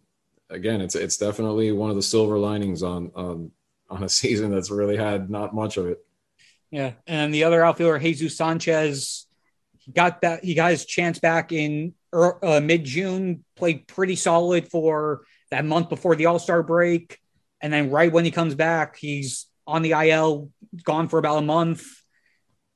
again, 0.52 0.80
it's 0.80 0.94
it's 0.94 1.18
definitely 1.18 1.72
one 1.72 1.90
of 1.90 1.96
the 1.96 2.04
silver 2.04 2.38
linings 2.38 2.84
on 2.84 3.12
on 3.16 3.50
on 3.90 4.04
a 4.04 4.10
season 4.22 4.52
that's 4.52 4.70
really 4.70 4.96
had 4.96 5.32
not 5.32 5.56
much 5.56 5.78
of 5.78 5.88
it. 5.88 6.06
Yeah, 6.74 6.94
and 7.06 7.32
the 7.32 7.44
other 7.44 7.64
outfielder 7.64 8.00
Jesus 8.00 8.36
Sanchez 8.36 9.28
got 9.94 10.22
that 10.22 10.44
he 10.44 10.56
got 10.56 10.72
his 10.72 10.86
chance 10.86 11.20
back 11.20 11.52
in 11.52 11.94
uh, 12.12 12.62
mid 12.64 12.84
June. 12.84 13.46
Played 13.56 13.86
pretty 13.88 14.16
solid 14.16 14.68
for 14.70 15.22
that 15.52 15.66
month 15.66 15.90
before 15.90 16.16
the 16.16 16.26
All 16.26 16.40
Star 16.40 16.64
break, 16.64 17.20
and 17.62 17.72
then 17.72 17.92
right 17.92 18.12
when 18.12 18.26
he 18.26 18.32
comes 18.32 18.56
back, 18.56 18.98
he's 18.98 19.46
on 19.68 19.84
the 19.84 19.92
IL, 19.92 20.50
gone 20.84 21.10
for 21.10 21.20
about 21.20 21.38
a 21.38 21.42
month. 21.44 21.86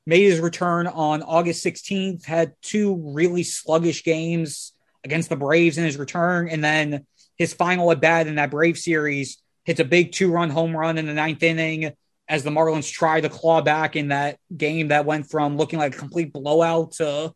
Made 0.05 0.25
his 0.25 0.41
return 0.41 0.85
on 0.85 1.23
August 1.23 1.65
16th, 1.65 2.23
had 2.23 2.53
two 2.61 3.01
really 3.15 3.41
sluggish 3.41 4.03
games 4.03 4.73
against 5.03 5.29
the 5.29 5.35
Braves 5.35 5.79
in 5.79 5.85
his 5.85 5.97
return. 5.97 6.49
And 6.49 6.63
then 6.63 7.07
his 7.35 7.51
final 7.51 7.91
at 7.91 7.99
bat 7.99 8.27
in 8.27 8.35
that 8.35 8.51
Brave 8.51 8.77
series 8.77 9.41
hits 9.65 9.79
a 9.79 9.85
big 9.85 10.11
two 10.11 10.31
run 10.31 10.51
home 10.51 10.77
run 10.77 10.99
in 10.99 11.07
the 11.07 11.15
ninth 11.15 11.41
inning 11.41 11.93
as 12.29 12.43
the 12.43 12.49
Marlins 12.49 12.91
try 12.91 13.21
to 13.21 13.29
claw 13.29 13.61
back 13.61 13.95
in 13.95 14.09
that 14.09 14.39
game 14.55 14.89
that 14.89 15.05
went 15.05 15.29
from 15.29 15.57
looking 15.57 15.79
like 15.79 15.95
a 15.95 15.97
complete 15.97 16.33
blowout 16.33 16.93
to 16.93 17.33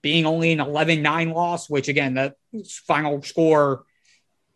being 0.00 0.26
only 0.26 0.52
an 0.52 0.60
11 0.60 1.02
9 1.02 1.30
loss, 1.30 1.68
which 1.68 1.88
again, 1.88 2.14
the 2.14 2.34
final 2.86 3.22
score 3.22 3.84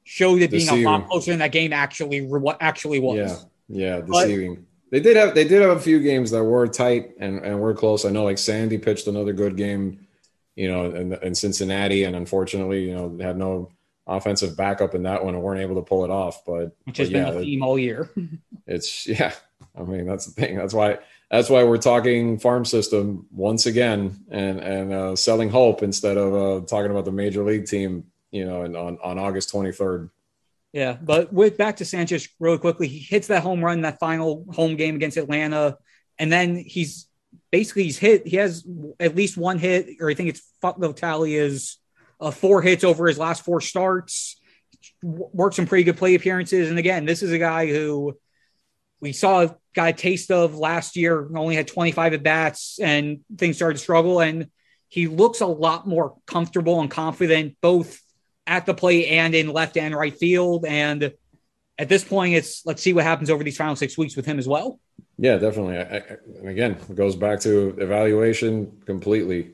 showed 0.05 0.41
it 0.43 0.51
being 0.51 0.69
a 0.69 0.89
lot 0.89 1.09
closer 1.09 1.31
than 1.31 1.41
that 1.41 1.53
game 1.53 1.73
actually 1.73 2.21
what 2.21 2.59
actually 2.61 3.01
was. 3.01 3.19
Yeah. 3.19 3.49
Yeah, 3.69 4.01
deceiving. 4.03 4.55
But, 4.57 4.65
they 4.91 5.01
did 5.01 5.17
have 5.17 5.35
they 5.35 5.45
did 5.45 5.63
have 5.63 5.77
a 5.77 5.81
few 5.81 6.01
games 6.01 6.31
that 6.33 6.45
were 6.45 6.69
tight 6.69 7.13
and 7.19 7.39
and 7.39 7.59
were 7.59 7.75
close. 7.75 8.05
I 8.05 8.11
know 8.11 8.25
like 8.25 8.39
Sandy 8.39 8.77
pitched 8.77 9.07
another 9.07 9.33
good 9.33 9.57
game, 9.57 10.07
you 10.55 10.71
know, 10.71 10.91
in, 10.95 11.15
in 11.15 11.35
Cincinnati, 11.35 12.05
and 12.05 12.15
unfortunately, 12.15 12.89
you 12.89 12.95
know, 12.95 13.19
had 13.19 13.39
no 13.39 13.73
offensive 14.07 14.57
backup 14.57 14.95
in 14.95 15.05
that 15.05 15.25
one 15.25 15.35
and 15.35 15.43
weren't 15.43 15.61
able 15.61 15.77
to 15.77 15.83
pull 15.83 16.05
it 16.05 16.11
off. 16.11 16.45
But 16.45 16.77
which 16.85 16.99
has 16.99 17.09
but 17.09 17.13
been 17.15 17.27
yeah, 17.27 17.33
a 17.33 17.41
theme 17.41 17.63
all 17.63 17.79
year. 17.79 18.11
it's 18.67 19.07
yeah. 19.07 19.33
I 19.79 19.83
mean, 19.83 20.07
that's 20.07 20.27
the 20.27 20.33
thing. 20.33 20.57
That's 20.57 20.75
why 20.75 20.99
that's 21.31 21.49
why 21.49 21.65
we're 21.65 21.79
talking 21.79 22.39
farm 22.39 22.65
system 22.65 23.27
once 23.31 23.67
again 23.67 24.25
and 24.31 24.61
and 24.61 24.93
uh, 24.93 25.17
selling 25.17 25.49
hope 25.49 25.83
instead 25.83 26.17
of 26.17 26.35
uh, 26.35 26.67
talking 26.67 26.91
about 26.91 27.05
the 27.05 27.13
major 27.13 27.43
league 27.43 27.67
team. 27.67 28.05
You 28.31 28.47
know, 28.47 28.63
and 28.63 28.77
on 28.77 28.99
on 29.03 29.19
August 29.19 29.51
twenty 29.51 29.73
third. 29.73 30.11
Yeah, 30.73 30.97
but 31.01 31.33
with 31.33 31.59
back 31.59 31.77
to 31.77 31.85
Sanchez 31.85 32.29
really 32.41 32.59
quickly, 32.59 32.89
he 32.89 32.99
hits 32.99 33.27
that 33.29 33.43
home 33.43 33.63
run 33.63 33.83
that 33.83 33.99
final 33.99 34.47
home 34.51 34.77
game 34.77 34.97
against 34.97 35.19
Atlanta, 35.19 35.77
and 36.19 36.33
then 36.33 36.57
he's 36.57 37.09
basically 37.51 37.85
he's 37.85 37.99
hit. 37.99 38.27
He 38.27 38.37
has 38.37 38.67
at 38.99 39.15
least 39.15 39.37
one 39.37 39.59
hit, 39.59 39.89
or 40.01 40.11
I 40.11 40.15
think 40.15 40.31
it's 40.31 40.43
the 40.63 40.93
tally 40.95 41.35
is 41.35 41.77
uh, 42.21 42.31
four 42.31 42.63
hits 42.63 42.85
over 42.85 43.07
his 43.07 43.19
last 43.19 43.45
four 43.45 43.61
starts. 43.61 44.41
Worked 45.03 45.57
some 45.57 45.67
pretty 45.67 45.85
good 45.85 45.99
play 45.99 46.15
appearances, 46.15 46.71
and 46.71 46.79
again, 46.79 47.05
this 47.05 47.23
is 47.23 47.33
a 47.33 47.39
guy 47.39 47.67
who 47.67 48.17
we 49.03 49.13
saw 49.13 49.49
got 49.75 49.89
a 49.89 49.93
taste 49.93 50.31
of 50.31 50.55
last 50.55 50.97
year. 50.97 51.29
Only 51.37 51.57
had 51.57 51.67
25 51.67 52.15
at 52.15 52.23
bats, 52.23 52.79
and 52.81 53.21
things 53.37 53.57
started 53.57 53.77
to 53.77 53.83
struggle, 53.83 54.21
and 54.21 54.49
he 54.89 55.09
looks 55.09 55.41
a 55.41 55.47
lot 55.47 55.87
more 55.87 56.17
comfortable 56.27 56.81
and 56.81 56.91
confident 56.91 57.57
both 57.61 58.01
at 58.47 58.65
the 58.65 58.75
plate 58.75 59.09
and 59.09 59.35
in 59.35 59.53
left 59.53 59.77
and 59.77 59.95
right 59.95 60.17
field. 60.17 60.65
And 60.65 61.13
at 61.79 61.89
this 61.89 62.05
point, 62.05 62.35
it's 62.35 62.65
let's 62.65 62.81
see 62.81 62.93
what 62.93 63.05
happens 63.05 63.29
over 63.29 63.43
these 63.43 63.57
final 63.57 63.77
six 63.77 63.99
weeks 63.99 64.17
with 64.17 64.25
him 64.25 64.39
as 64.39 64.47
well. 64.47 64.79
Yeah, 65.19 65.37
definitely. 65.37 65.79
I, 65.79 65.83
I, 65.83 66.03
and 66.39 66.49
again, 66.49 66.73
it 66.73 66.95
goes 66.95 67.17
back 67.17 67.41
to 67.41 67.75
evaluation 67.79 68.83
completely 68.87 69.53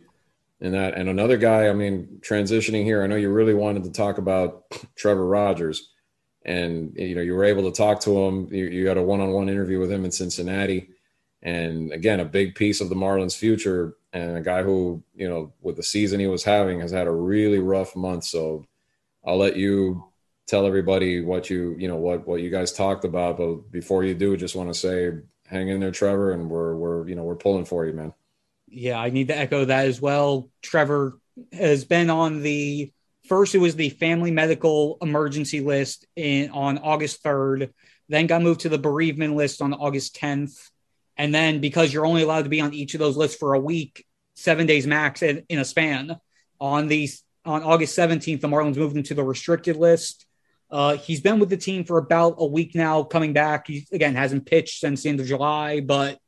in 0.60 0.72
that. 0.72 0.94
And 0.94 1.08
another 1.08 1.36
guy, 1.38 1.68
I 1.68 1.72
mean, 1.72 2.20
transitioning 2.20 2.84
here, 2.84 3.02
I 3.02 3.06
know 3.06 3.16
you 3.16 3.30
really 3.30 3.54
wanted 3.54 3.84
to 3.84 3.92
talk 3.92 4.18
about 4.18 4.64
Trevor 4.96 5.26
Rogers. 5.26 5.90
And 6.48 6.96
you 6.96 7.14
know, 7.14 7.20
you 7.20 7.34
were 7.34 7.44
able 7.44 7.70
to 7.70 7.76
talk 7.76 8.00
to 8.00 8.24
him. 8.24 8.48
You, 8.50 8.64
you 8.64 8.88
had 8.88 8.96
a 8.96 9.02
one-on-one 9.02 9.50
interview 9.50 9.78
with 9.78 9.92
him 9.92 10.06
in 10.06 10.10
Cincinnati, 10.10 10.88
and 11.42 11.92
again, 11.92 12.20
a 12.20 12.24
big 12.24 12.54
piece 12.54 12.80
of 12.80 12.88
the 12.88 12.94
Marlins' 12.94 13.36
future, 13.36 13.96
and 14.14 14.38
a 14.38 14.40
guy 14.40 14.62
who, 14.62 15.02
you 15.14 15.28
know, 15.28 15.52
with 15.60 15.76
the 15.76 15.82
season 15.82 16.20
he 16.20 16.26
was 16.26 16.44
having, 16.44 16.80
has 16.80 16.90
had 16.90 17.06
a 17.06 17.12
really 17.12 17.58
rough 17.58 17.94
month. 17.94 18.24
So 18.24 18.64
I'll 19.26 19.36
let 19.36 19.56
you 19.56 20.04
tell 20.46 20.66
everybody 20.66 21.20
what 21.20 21.50
you 21.50 21.76
you 21.78 21.86
know 21.86 21.96
what 21.96 22.26
what 22.26 22.40
you 22.40 22.48
guys 22.48 22.72
talked 22.72 23.04
about. 23.04 23.36
But 23.36 23.70
before 23.70 24.02
you 24.02 24.14
do, 24.14 24.34
just 24.36 24.56
want 24.56 24.72
to 24.72 24.74
say, 24.74 25.12
hang 25.46 25.68
in 25.68 25.80
there, 25.80 25.90
Trevor, 25.90 26.32
and 26.32 26.48
we're 26.48 26.74
we're 26.76 27.08
you 27.08 27.14
know 27.14 27.24
we're 27.24 27.36
pulling 27.36 27.66
for 27.66 27.84
you, 27.84 27.92
man. 27.92 28.14
Yeah, 28.66 28.98
I 28.98 29.10
need 29.10 29.28
to 29.28 29.36
echo 29.36 29.66
that 29.66 29.86
as 29.86 30.00
well. 30.00 30.48
Trevor 30.62 31.18
has 31.52 31.84
been 31.84 32.10
on 32.10 32.42
the 32.42 32.90
first. 33.28 33.54
It 33.54 33.58
was 33.58 33.76
the 33.76 33.90
family 33.90 34.30
medical 34.30 34.98
emergency 35.00 35.60
list 35.60 36.06
in 36.16 36.50
on 36.50 36.78
August 36.78 37.22
third. 37.22 37.72
Then 38.08 38.26
got 38.26 38.42
moved 38.42 38.60
to 38.60 38.68
the 38.68 38.78
bereavement 38.78 39.36
list 39.36 39.60
on 39.60 39.74
August 39.74 40.16
tenth, 40.16 40.70
and 41.16 41.34
then 41.34 41.60
because 41.60 41.92
you're 41.92 42.06
only 42.06 42.22
allowed 42.22 42.44
to 42.44 42.48
be 42.48 42.60
on 42.60 42.72
each 42.72 42.94
of 42.94 43.00
those 43.00 43.16
lists 43.16 43.36
for 43.36 43.54
a 43.54 43.60
week, 43.60 44.06
seven 44.34 44.66
days 44.66 44.86
max 44.86 45.22
in, 45.22 45.44
in 45.48 45.58
a 45.58 45.64
span. 45.64 46.16
On 46.60 46.88
the 46.88 47.08
on 47.44 47.62
August 47.62 47.96
17th, 47.96 48.40
the 48.40 48.48
Marlins 48.48 48.76
moved 48.76 48.96
him 48.96 49.02
to 49.04 49.14
the 49.14 49.22
restricted 49.22 49.76
list. 49.76 50.26
Uh, 50.70 50.96
he's 50.96 51.20
been 51.20 51.38
with 51.38 51.48
the 51.48 51.56
team 51.56 51.84
for 51.84 51.98
about 51.98 52.36
a 52.38 52.46
week 52.46 52.74
now, 52.74 53.02
coming 53.02 53.32
back. 53.32 53.66
He 53.68 53.86
again 53.92 54.14
hasn't 54.14 54.46
pitched 54.46 54.80
since 54.80 55.02
the 55.02 55.10
end 55.10 55.20
of 55.20 55.26
July, 55.26 55.80
but 55.80 56.18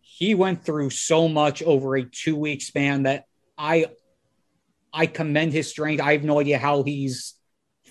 he 0.00 0.34
went 0.34 0.64
through 0.64 0.90
so 0.90 1.28
much 1.28 1.62
over 1.62 1.96
a 1.96 2.04
two 2.04 2.36
week 2.36 2.62
span 2.62 3.04
that 3.04 3.26
I 3.56 3.86
I 4.92 5.06
commend 5.06 5.52
his 5.52 5.68
strength. 5.68 6.00
I 6.00 6.12
have 6.12 6.24
no 6.24 6.40
idea 6.40 6.58
how 6.58 6.82
he's 6.82 7.34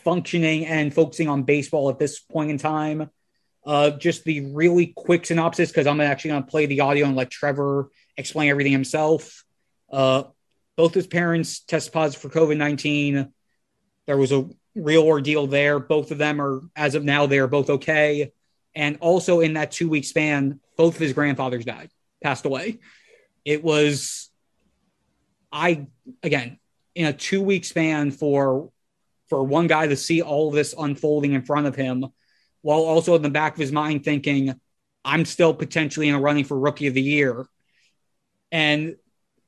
functioning 0.04 0.66
and 0.66 0.94
focusing 0.94 1.28
on 1.28 1.44
baseball 1.44 1.90
at 1.90 2.00
this 2.00 2.20
point 2.20 2.52
in 2.52 2.58
time. 2.58 3.10
Uh, 3.66 3.92
just 3.92 4.24
the 4.24 4.42
really 4.54 4.88
quick 4.96 5.26
synopsis 5.26 5.70
because 5.70 5.86
I'm 5.88 6.02
actually 6.02 6.32
going 6.32 6.44
to 6.44 6.50
play 6.50 6.66
the 6.66 6.82
audio 6.82 7.06
and 7.06 7.16
let 7.16 7.30
Trevor 7.30 7.90
explain 8.18 8.50
everything 8.50 8.72
himself. 8.72 9.44
Uh, 9.92 10.24
both 10.76 10.94
his 10.94 11.06
parents 11.06 11.60
tested 11.60 11.94
positive 11.94 12.22
for 12.22 12.30
COVID 12.30 12.58
19. 12.58 13.32
There 14.08 14.18
was 14.18 14.32
a 14.32 14.50
real 14.74 15.04
ordeal 15.04 15.48
there. 15.48 15.80
Both 15.80 16.12
of 16.12 16.18
them 16.18 16.42
are, 16.42 16.62
as 16.76 16.96
of 16.96 17.04
now, 17.04 17.28
they 17.28 17.40
are 17.40 17.48
both 17.48 17.70
okay. 17.70 18.32
And 18.74 18.98
also 19.00 19.42
in 19.42 19.54
that 19.54 19.72
two 19.72 19.90
week 19.90 20.06
span, 20.06 20.60
both 20.78 20.96
of 20.96 21.02
his 21.02 21.14
grandfathers 21.14 21.66
died, 21.66 21.90
passed 22.24 22.46
away. 22.46 22.80
It 23.46 23.64
was, 23.64 24.30
I, 25.52 25.88
again, 26.24 26.58
in 26.96 27.06
a 27.06 27.14
two 27.14 27.42
week 27.42 27.66
span 27.66 28.12
for 28.12 28.72
for 29.30 29.44
one 29.44 29.68
guy 29.68 29.88
to 29.88 29.96
see 29.96 30.22
all 30.22 30.52
this 30.52 30.76
unfolding 30.78 31.34
in 31.34 31.44
front 31.44 31.68
of 31.68 31.76
him 31.76 32.06
while 32.62 32.82
also 32.82 33.16
in 33.16 33.22
the 33.22 33.30
back 33.30 33.54
of 33.54 33.60
his 33.60 33.72
mind 33.72 34.04
thinking 34.04 34.60
i'm 35.06 35.26
still 35.26 35.54
potentially 35.54 36.10
in 36.10 36.16
a 36.16 36.20
running 36.20 36.44
for 36.44 36.60
rookie 36.60 36.88
of 36.88 36.94
the 36.94 37.02
year 37.02 37.46
and 38.52 38.96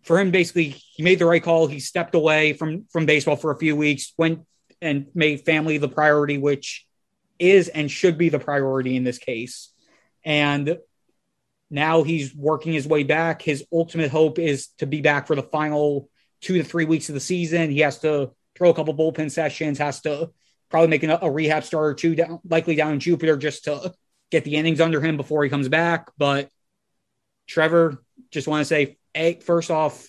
for 0.03 0.19
him, 0.19 0.31
basically, 0.31 0.69
he 0.69 1.03
made 1.03 1.19
the 1.19 1.25
right 1.25 1.41
call. 1.41 1.67
He 1.67 1.79
stepped 1.79 2.15
away 2.15 2.53
from 2.53 2.85
from 2.91 3.05
baseball 3.05 3.35
for 3.35 3.51
a 3.51 3.57
few 3.57 3.75
weeks, 3.75 4.13
went 4.17 4.41
and 4.81 5.07
made 5.13 5.45
family 5.45 5.77
the 5.77 5.89
priority, 5.89 6.37
which 6.37 6.85
is 7.39 7.69
and 7.69 7.89
should 7.89 8.17
be 8.17 8.29
the 8.29 8.39
priority 8.39 8.95
in 8.95 9.03
this 9.03 9.17
case. 9.17 9.71
And 10.23 10.77
now 11.69 12.03
he's 12.03 12.35
working 12.35 12.73
his 12.73 12.87
way 12.87 13.03
back. 13.03 13.41
His 13.41 13.65
ultimate 13.71 14.11
hope 14.11 14.39
is 14.39 14.67
to 14.77 14.85
be 14.85 15.01
back 15.01 15.25
for 15.27 15.35
the 15.35 15.43
final 15.43 16.09
two 16.43 16.57
to 16.57 16.63
three 16.63 16.85
weeks 16.85 17.09
of 17.09 17.15
the 17.15 17.21
season. 17.21 17.71
He 17.71 17.79
has 17.79 17.99
to 17.99 18.31
throw 18.55 18.69
a 18.69 18.73
couple 18.73 18.93
bullpen 18.93 19.31
sessions, 19.31 19.79
has 19.79 20.01
to 20.01 20.31
probably 20.69 20.89
make 20.89 21.03
a, 21.03 21.19
a 21.21 21.31
rehab 21.31 21.63
start 21.63 21.85
or 21.85 21.93
two, 21.93 22.15
down, 22.15 22.39
likely 22.47 22.75
down 22.75 22.93
in 22.93 22.99
Jupiter, 22.99 23.37
just 23.37 23.63
to 23.65 23.93
get 24.29 24.43
the 24.43 24.55
innings 24.55 24.81
under 24.81 25.01
him 25.01 25.17
before 25.17 25.43
he 25.43 25.49
comes 25.49 25.69
back. 25.69 26.11
But 26.17 26.49
Trevor, 27.47 28.03
just 28.31 28.47
want 28.47 28.61
to 28.61 28.65
say 28.65 28.97
first 29.41 29.71
off, 29.71 30.07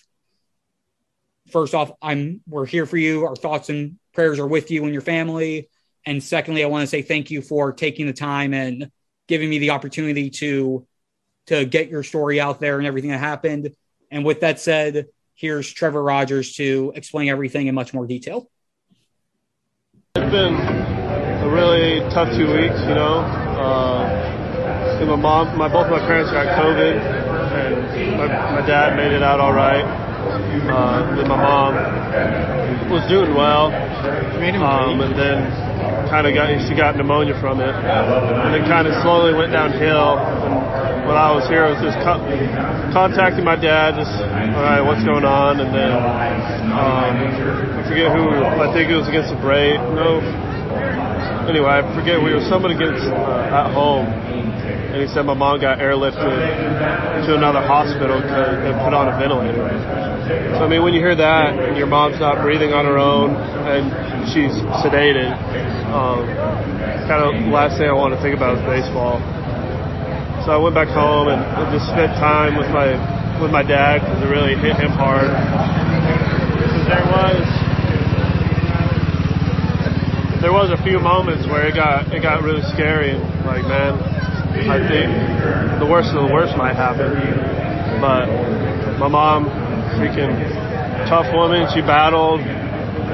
first 1.51 1.75
off, 1.75 1.93
I'm 2.03 2.41
we're 2.47 2.67
here 2.67 2.87
for 2.87 2.97
you. 2.97 3.27
Our 3.27 3.37
thoughts 3.37 3.69
and 3.69 3.99
prayers 4.13 4.39
are 4.39 4.47
with 4.47 4.71
you 4.71 4.85
and 4.85 4.93
your 4.93 5.03
family. 5.03 5.69
And 6.07 6.23
secondly, 6.23 6.65
I 6.65 6.69
want 6.69 6.83
to 6.83 6.87
say 6.87 7.03
thank 7.03 7.31
you 7.31 7.43
for 7.43 7.73
taking 7.73 8.07
the 8.07 8.13
time 8.13 8.53
and 8.55 8.91
giving 9.29 9.49
me 9.49 9.59
the 9.59 9.71
opportunity 9.71 10.31
to 10.31 10.87
to 11.47 11.65
get 11.67 11.91
your 11.91 12.03
story 12.03 12.41
out 12.41 12.61
there 12.61 12.79
and 12.79 12.87
everything 12.87 13.11
that 13.11 13.21
happened. 13.21 13.75
And 14.11 14.25
with 14.25 14.41
that 14.41 14.61
said, 14.61 15.07
here's 15.35 15.73
Trevor 15.73 16.03
Rogers 16.03 16.55
to 16.55 16.93
explain 16.95 17.29
everything 17.29 17.67
in 17.67 17.75
much 17.75 17.93
more 17.93 18.07
detail. 18.07 18.49
It's 20.17 20.31
been 20.31 20.55
a 20.55 21.51
really 21.51 22.01
tough 22.11 22.31
two 22.37 22.47
weeks, 22.47 22.81
you 22.87 22.95
know. 22.95 23.19
Uh, 23.19 25.05
my 25.07 25.17
mom, 25.17 25.59
my 25.59 25.69
both 25.69 25.91
my 25.91 25.99
parents 26.01 26.31
got 26.31 26.47
COVID, 26.57 26.97
and 26.97 28.17
my, 28.17 28.27
my 28.61 28.67
dad 28.67 28.97
made 28.97 29.13
it 29.13 29.23
out 29.23 29.41
all 29.41 29.53
right. 29.53 29.85
Uh, 29.85 31.21
and 31.21 31.29
my 31.29 31.37
mom 31.37 31.75
was 32.91 33.07
doing 33.09 33.35
well, 33.35 33.67
um, 33.67 35.01
and 35.01 35.15
then 35.19 35.51
kind 36.09 36.27
of 36.27 36.35
got 36.35 36.49
she 36.69 36.75
got 36.75 36.97
pneumonia 36.97 37.39
from 37.41 37.61
it, 37.61 37.75
and 37.75 38.55
then 38.55 38.65
kind 38.65 38.87
of 38.87 38.95
slowly 39.03 39.35
went 39.35 39.53
downhill. 39.53 40.19
And 40.19 40.94
when 41.05 41.17
I 41.21 41.29
was 41.37 41.45
here, 41.53 41.69
I 41.69 41.71
was 41.77 41.83
just 41.85 42.01
co- 42.01 42.25
contacting 42.93 43.45
my 43.45 43.57
dad, 43.57 43.97
just 44.01 44.13
all 44.13 44.65
right, 44.65 44.81
what's 44.81 45.05
going 45.05 45.25
on, 45.25 45.61
and 45.61 45.69
then 45.69 45.93
um, 46.73 47.13
I 47.77 47.83
forget 47.85 48.09
who. 48.09 48.33
I 48.33 48.73
think 48.73 48.89
it 48.89 48.97
was 48.97 49.09
against 49.09 49.29
the 49.29 49.41
Braves. 49.41 49.85
No. 49.93 50.25
Anyway, 51.45 51.69
I 51.69 51.85
forget 51.93 52.17
we 52.17 52.33
were 52.33 52.41
someone 52.49 52.73
against 52.73 53.05
uh, 53.05 53.53
at 53.61 53.69
home, 53.77 54.09
and 54.09 54.97
he 54.97 55.09
said 55.13 55.29
my 55.29 55.37
mom 55.37 55.61
got 55.61 55.77
airlifted 55.77 56.17
to 57.29 57.37
another 57.37 57.61
hospital 57.61 58.17
and 58.17 58.73
put 58.81 58.97
on 58.97 59.13
a 59.13 59.15
ventilator. 59.21 59.61
So 60.57 60.65
I 60.65 60.69
mean, 60.69 60.81
when 60.81 60.97
you 60.97 61.05
hear 61.05 61.17
that 61.17 61.53
and 61.61 61.77
your 61.77 61.87
mom's 61.87 62.17
not 62.17 62.41
breathing 62.41 62.73
on 62.73 62.89
her 62.89 62.97
own 62.97 63.37
and 63.37 63.93
she's 64.33 64.57
sedated, 64.81 65.37
um, 65.93 66.25
kind 67.05 67.21
of 67.21 67.53
last 67.53 67.77
thing 67.77 67.89
I 67.89 67.93
want 67.93 68.17
to 68.17 68.21
think 68.25 68.33
about 68.33 68.57
is 68.57 68.65
baseball. 68.65 69.21
So 70.45 70.53
I 70.53 70.61
went 70.61 70.75
back 70.77 70.93
home 70.93 71.33
and 71.33 71.41
just 71.73 71.89
spent 71.89 72.13
time 72.21 72.61
with 72.61 72.69
my 72.69 72.93
with 73.41 73.49
my 73.51 73.65
dad 73.65 74.05
because 74.05 74.21
it 74.21 74.29
really 74.29 74.53
hit 74.61 74.77
him 74.77 74.93
hard. 74.93 75.25
Because 75.25 76.85
there 76.85 77.09
was 77.09 77.41
there 80.45 80.53
was 80.53 80.69
a 80.69 80.77
few 80.85 81.01
moments 81.01 81.49
where 81.49 81.65
it 81.65 81.75
got 81.75 82.13
it 82.13 82.21
got 82.21 82.45
really 82.45 82.61
scary 82.77 83.17
and 83.17 83.25
like 83.49 83.65
man, 83.65 83.97
I 84.69 84.85
think 84.85 85.81
the 85.81 85.89
worst 85.89 86.13
of 86.13 86.29
the 86.29 86.33
worst 86.35 86.59
might 86.61 86.77
happen. 86.77 87.17
But 88.05 88.29
my 89.01 89.09
mom, 89.09 89.49
freaking 89.97 90.37
tough 91.09 91.33
woman, 91.33 91.73
she 91.73 91.81
battled 91.81 92.45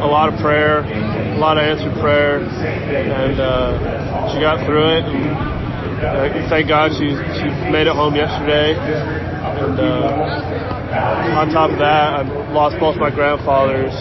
a 0.02 0.08
lot 0.10 0.34
of 0.34 0.40
prayer, 0.40 0.82
a 0.82 1.38
lot 1.38 1.58
of 1.58 1.62
answered 1.62 1.94
prayer, 2.02 2.42
and 2.42 3.38
uh, 3.38 4.34
she 4.34 4.40
got 4.40 4.66
through 4.66 4.98
it. 4.98 5.04
And 5.06 5.59
uh, 6.00 6.48
thank 6.48 6.68
God 6.68 6.92
she 6.96 7.12
she 7.36 7.46
made 7.68 7.86
it 7.86 7.94
home 7.94 8.16
yesterday. 8.16 8.72
And 8.72 9.76
uh, 9.76 11.36
on 11.36 11.52
top 11.52 11.70
of 11.70 11.78
that, 11.78 12.24
I 12.24 12.52
lost 12.52 12.80
both 12.80 12.96
my 12.96 13.10
grandfathers 13.12 13.92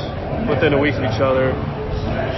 within 0.48 0.74
a 0.74 0.80
week 0.80 0.96
of 0.96 1.04
each 1.04 1.20
other. 1.20 1.52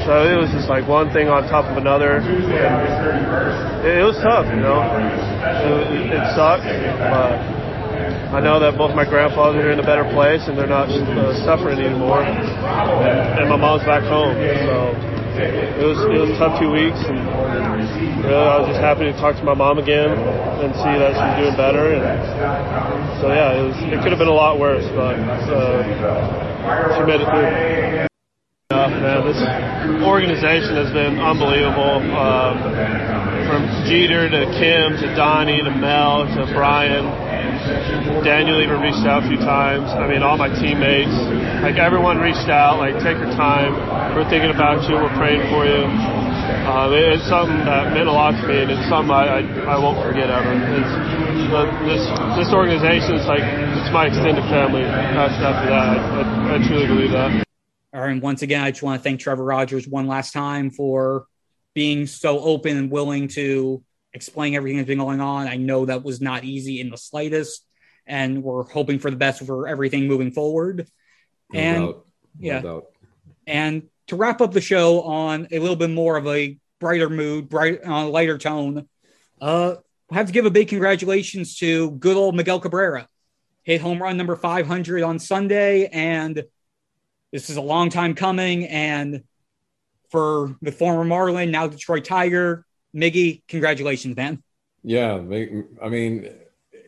So 0.06 0.26
it 0.26 0.34
was 0.34 0.50
just 0.50 0.68
like 0.68 0.90
one 0.90 1.14
thing 1.14 1.30
on 1.30 1.46
top 1.46 1.70
of 1.70 1.78
another. 1.78 2.18
It, 2.26 4.02
it 4.02 4.06
was 4.06 4.18
tough, 4.26 4.50
you 4.50 4.58
know. 4.58 4.82
It, 4.82 6.10
it 6.10 6.24
sucked, 6.34 6.66
but 6.66 7.38
I 8.34 8.40
know 8.42 8.60
that 8.60 8.78
both 8.78 8.96
my 8.96 9.06
grandfathers 9.06 9.62
are 9.62 9.72
in 9.72 9.80
a 9.80 9.86
better 9.86 10.08
place 10.10 10.42
and 10.50 10.58
they're 10.58 10.66
not 10.66 10.90
uh, 10.90 11.38
suffering 11.46 11.78
anymore. 11.80 12.24
And 12.24 13.50
my 13.50 13.58
mom's 13.58 13.86
back 13.86 14.02
home, 14.04 14.34
so 14.66 15.11
it 15.38 15.86
was 15.86 16.00
it 16.10 16.20
was 16.20 16.32
tough 16.38 16.60
two 16.60 16.72
weeks. 16.72 17.00
And 17.08 17.20
I 17.20 18.60
was 18.60 18.68
just 18.68 18.82
happy 18.82 19.06
to 19.08 19.14
talk 19.14 19.36
to 19.38 19.44
my 19.44 19.54
mom 19.54 19.78
again 19.80 20.12
and 20.12 20.74
see 20.76 20.96
that 21.00 21.16
she's 21.16 21.36
doing 21.40 21.56
better. 21.56 21.96
And 21.96 22.04
so 23.22 23.32
yeah, 23.32 23.60
it 23.60 23.64
was 23.64 23.78
it 23.80 24.00
could 24.04 24.12
have 24.12 24.20
been 24.20 24.32
a 24.32 24.36
lot 24.36 24.60
worse, 24.60 24.86
but 24.96 25.16
uh, 25.16 25.84
she 26.98 27.02
made 27.08 27.22
it 27.22 27.28
through. 27.28 28.08
Uh, 28.72 28.88
man, 28.88 29.28
this 29.28 29.40
organization 30.04 30.76
has 30.80 30.92
been 30.94 31.20
unbelievable. 31.20 32.00
Um, 32.16 33.22
from 33.52 33.68
Jeter 33.84 34.30
to 34.30 34.46
Kim 34.56 34.96
to 34.96 35.16
Donnie 35.16 35.62
to 35.62 35.72
Mel 35.72 36.24
to 36.24 36.46
Brian. 36.54 37.04
Daniel 38.24 38.62
even 38.62 38.82
reached 38.82 39.06
out 39.06 39.24
a 39.24 39.28
few 39.28 39.38
times. 39.38 39.90
I 39.94 40.08
mean, 40.08 40.24
all 40.24 40.38
my 40.38 40.50
teammates, 40.50 41.14
like 41.62 41.78
everyone 41.78 42.18
reached 42.18 42.50
out, 42.50 42.80
like 42.80 42.98
take 43.02 43.18
your 43.18 43.34
time. 43.38 43.78
We're 44.16 44.28
thinking 44.30 44.50
about 44.50 44.86
you. 44.90 44.96
We're 44.98 45.14
praying 45.18 45.46
for 45.54 45.66
you. 45.66 45.86
Uh, 45.86 46.90
it's 46.94 47.28
something 47.30 47.66
that 47.66 47.94
meant 47.94 48.08
a 48.08 48.12
lot 48.12 48.34
to 48.34 48.44
me, 48.48 48.62
and 48.62 48.72
it's 48.72 48.88
something 48.90 49.14
I, 49.14 49.42
I, 49.42 49.76
I 49.76 49.78
won't 49.78 50.02
forget 50.02 50.30
ever. 50.30 50.52
It's, 50.54 50.94
uh, 51.54 51.66
this 51.86 52.04
this 52.38 52.50
organization 52.54 53.16
is 53.16 53.26
like 53.28 53.44
it's 53.44 53.92
my 53.94 54.08
extended 54.08 54.44
family. 54.50 54.82
After 54.84 55.42
that, 55.42 55.70
I, 55.70 55.98
I, 56.22 56.56
I 56.56 56.68
truly 56.68 56.88
believe 56.88 57.12
that. 57.12 57.44
All 57.94 58.02
right, 58.02 58.12
and 58.12 58.22
once 58.22 58.42
again, 58.42 58.62
I 58.62 58.72
just 58.72 58.84
want 58.84 59.00
to 59.00 59.04
thank 59.04 59.20
Trevor 59.20 59.44
Rogers 59.44 59.88
one 59.88 60.08
last 60.08 60.32
time 60.34 60.72
for 60.72 61.26
being 61.74 62.08
so 62.08 62.40
open 62.40 62.78
and 62.78 62.92
willing 62.92 63.28
to 63.30 63.84
explain 64.14 64.56
everything 64.56 64.78
that's 64.78 64.88
been 64.88 64.98
going 64.98 65.22
on. 65.22 65.48
I 65.48 65.58
know 65.58 65.86
that 65.86 66.04
was 66.04 66.22
not 66.22 66.44
easy 66.44 66.80
in 66.80 66.90
the 66.90 66.98
slightest, 66.98 67.66
and 68.06 68.44
we're 68.44 68.64
hoping 68.64 69.00
for 69.00 69.10
the 69.10 69.18
best 69.18 69.46
for 69.46 69.68
everything 69.68 70.08
moving 70.08 70.32
forward. 70.32 70.88
No 71.52 71.60
and 71.60 71.86
doubt. 71.86 72.06
No 72.40 72.48
yeah, 72.48 72.62
doubt. 72.62 72.86
and 73.48 73.84
to 74.08 74.16
wrap 74.16 74.42
up 74.42 74.52
the 74.52 74.62
show 74.62 75.02
on 75.04 75.48
a 75.52 75.60
little 75.60 75.76
bit 75.76 75.90
more 75.90 76.18
of 76.18 76.28
a 76.28 76.58
brighter 76.80 77.10
mood, 77.10 77.50
bright 77.50 77.84
on 77.84 78.06
a 78.06 78.10
lighter 78.10 78.38
tone, 78.38 78.88
uh, 79.40 79.76
I 80.12 80.16
have 80.16 80.28
to 80.28 80.34
give 80.34 80.46
a 80.46 80.52
big 80.52 80.68
congratulations 80.68 81.58
to 81.60 81.92
good 81.92 82.18
old 82.18 82.36
Miguel 82.36 82.60
Cabrera. 82.60 83.08
Hit 83.64 83.80
home 83.80 84.02
run 84.02 84.18
number 84.18 84.36
500 84.36 85.04
on 85.04 85.20
Sunday, 85.20 85.86
and 85.86 86.44
this 87.32 87.50
is 87.50 87.56
a 87.56 87.62
long 87.62 87.90
time 87.90 88.16
coming. 88.16 88.66
And 88.66 89.24
for 90.10 90.58
the 90.62 90.72
former 90.72 91.06
Marlin, 91.06 91.52
now 91.52 91.68
Detroit 91.68 92.04
Tiger, 92.04 92.66
Miggy, 92.96 93.42
congratulations, 93.48 94.16
man. 94.16 94.44
Yeah, 94.84 95.16
I 95.16 95.90
mean, 95.90 96.30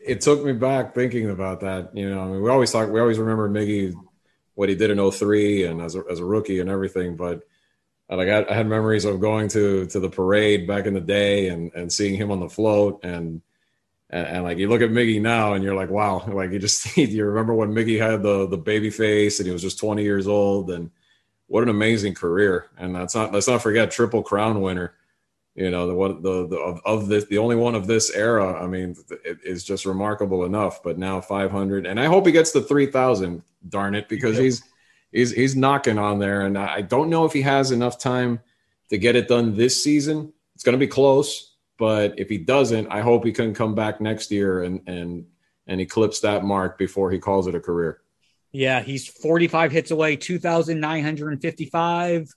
it 0.04 0.20
took 0.20 0.44
me 0.44 0.52
back 0.52 0.94
thinking 0.94 1.30
about 1.30 1.60
that. 1.60 1.96
You 1.96 2.10
know, 2.10 2.20
I 2.20 2.26
mean, 2.26 2.42
we 2.42 2.50
always 2.50 2.70
talk, 2.70 2.90
we 2.90 3.00
always 3.00 3.18
remember 3.18 3.48
Miggy, 3.48 3.94
what 4.54 4.68
he 4.68 4.74
did 4.74 4.90
in 4.90 5.10
03 5.10 5.64
and 5.64 5.80
as 5.80 5.94
a, 5.94 6.02
as 6.10 6.20
a 6.20 6.24
rookie 6.24 6.60
and 6.60 6.68
everything. 6.68 7.16
But 7.16 7.42
uh, 8.10 8.16
like, 8.16 8.28
I, 8.28 8.44
I 8.48 8.54
had 8.54 8.66
memories 8.66 9.04
of 9.04 9.20
going 9.20 9.48
to 9.48 9.86
to 9.86 10.00
the 10.00 10.10
parade 10.10 10.66
back 10.66 10.86
in 10.86 10.94
the 10.94 11.00
day 11.00 11.48
and 11.48 11.72
and 11.74 11.92
seeing 11.92 12.16
him 12.16 12.30
on 12.30 12.40
the 12.40 12.48
float 12.48 13.04
and. 13.04 13.42
And, 14.10 14.26
and 14.28 14.44
like 14.44 14.58
you 14.58 14.68
look 14.68 14.82
at 14.82 14.90
Miggy 14.90 15.20
now, 15.20 15.54
and 15.54 15.64
you're 15.64 15.74
like, 15.74 15.88
wow! 15.88 16.22
Like 16.28 16.52
you 16.52 16.58
just 16.58 16.94
you 16.96 17.24
remember 17.24 17.54
when 17.54 17.72
Miggy 17.72 17.98
had 17.98 18.22
the 18.22 18.46
the 18.46 18.58
baby 18.58 18.90
face, 18.90 19.40
and 19.40 19.46
he 19.46 19.52
was 19.52 19.62
just 19.62 19.78
20 19.78 20.02
years 20.02 20.28
old, 20.28 20.70
and 20.70 20.90
what 21.46 21.62
an 21.62 21.70
amazing 21.70 22.14
career! 22.14 22.66
And 22.76 22.92
let's 22.92 23.14
not 23.14 23.32
let's 23.32 23.48
not 23.48 23.62
forget 23.62 23.90
triple 23.90 24.22
crown 24.22 24.60
winner 24.60 24.94
you 25.54 25.70
know 25.70 25.86
the 25.86 25.94
one 25.94 26.22
the, 26.22 26.46
the 26.46 26.56
of, 26.56 26.80
of 26.84 27.08
this 27.08 27.24
the 27.26 27.38
only 27.38 27.56
one 27.56 27.74
of 27.74 27.86
this 27.86 28.10
era 28.10 28.62
i 28.62 28.66
mean 28.66 28.94
it 29.24 29.38
is 29.44 29.64
just 29.64 29.86
remarkable 29.86 30.44
enough 30.44 30.82
but 30.82 30.98
now 30.98 31.20
500 31.20 31.86
and 31.86 31.98
i 31.98 32.06
hope 32.06 32.26
he 32.26 32.32
gets 32.32 32.52
to 32.52 32.60
3000 32.60 33.42
darn 33.68 33.94
it 33.94 34.08
because 34.08 34.36
he's 34.36 34.62
he's 35.12 35.32
he's 35.32 35.54
knocking 35.54 35.98
on 35.98 36.18
there 36.18 36.42
and 36.42 36.58
i 36.58 36.80
don't 36.80 37.08
know 37.08 37.24
if 37.24 37.32
he 37.32 37.42
has 37.42 37.70
enough 37.70 37.98
time 37.98 38.40
to 38.90 38.98
get 38.98 39.16
it 39.16 39.28
done 39.28 39.56
this 39.56 39.82
season. 39.82 40.30
It's 40.54 40.62
going 40.62 40.74
to 40.74 40.78
be 40.78 40.86
close 40.86 41.54
but 41.78 42.18
if 42.18 42.28
he 42.28 42.38
doesn't 42.38 42.88
i 42.88 43.00
hope 43.00 43.24
he 43.24 43.32
can 43.32 43.54
come 43.54 43.74
back 43.74 44.00
next 44.00 44.30
year 44.30 44.64
and 44.64 44.80
and 44.86 45.24
and 45.66 45.80
eclipse 45.80 46.20
that 46.20 46.44
mark 46.44 46.76
before 46.78 47.10
he 47.10 47.18
calls 47.18 47.46
it 47.46 47.54
a 47.54 47.60
career. 47.60 48.00
Yeah, 48.52 48.82
he's 48.82 49.08
45 49.08 49.72
hits 49.72 49.90
away, 49.90 50.16
2,955. 50.16 52.34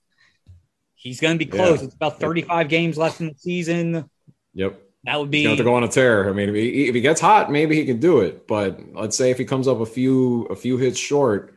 He's 0.98 1.20
going 1.20 1.38
to 1.38 1.45
be 1.45 1.50
close. 1.50 1.80
Yeah. 1.80 1.86
It's 1.86 1.95
about 1.95 2.20
35 2.20 2.70
games 2.70 2.98
left 2.98 3.22
in 3.22 3.28
the 3.28 3.36
season. 3.38 4.10
yep 4.54 4.82
That 5.04 5.20
would 5.20 5.32
He's 5.32 5.45
going 5.45 5.56
be 5.56 5.60
to 5.60 5.64
go 5.64 5.76
on 5.76 5.84
a 5.84 5.88
tear. 5.88 6.28
I 6.28 6.34
mean, 6.34 6.50
if 6.50 6.56
he, 6.56 6.88
if 6.88 6.95
he 6.95 7.02
gets 7.02 7.22
hot, 7.22 7.52
maybe 7.52 7.76
he 7.76 7.86
can 7.86 8.00
do 8.00 8.22
it. 8.22 8.48
But 8.48 8.82
let's 8.93 9.16
say 9.16 9.30
if 9.30 9.38
he 9.38 9.45
comes 9.45 9.68
up 9.68 9.80
a 9.80 9.86
few 9.86 10.45
a 10.45 10.56
few 10.56 10.78
hits 10.78 11.00
short, 11.00 11.54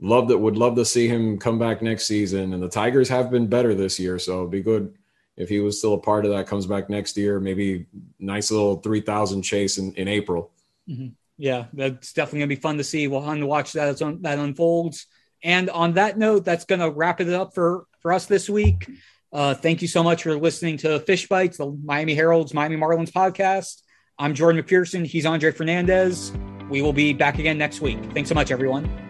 love 0.00 0.28
that 0.28 0.38
would 0.38 0.56
love 0.56 0.76
to 0.76 0.84
see 0.84 1.08
him 1.08 1.38
come 1.38 1.58
back 1.58 1.82
next 1.82 2.06
season. 2.06 2.54
And 2.54 2.62
the 2.62 2.68
Tigers 2.68 3.08
have 3.08 3.30
been 3.30 3.48
better 3.48 3.74
this 3.74 3.98
year, 3.98 4.18
so 4.18 4.38
it'd 4.38 4.52
be 4.52 4.62
good 4.62 4.94
if 5.36 5.48
he 5.48 5.58
was 5.58 5.78
still 5.78 5.94
a 5.94 5.98
part 5.98 6.24
of 6.24 6.30
that. 6.30 6.46
Comes 6.46 6.66
back 6.66 6.88
next 6.88 7.16
year, 7.16 7.40
maybe 7.40 7.86
nice 8.20 8.52
little 8.52 8.76
three 8.76 9.00
thousand 9.00 9.42
chase 9.42 9.78
in, 9.78 9.92
in 9.94 10.06
April. 10.06 10.52
Mm-hmm. 10.88 11.08
Yeah, 11.36 11.66
that's 11.72 12.12
definitely 12.12 12.40
going 12.40 12.50
to 12.50 12.56
be 12.56 12.60
fun 12.60 12.78
to 12.78 12.84
see. 12.84 13.06
We'll 13.06 13.22
have 13.22 13.38
to 13.38 13.46
watch 13.46 13.72
that 13.72 13.88
as 13.88 14.02
un- 14.02 14.22
that 14.22 14.38
unfolds. 14.38 15.06
And 15.42 15.70
on 15.70 15.94
that 15.94 16.18
note, 16.18 16.44
that's 16.44 16.64
going 16.64 16.80
to 16.80 16.90
wrap 16.90 17.20
it 17.20 17.28
up 17.28 17.54
for 17.54 17.84
for 18.00 18.12
us 18.12 18.26
this 18.26 18.48
week. 18.48 18.90
Uh, 19.32 19.54
thank 19.54 19.82
you 19.82 19.88
so 19.88 20.02
much 20.02 20.22
for 20.22 20.36
listening 20.36 20.78
to 20.78 21.00
Fish 21.00 21.28
Bites, 21.28 21.58
the 21.58 21.70
Miami 21.84 22.14
Herald's 22.14 22.54
Miami 22.54 22.76
Marlins 22.76 23.10
podcast. 23.10 23.82
I'm 24.18 24.34
Jordan 24.34 24.62
McPherson. 24.62 25.04
He's 25.06 25.26
Andre 25.26 25.52
Fernandez. 25.52 26.32
We 26.70 26.82
will 26.82 26.92
be 26.92 27.12
back 27.12 27.38
again 27.38 27.58
next 27.58 27.80
week. 27.80 27.98
Thanks 28.12 28.28
so 28.28 28.34
much, 28.34 28.50
everyone. 28.50 29.07